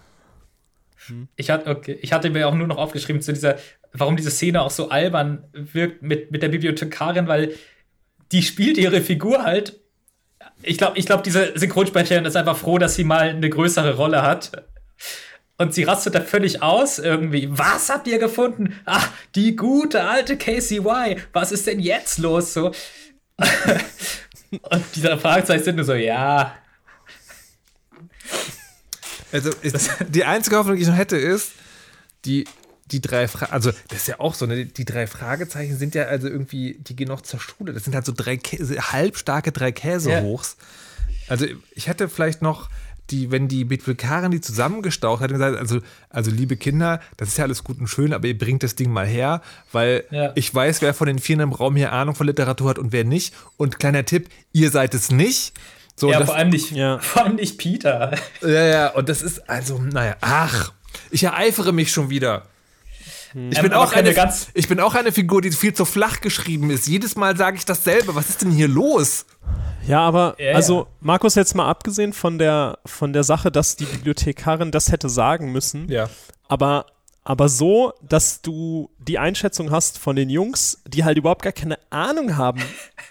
[1.36, 3.56] Ich hatte, okay, ich hatte mir auch nur noch aufgeschrieben zu dieser,
[3.92, 7.54] warum diese Szene auch so albern wirkt mit, mit der Bibliothekarin, weil
[8.32, 9.80] die spielt ihre Figur halt.
[10.62, 14.22] Ich glaube, ich glaub, diese Synchronsprecherin ist einfach froh, dass sie mal eine größere Rolle
[14.22, 14.64] hat.
[15.58, 17.48] Und sie rastet da völlig aus irgendwie.
[17.50, 18.80] Was habt ihr gefunden?
[18.84, 21.20] Ach, die gute alte Casey Y.
[21.32, 22.54] Was ist denn jetzt los?
[22.54, 22.72] So.
[24.50, 26.54] Und diese Fragezeichen sind nur so, ja.
[29.30, 31.52] Also, ist, die einzige Hoffnung, die ich noch hätte, ist,
[32.24, 32.44] die,
[32.92, 34.66] die drei Fra also das ist ja auch so, ne?
[34.66, 37.72] die drei Fragezeichen sind ja also irgendwie, die gehen noch zur Schule.
[37.72, 40.56] Das sind halt so drei Käse, halbstarke drei Käsehochs.
[41.28, 42.68] Also ich hätte vielleicht noch
[43.10, 47.44] die, wenn die Bibliothekarin die zusammengestaucht hätte, gesagt, also, also liebe Kinder, das ist ja
[47.44, 49.42] alles gut und schön, aber ihr bringt das Ding mal her,
[49.72, 50.32] weil Ja.
[50.34, 53.04] ich weiß, wer von den Vieren im Raum hier Ahnung von Literatur hat und wer
[53.04, 53.34] nicht.
[53.56, 55.52] Und kleiner Tipp, ihr seid es nicht.
[55.96, 56.98] So, ja, das, vor allem nicht, Ja.
[57.00, 58.16] vor allem nicht Peter.
[58.40, 60.72] ja, ja, und das ist also, naja, ach,
[61.10, 62.46] ich ereifere mich schon wieder.
[63.34, 66.20] Ich Ähm, bin, auch eine, ganz- ich bin auch eine Figur, die viel zu flach
[66.20, 66.86] geschrieben ist.
[66.86, 68.14] Jedes Mal sage ich dasselbe.
[68.14, 69.24] Was ist denn hier los?
[69.86, 70.86] Ja, aber Ja, also ja.
[71.00, 75.50] Markus jetzt mal abgesehen von der von der Sache, dass die Bibliothekarin das hätte sagen
[75.52, 76.08] müssen, Ja.
[76.48, 76.86] aber
[77.24, 81.78] aber so, dass du die Einschätzung hast von den Jungs, die halt überhaupt gar keine
[81.90, 82.60] Ahnung haben,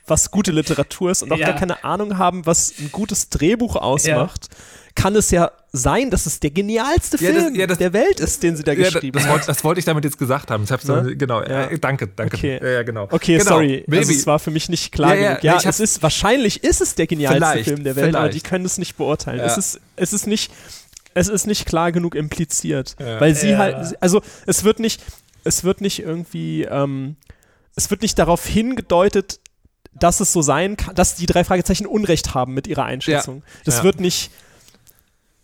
[0.05, 1.47] was gute Literatur ist und auch Ja.
[1.51, 4.49] gar keine Ahnung haben, was ein gutes Drehbuch ausmacht,
[4.95, 8.19] kann es ja sein, dass es der genialste Ja, das- Film ja, das- der Welt
[8.19, 9.31] ist, den sie da Ja, das, geschrieben das, haben.
[9.33, 10.63] wollte, das wollte ich damit jetzt gesagt haben.
[10.65, 11.15] Ich hab's Ne?
[11.15, 11.41] genau.
[11.41, 11.65] Ja.
[11.69, 12.35] Äh, danke, danke.
[12.37, 12.59] Okay.
[12.61, 13.07] Ja, genau.
[13.09, 13.49] Okay, genau.
[13.51, 13.83] sorry.
[13.87, 13.97] Baby.
[13.99, 15.43] Also es war für mich nicht klar Ja, genug.
[15.43, 18.35] Ja, nee, es ist wahrscheinlich ist es der genialste Film der Welt, aber vielleicht.
[18.45, 19.39] die können es nicht beurteilen.
[19.39, 19.45] Ja.
[19.45, 20.51] Es ist es ist nicht
[21.13, 23.19] es ist nicht klar genug impliziert, Ja.
[23.21, 23.57] weil sie Ja.
[23.59, 25.01] halt also es wird nicht
[25.43, 27.15] es wird nicht irgendwie ähm,
[27.75, 29.39] es wird nicht darauf hingedeutet,
[29.93, 33.43] dass es so sein kann, dass die drei Fragezeichen Unrecht haben mit ihrer Einschätzung.
[33.65, 33.83] Das Ja.
[33.83, 34.31] wird nicht,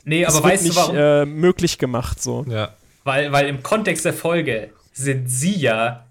[0.07, 0.95] Nee, das aber weißt du nicht warum?
[0.95, 2.45] äh, möglich gemacht so.
[2.47, 2.73] ja.
[3.03, 6.07] Weil, weil im Kontext der Folge sind sie ja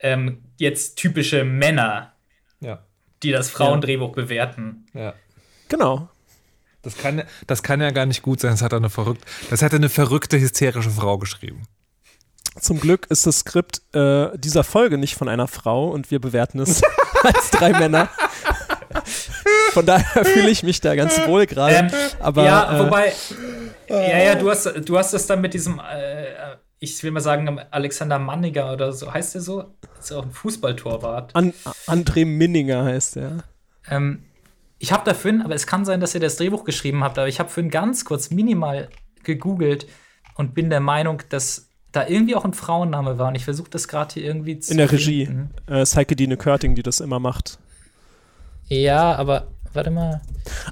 [0.00, 2.12] ähm, jetzt typische Männer,
[2.60, 2.80] Ja.
[3.22, 4.86] die das Frauendrehbuch bewerten.
[4.94, 5.14] ja.
[5.68, 6.08] Genau.
[6.82, 8.50] Das kann, das kann ja gar nicht gut sein.
[8.50, 11.62] Das hat eine verrückt, das hat eine verrückte, hysterische Frau geschrieben.
[12.60, 16.58] Zum Glück ist das Skript äh, dieser Folge nicht von einer Frau und wir bewerten
[16.60, 16.82] es
[17.22, 18.10] als drei Männer.
[19.72, 21.74] Von daher fühle ich mich da ganz wohl gerade.
[21.74, 21.90] Ähm,
[22.20, 23.12] aber ja, äh, wobei,
[23.88, 27.60] ja, ja, du hast, du hast das dann mit diesem, äh, ich will mal sagen,
[27.70, 29.74] Alexander Manniger oder so, heißt der so?
[29.98, 31.34] Ist auch ein Fußballtorwart.
[31.34, 31.54] An
[31.86, 33.44] André Minninger heißt er.
[33.88, 34.24] Ähm,
[34.78, 37.28] ich habe da vorhin, aber es kann sein, dass ihr das Drehbuch geschrieben habt, aber
[37.28, 38.88] ich habe vorhin ganz kurz minimal
[39.22, 39.86] gegoogelt
[40.34, 43.28] und bin der Meinung, dass da irgendwie auch ein Frauenname war.
[43.28, 44.72] Und ich versuche das gerade hier irgendwie zu.
[44.72, 45.26] In der Regie.
[45.26, 45.50] finden.
[45.66, 47.58] Äh, Dine Körting, die das immer macht.
[48.68, 50.20] Ja, aber warte mal.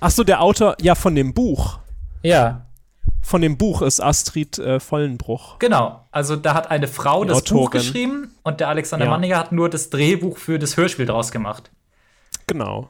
[0.01, 1.79] Ach so, der Autor, ja, von dem Buch.
[2.23, 2.67] Ja,
[3.23, 5.59] Von dem Buch ist Astrid äh, Vollenbruch.
[5.59, 6.07] genau.
[6.11, 9.11] Also da hat eine Frau Die das Buch geschrieben und der Alexander Ja.
[9.11, 11.71] Manninger hat nur das Drehbuch für das Hörspiel draus gemacht.
[12.47, 12.89] Genau.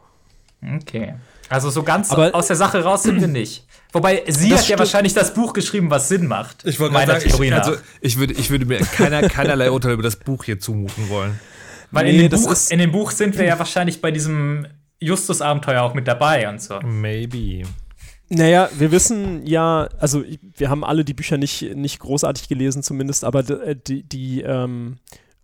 [0.82, 1.14] Okay.
[1.48, 3.66] Also so ganz Aber- aus der Sache raus sind wir nicht.
[3.92, 6.64] Wobei sie Das hat ja wahrscheinlich das Buch geschrieben, was Sinn macht.
[6.64, 7.66] Ich wollte meiner sagen, Theorie ich, nach.
[7.66, 11.40] also, ich, würde, ich würde mir keiner, keinerlei Urteil über das Buch hier zumuten wollen.
[11.90, 14.12] Weil Nee, in, dem das Buch, ist- in dem Buch sind wir ja wahrscheinlich bei
[14.12, 14.66] diesem
[15.00, 16.78] Justus-Abenteuer auch mit dabei und so.
[16.80, 17.62] Maybe.
[18.28, 20.22] Naja, wir wissen ja, also
[20.56, 24.98] wir haben alle die Bücher nicht, nicht großartig gelesen zumindest, aber äh, die, die ähm,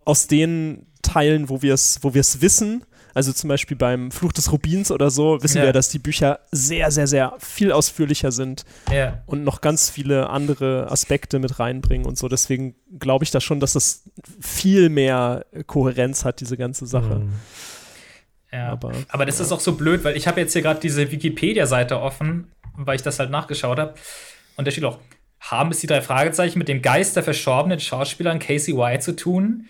[0.05, 4.31] aus den Teilen, wo wir es wo wir es wissen, also zum Beispiel beim Fluch
[4.31, 5.63] des Rubins oder so, wissen Ja.
[5.65, 9.21] wir, dass die Bücher sehr, sehr, sehr viel ausführlicher sind Ja.
[9.25, 12.29] und noch ganz viele andere Aspekte mit reinbringen und so.
[12.29, 14.03] Deswegen glaube ich da schon, dass das
[14.39, 17.23] viel mehr Kohärenz hat, diese ganze Sache.
[18.51, 18.69] Ja.
[18.69, 21.99] Aber, Aber, das ist auch so blöd, weil ich habe jetzt hier gerade diese Wikipedia-Seite
[21.99, 23.95] offen, weil ich das halt nachgeschaut habe.
[24.55, 24.99] Und da steht auch,
[25.39, 29.67] haben es die drei Fragezeichen mit dem Geist der verstorbenen Schauspielerin Casey White zu tun?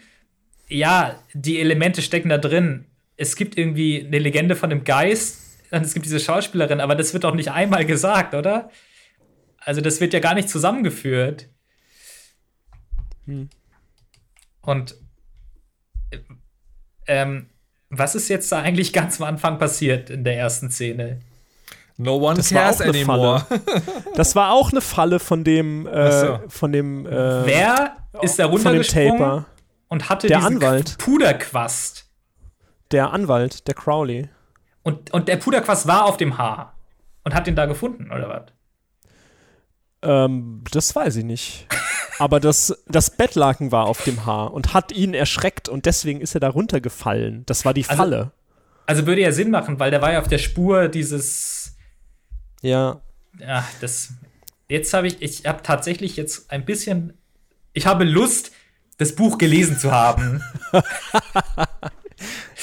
[0.68, 2.86] Ja, die Elemente stecken da drin.
[3.16, 5.42] Es gibt irgendwie eine Legende von dem Geist
[5.72, 8.70] und es gibt diese Schauspielerin, aber das wird doch nicht einmal gesagt, oder?
[9.58, 11.50] Also das wird ja gar nicht zusammengeführt.
[14.62, 14.96] Und
[16.12, 16.20] äh,
[17.08, 17.50] ähm,
[17.90, 21.20] was ist jetzt da eigentlich ganz am Anfang passiert in der ersten Szene?
[21.98, 23.46] No one Das war cares auch eine anymore.
[24.16, 26.40] Das war auch eine Falle von dem, äh, so.
[26.48, 29.46] von dem, äh, Wer ist da von dem runtergesprungen Taper.
[29.88, 30.98] und hatte Der diesen Anwalt.
[31.00, 32.06] Puderquast?
[32.92, 34.30] Der Anwalt, der Crowley.
[34.84, 36.76] Und, und der Puderquast war auf dem Haar
[37.24, 38.44] und hat den da gefunden, oder was?
[40.02, 41.68] Ähm, das weiß ich nicht.
[42.20, 46.34] Aber das, das Bettlaken war auf dem Haar und hat ihn erschreckt und deswegen ist
[46.36, 47.44] er da runtergefallen.
[47.46, 48.32] Das war die Also- Falle.
[48.86, 51.76] Also würde ja Sinn machen, weil der war ja auf der Spur dieses.
[52.62, 53.02] ja.
[53.40, 54.14] Ja, das.
[54.70, 57.14] Jetzt habe ich, ich habe tatsächlich jetzt ein bisschen.
[57.74, 58.52] Ich habe Lust,
[58.98, 60.42] das Buch gelesen zu haben.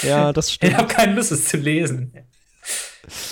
[0.03, 0.77] Ja, das Ich stimmt.
[0.77, 2.13] habe keine Lust, es zu lesen.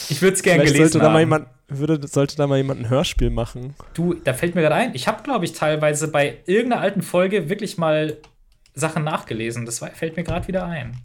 [0.08, 2.88] Ich würde es gerne gelesen sollte da, mal jemand, würde, sollte da mal jemand ein
[2.88, 3.74] Hörspiel machen.
[3.94, 7.48] Du, da fällt mir gerade ein, ich habe, glaube ich, teilweise bei irgendeiner alten Folge
[7.48, 8.18] wirklich mal
[8.74, 9.66] Sachen nachgelesen.
[9.66, 10.98] Das fällt mir gerade wieder ein.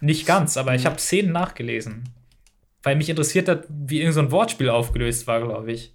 [0.00, 2.08] Nicht ganz, aber ich habe Szenen nachgelesen.
[2.82, 5.94] Weil mich interessiert hat, wie irgend so ein Wortspiel aufgelöst war, glaube ich.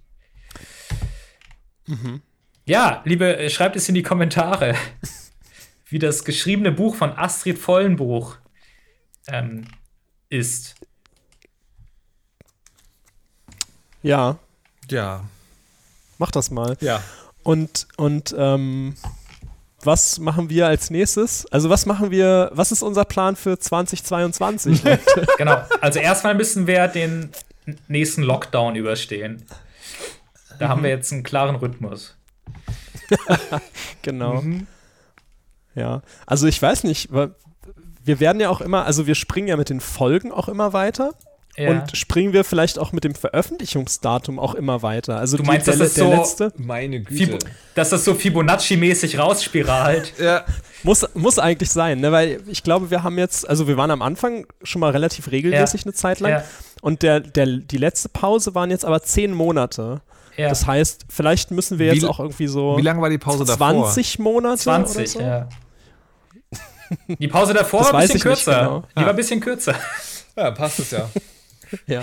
[2.64, 4.74] Ja, liebe, äh, schreibt es in die Kommentare,
[5.88, 8.38] wie das geschriebene Buch von Astrid Vollenbruch
[9.28, 9.66] ähm,
[10.28, 10.74] ist.
[14.06, 14.38] Ja,
[14.88, 15.24] Ja.
[16.18, 16.76] mach das mal.
[16.80, 17.02] Ja.
[17.42, 18.94] Und, und ähm,
[19.82, 21.46] was machen wir als nächstes?
[21.52, 24.84] Also was machen wir, was ist unser Plan für 2022?
[24.84, 25.26] Leute?
[25.38, 25.60] Genau.
[25.80, 27.30] Also erstmal müssen wir den
[27.88, 29.44] nächsten Lockdown überstehen.
[30.58, 32.16] Da haben wir jetzt einen klaren Rhythmus.
[34.02, 34.42] genau.
[35.74, 39.68] Ja, also ich weiß nicht, wir werden ja auch immer, also wir springen ja mit
[39.68, 41.12] den Folgen auch immer weiter.
[41.58, 41.70] Ja.
[41.70, 45.18] Und springen wir vielleicht auch mit dem Veröffentlichungsdatum auch immer weiter.
[45.18, 47.38] Also Du die- meinst, der, das ist der so- letzte Meine Fibo
[47.74, 50.12] dass das so Fibonacci-mäßig rausspiralt.
[50.18, 50.44] Ja.
[50.82, 52.12] muss, muss eigentlich sein, ne?
[52.12, 55.80] weil ich glaube, wir haben jetzt, also wir waren am Anfang schon mal relativ regelmäßig
[55.82, 55.86] Ja.
[55.86, 56.44] eine Zeit lang Ja.
[56.82, 60.00] und der, der, die letzte Pause waren jetzt aber zehn Monate.
[60.36, 60.50] Ja.
[60.50, 63.16] Das heißt, vielleicht müssen wir Wie jetzt l- auch irgendwie so Wie lange war die
[63.18, 63.86] Pause davor?
[63.86, 65.20] 20 Monate 20, oder so?
[65.20, 65.48] ja.
[67.18, 68.58] Die Pause davor Das war ein bisschen kürzer.
[68.58, 68.82] genau.
[68.96, 69.74] Die war ein bisschen kürzer.
[70.36, 71.08] Ja, passt es ja.
[71.86, 72.02] Ja.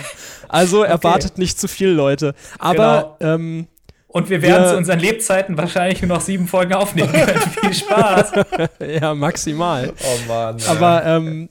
[0.50, 2.36] Also erwartet nicht zu viel, Leute.
[2.60, 3.68] Aber ähm,
[4.08, 7.40] Und wir werden zu unseren Lebzeiten wahrscheinlich nur noch sieben Folgen aufnehmen können.
[7.62, 8.32] Viel Spaß.
[9.02, 9.94] ja, maximal.
[9.98, 10.58] Oh Mann.
[10.68, 11.50] Aber ähm,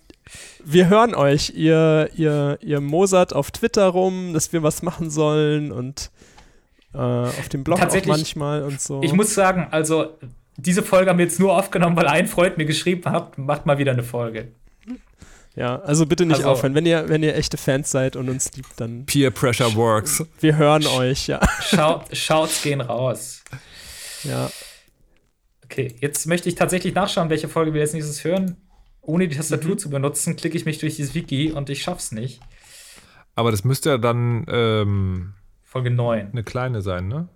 [0.64, 1.52] wir hören euch.
[1.54, 6.10] Ihr, ihr, ihr mosert auf Twitter rum, dass wir was machen sollen und
[6.94, 9.02] äh, auf dem Blog auch manchmal und so.
[9.02, 10.18] Ich muss sagen, also
[10.56, 13.78] diese Folge haben wir jetzt nur aufgenommen, weil ein Freund mir geschrieben hat, macht mal
[13.78, 14.48] wieder eine Folge.
[15.54, 16.74] Ja, also bitte nicht Also- aufhören.
[16.74, 20.24] Wenn ihr, wenn ihr echte Fans seid und uns liebt, dann Peer Pressure works.
[20.40, 21.40] wir hören euch, ja.
[21.62, 23.42] Schau, Shouts gehen raus.
[24.24, 24.50] ja.
[25.64, 28.56] Okay, jetzt möchte ich tatsächlich nachschauen, welche Folge wir als nächstes hören.
[29.00, 32.40] Ohne die Tastatur zu benutzen, klicke ich mich durch dieses Wiki und ich schaff's nicht.
[33.34, 36.28] Aber das müsste ja dann ähm, Folge 9.
[36.32, 37.28] eine kleine sein, ne?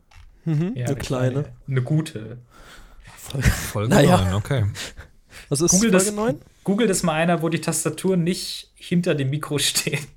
[0.45, 1.45] Mhm, Ja, eine kleine.
[1.67, 2.39] Eine gute.
[3.73, 4.19] Folge Naja.
[4.19, 4.65] 9, okay.
[5.49, 6.41] Was ist Google Folge das, 9?
[6.67, 10.09] Google das mal einer, wo die Tastatur nicht hinter dem Mikro steht.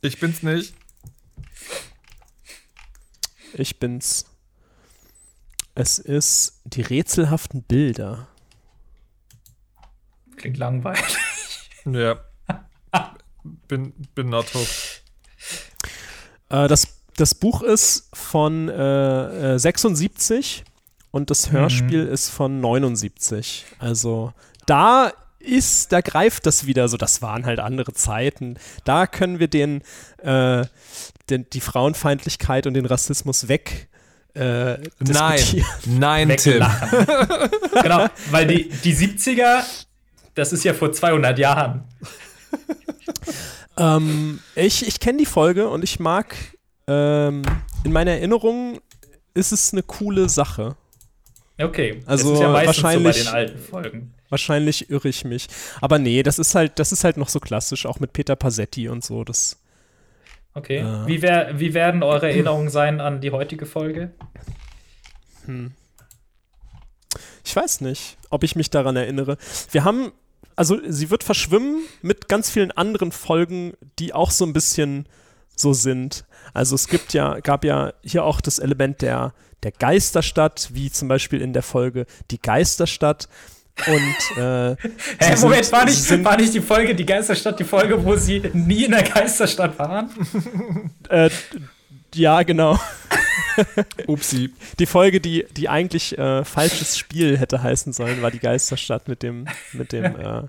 [0.00, 0.74] Ich bin's nicht.
[3.52, 4.24] Ich bin's.
[5.76, 8.26] Es ist die rätselhaften Bilder.
[10.34, 11.16] Klingt langweilig.
[11.84, 12.18] Ja.
[13.68, 15.04] bin, bin not hooked.
[16.48, 20.64] Äh, das, das Buch ist von äh, äh, 76
[21.12, 23.66] und das Hörspiel ist von 79.
[23.78, 24.32] Also
[24.66, 28.58] da ist, da greift das wieder so, das waren halt andere Zeiten.
[28.84, 29.82] Da können wir den,
[30.18, 30.64] äh,
[31.30, 33.88] den die Frauenfeindlichkeit und den Rassismus weg
[34.34, 36.64] äh, Nein, nein, Tim.
[37.82, 39.62] Genau, weil die, die 70er,
[40.34, 41.84] das ist ja vor 200 Jahren.
[43.76, 46.34] Ähm, ich ich kenne die Folge und ich mag,
[46.86, 47.42] ähm,
[47.84, 48.80] in meiner Erinnerung
[49.34, 50.76] ist es eine coole Sache.
[51.60, 54.14] Okay, Also das ist ja meistens so bei wahrscheinlich- den alten Folgen.
[54.32, 55.46] Wahrscheinlich irre ich mich.
[55.80, 58.88] Aber nee, das ist halt, das ist halt noch so klassisch, auch mit Peter Passetti
[58.88, 59.22] und so.
[59.24, 59.58] Das,
[60.54, 61.06] Okay, Äh.
[61.06, 64.12] wie, wär, wie werden eure Erinnerungen sein an die heutige Folge?
[67.44, 69.36] ich weiß nicht, ob ich mich daran erinnere.
[69.72, 70.12] Wir haben,
[70.54, 75.06] also sie wird verschwimmen mit ganz vielen anderen Folgen, die auch so ein bisschen
[75.56, 76.24] so sind.
[76.54, 79.34] Also es gibt ja, gab ja hier auch das Element der,
[79.64, 83.28] der Geisterstadt, wie zum Beispiel in der Folge Die Geisterstadt.
[83.86, 84.76] Und äh,
[85.18, 87.64] Hä, sie Moment, sind- war sie nicht, sind- war nicht die Folge Die Geisterstadt die
[87.64, 90.10] Folge, wo sie nie in der Geisterstadt waren?
[91.08, 91.30] Äh,
[92.14, 92.78] ja, genau.
[94.06, 94.52] Upsi.
[94.78, 99.22] Die Folge, die, die eigentlich äh, falsches Spiel hätte heißen sollen, war die Geisterstadt mit
[99.22, 100.42] dem, mit dem äh,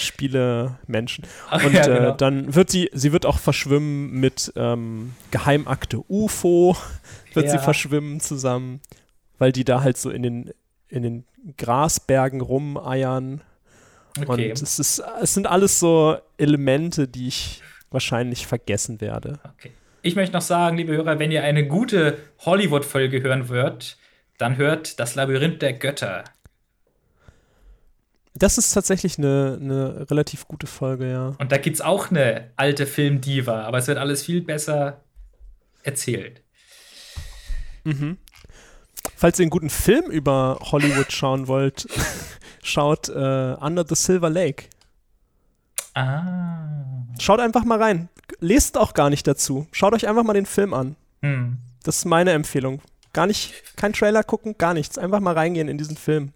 [0.00, 1.24] Spielemenschen.
[1.50, 2.10] Und ja, äh, genau.
[2.12, 6.76] dann wird sie, sie wird auch verschwimmen mit ähm, Geheimakte UFO,
[7.34, 7.62] wird sie Ja.
[7.62, 8.80] verschwimmen zusammen,
[9.38, 10.50] weil die da halt so in den,
[10.94, 11.24] in den
[11.58, 13.42] Grasbergen rumeiern.
[14.16, 14.50] Okay.
[14.50, 19.40] Und es, ist, es sind alles so Elemente, die ich wahrscheinlich vergessen werde.
[19.44, 19.72] okay.
[20.02, 23.96] Ich möchte noch sagen, liebe Hörer, wenn ihr eine gute Hollywood-Folge hören wollt,
[24.36, 26.24] dann hört Das Labyrinth der Götter.
[28.34, 31.34] Das ist tatsächlich eine, eine relativ gute Folge, ja.
[31.38, 35.00] Und da gibt es auch eine alte Filmdiva, aber es wird alles viel besser
[35.84, 36.42] erzählt.
[39.16, 41.86] Falls ihr einen guten Film über Hollywood schauen wollt,
[42.62, 43.12] schaut äh,
[43.60, 44.64] Under the Silver Lake.
[45.94, 47.04] Ah.
[47.20, 48.08] Schaut einfach mal rein.
[48.40, 49.66] Lest auch gar nicht dazu.
[49.72, 50.96] Schaut euch einfach mal den Film an.
[51.22, 51.58] Hm.
[51.84, 52.80] Das ist meine Empfehlung.
[53.12, 54.98] Gar nicht, kein Trailer gucken, gar nichts.
[54.98, 56.32] Einfach mal reingehen in diesen Film.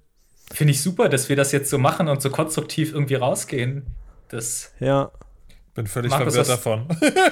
[0.52, 3.86] Finde ich super, dass wir das jetzt so machen und so konstruktiv irgendwie rausgehen.
[4.28, 5.10] Das Ja.
[5.78, 6.86] Bin völlig Markus, verwirrt was- davon.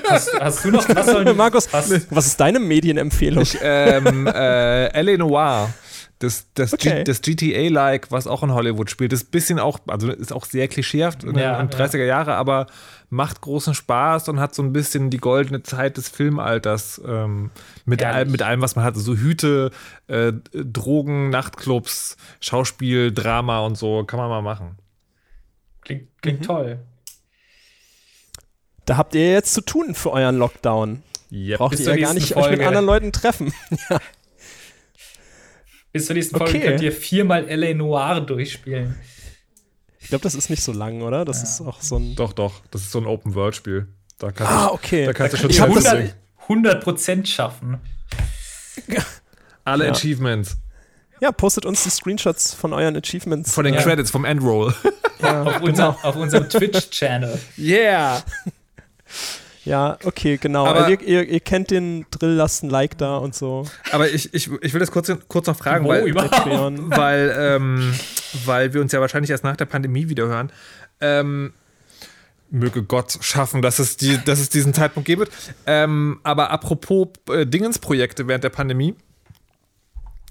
[0.09, 3.43] hast, hast du noch was sollen Markus, was, was ist deine Medienempfehlung?
[3.43, 5.17] Ich, ähm, äh, L.A.
[5.19, 5.75] Noir.
[6.21, 7.05] Das, das, Okay.
[7.05, 10.67] Das GTA-like, was auch in Hollywood spielt, ist ein bisschen auch, also ist auch sehr
[10.69, 12.69] klischeehaft in Ja, den 30er Jahre, aber
[13.11, 17.51] macht großen Spaß und hat so ein bisschen die goldene Zeit des Filmalters ähm,
[17.85, 18.97] mit, all, mit allem, was man hat.
[18.97, 19.73] So Hüte,
[20.07, 24.79] äh, Drogen, Nachtclubs, Schauspiel, Drama und so, kann man mal machen.
[25.83, 26.45] klingt, klingt Mhm.
[26.47, 26.79] toll.
[28.87, 31.03] Da habt ihr jetzt zu tun für euren Lockdown.
[31.33, 31.59] Yep.
[31.59, 32.67] Braucht Bis ihr ja gar nicht euch mit Folge.
[32.69, 33.53] anderen Leuten treffen.
[35.93, 36.45] Bis zur nächsten Okay.
[36.51, 37.75] Folge könnt ihr viermal L.A.
[37.75, 38.97] Noir durchspielen.
[39.99, 41.25] Ich glaube, das ist nicht so lang, oder?
[41.25, 42.15] Das ist auch so ein.
[42.15, 43.89] Doch, doch, das ist so ein Open-World-Spiel.
[44.19, 45.05] Da kannst Ah, du, okay.
[45.07, 46.13] da kannst du schon Ich hab Zeit das- verbringen.
[46.43, 47.81] 100 Prozent schaffen.
[49.65, 49.91] Alle Ja.
[49.93, 50.59] Achievements.
[51.21, 53.53] Ja, postet uns die Screenshots von euren Achievements.
[53.53, 53.83] Von den Ja.
[53.83, 54.73] Credits, vom Endroll.
[55.21, 57.37] ja, Auf, unser, auf unserem Twitch-Channel.
[57.59, 58.23] Yeah!
[59.65, 60.67] Ja, okay, genau.
[60.67, 63.67] Aber- Also ihr, ihr, ihr kennt den Drill, lasst ein Like da und so.
[63.93, 66.05] Aber ich, ich, ich will das kurz, kurz noch fragen, weil,
[66.91, 67.95] weil, ähm,
[68.45, 70.53] weil wir uns ja wahrscheinlich erst nach der Pandemie wieder hören.
[71.01, 71.53] Ähm,
[72.51, 75.33] möge Gott schaffen, dass es, die, dass es diesen Zeitpunkt geben wird.
[75.67, 78.95] Ähm, aber apropos äh, Dingensprojekte während der Pandemie.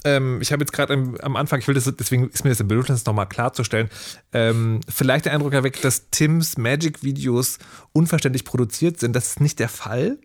[0.06, 2.60] Ähm, ich habe jetzt gerade am, am Anfang, ich will das, deswegen ist mir das
[2.62, 3.90] im Bedürfnis nochmal klarzustellen,
[4.32, 7.58] ähm, vielleicht der Eindruck erweckt, dass Tims Magic-Videos
[7.92, 9.14] unverständlich produziert sind.
[9.16, 10.18] Das ist nicht der Fall.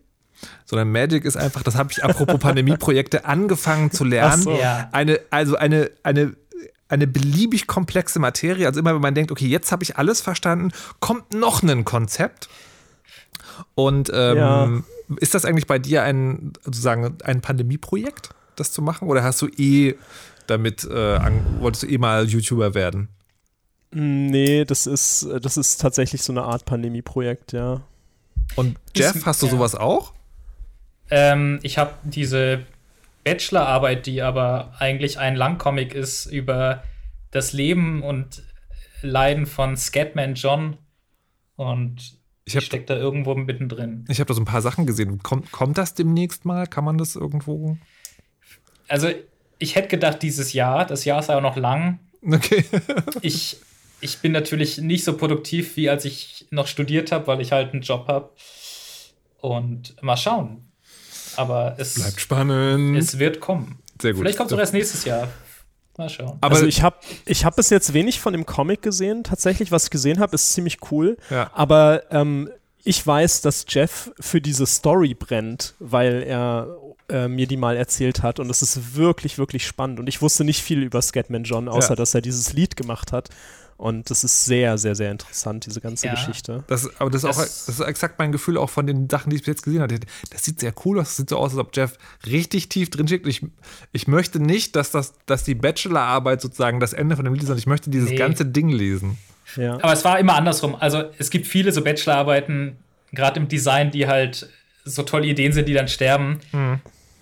[0.65, 4.41] sondern Magic ist einfach, das habe ich apropos Pandemieprojekte angefangen zu lernen.
[4.41, 4.57] So.
[4.91, 6.35] Eine, also eine, eine,
[6.87, 8.67] eine beliebig komplexe Materie.
[8.67, 12.49] Also immer, wenn man denkt, okay, jetzt habe ich alles verstanden, kommt noch ein Konzept.
[13.75, 14.69] Und ähm, Ja.
[15.17, 18.29] ist das eigentlich bei dir ein, sozusagen, ein Pandemieprojekt,
[18.61, 19.07] das zu machen?
[19.07, 19.95] Oder hast du eh
[20.47, 23.09] damit, äh, an, wolltest du eh mal YouTuber werden?
[23.93, 27.81] Nee, das ist, das ist tatsächlich so eine Art Pandemieprojekt, ja.
[28.55, 29.51] Und Jeff, Ist- hast du ja.
[29.51, 30.13] sowas auch?
[31.09, 32.61] Ähm, ich habe diese
[33.25, 36.83] Bachelorarbeit, die aber eigentlich ein Langcomic ist über
[37.31, 38.43] das Leben und
[39.01, 40.77] Leiden von Scatman John.
[41.57, 44.05] Und Ich ich, stecke da irgendwo mittendrin.
[44.09, 45.21] Ich habe da so ein paar Sachen gesehen.
[45.21, 46.65] Kommt, kommt das demnächst mal?
[46.65, 47.77] Kann man das irgendwo?
[48.91, 49.09] Also,
[49.59, 51.99] ich hätte gedacht, dieses Jahr, das Jahr ist ja auch noch lang.
[52.25, 52.65] Okay.
[53.21, 53.57] Ich,
[53.99, 57.73] ich bin natürlich nicht so produktiv, wie als ich noch studiert habe, weil ich halt
[57.73, 58.31] einen Job habe.
[59.39, 60.71] Und mal schauen.
[61.35, 62.97] Aber es, Bleibt spannend.
[62.97, 63.79] es wird kommen.
[64.01, 64.21] Sehr gut.
[64.21, 65.27] Vielleicht kommt es auch erst nächstes Jahr.
[65.97, 66.37] Mal schauen.
[66.41, 69.23] Aber also ich habe ich hab bis jetzt wenig von dem Comic gesehen.
[69.23, 71.17] Tatsächlich, was ich gesehen habe, ist ziemlich cool.
[71.29, 71.51] Ja.
[71.53, 72.49] Aber ähm,
[72.83, 76.75] ich weiß, dass Jeff für diese Story brennt, weil er
[77.11, 78.39] äh, mir die mal erzählt hat.
[78.39, 79.99] Und es ist wirklich, wirklich spannend.
[79.99, 81.95] Und ich wusste nicht viel über Scatman John, außer Ja.
[81.95, 83.29] dass er dieses Lied gemacht hat.
[83.77, 86.13] Und das ist sehr, sehr, sehr interessant, diese ganze Ja.
[86.13, 86.63] Geschichte.
[86.67, 89.31] Das, aber das ist, auch, Das- das ist exakt mein Gefühl auch von den Sachen,
[89.31, 89.99] die ich bis jetzt gesehen habe.
[90.29, 91.07] Das sieht sehr cool aus.
[91.07, 91.97] Das sieht so aus, als ob Jeff
[92.27, 93.25] richtig tief drin steckt.
[93.25, 93.41] Ich,
[93.91, 97.47] ich möchte nicht, dass, das, dass die Bachelorarbeit sozusagen das Ende von dem Lied ist,
[97.47, 98.17] sondern ich möchte dieses Nee.
[98.17, 99.17] ganze Ding lesen.
[99.55, 99.73] Ja.
[99.81, 100.75] Aber es war immer andersrum.
[100.79, 102.77] Also es gibt viele so Bachelorarbeiten,
[103.13, 104.47] gerade im Design, die halt
[104.85, 106.39] so tolle Ideen sind, die dann sterben.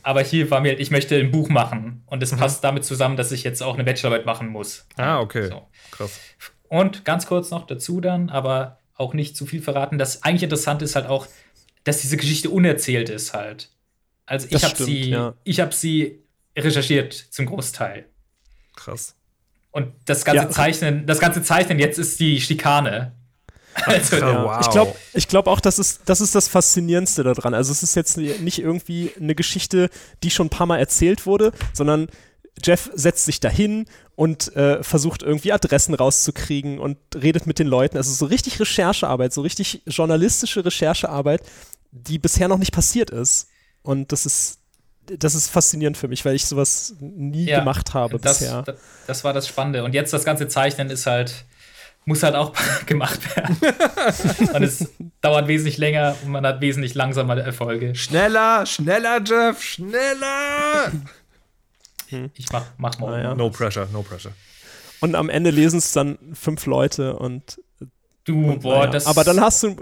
[0.10, 2.02] Aber hier war mir, halt, ich möchte ein Buch machen.
[2.08, 4.88] Und es passt damit zusammen, dass ich jetzt auch eine Bachelorarbeit machen muss.
[4.98, 5.50] Ah, okay.
[5.50, 5.68] So.
[5.92, 6.20] Krass.
[6.68, 10.00] Und ganz kurz noch dazu dann, aber auch nicht zu viel verraten.
[10.00, 11.28] Das eigentlich interessant ist halt auch,
[11.84, 13.70] dass diese Geschichte unerzählt ist halt.
[14.26, 15.36] Also ich habe sie, ja.
[15.44, 16.24] ich habe sie
[16.58, 18.08] recherchiert zum Großteil.
[18.76, 19.16] Krass.
[19.70, 20.50] Und das ganze Ja.
[20.50, 23.16] Zeichnen, das ganze Zeichnen jetzt ist die Schikane.
[23.74, 24.44] Also, Ja.
[24.44, 24.58] wow.
[24.62, 27.54] Ich glaube, ich glaub auch, das ist, das ist das Faszinierendste daran.
[27.54, 29.90] Also es ist jetzt nicht irgendwie eine Geschichte,
[30.24, 32.08] die schon ein paar Mal erzählt wurde, sondern
[32.64, 33.86] Jeff setzt sich dahin
[34.16, 37.96] und äh, versucht irgendwie Adressen rauszukriegen und redet mit den Leuten.
[37.96, 41.42] Also so richtig Recherchearbeit, so richtig journalistische Recherchearbeit,
[41.92, 43.48] die bisher noch nicht passiert ist.
[43.82, 44.58] Und das ist,
[45.06, 48.64] das ist faszinierend für mich, weil ich sowas nie Ja, gemacht habe das, bisher.
[48.64, 48.76] Das,
[49.08, 49.86] das war das Spannende.
[49.86, 51.46] Und jetzt das ganze Zeichnen ist halt,
[52.10, 52.54] muss halt auch
[52.86, 53.56] gemacht werden.
[54.54, 54.90] und es
[55.22, 57.96] dauert wesentlich länger und man hat wesentlich langsamer Erfolge.
[57.96, 60.92] Schneller, schneller, Jeff, schneller!
[62.34, 63.14] Ich mach, mach morgen.
[63.14, 63.36] Ah, ja.
[63.36, 64.34] No pressure, no pressure.
[65.00, 67.62] Und am Ende lesen es dann fünf Leute und
[68.26, 68.92] Du, boah, naja.
[68.92, 69.76] das, aber dann hast du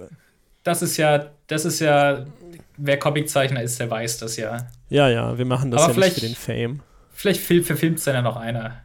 [0.64, 2.26] das ist ja, das ist ja,
[2.78, 4.68] wer Comiczeichner ist, der weiß das ja.
[4.90, 6.36] Ja, ja, wir machen das Aber ja nicht für vielleicht- den
[6.70, 6.80] Fame.
[7.14, 8.82] Vielleicht fil- verfilmt es dann ja noch einer.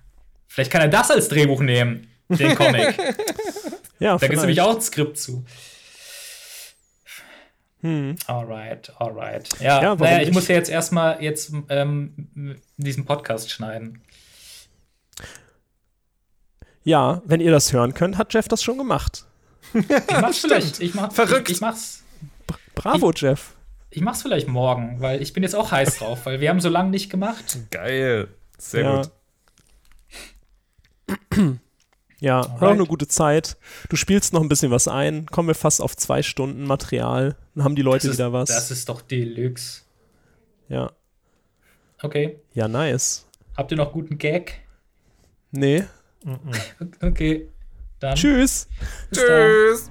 [0.48, 2.06] Vielleicht kann er das als Drehbuch nehmen,
[2.38, 2.96] den Comic.
[3.98, 5.44] Ja, Da gibt es nämlich auch ein Skript zu.
[7.80, 8.16] Hm.
[8.26, 9.48] Alright, alright.
[9.60, 10.34] Ja, Ja, naja, ich nicht?
[10.34, 14.02] muss ja jetzt erstmal jetzt ähm, diesen Podcast schneiden.
[16.84, 19.24] Ja, wenn ihr das hören könnt, hat Jeff das schon gemacht.
[19.74, 19.84] Ich
[20.20, 20.80] mach's vielleicht.
[20.80, 21.48] Ich, mach, Verrückt.
[21.48, 22.02] Ich, ich, mach's,
[22.74, 23.54] Bravo, Jeff.
[23.90, 26.68] ich mach's vielleicht morgen, weil ich bin jetzt auch heiß drauf, weil wir haben so
[26.68, 27.58] lange nicht gemacht.
[27.70, 28.28] Geil.
[28.58, 29.02] Sehr Ja.
[31.36, 31.60] gut.
[32.22, 32.78] Ja, war auch Alright.
[32.78, 33.56] eine gute Zeit.
[33.88, 35.26] Du spielst noch ein bisschen was ein.
[35.26, 37.36] Kommen wir fast auf zwei Stunden Material.
[37.56, 38.48] Dann haben die Leute ist, wieder was.
[38.48, 39.82] das ist doch Deluxe.
[40.68, 40.92] ja.
[42.00, 42.40] Okay.
[42.54, 43.26] ja, nice.
[43.56, 44.60] Habt ihr noch guten Gag?
[45.50, 45.84] Nee.
[47.00, 47.48] Okay.
[48.00, 48.68] Dann Tschüss.
[49.10, 49.48] bis dann.
[49.48, 49.90] Tschüss.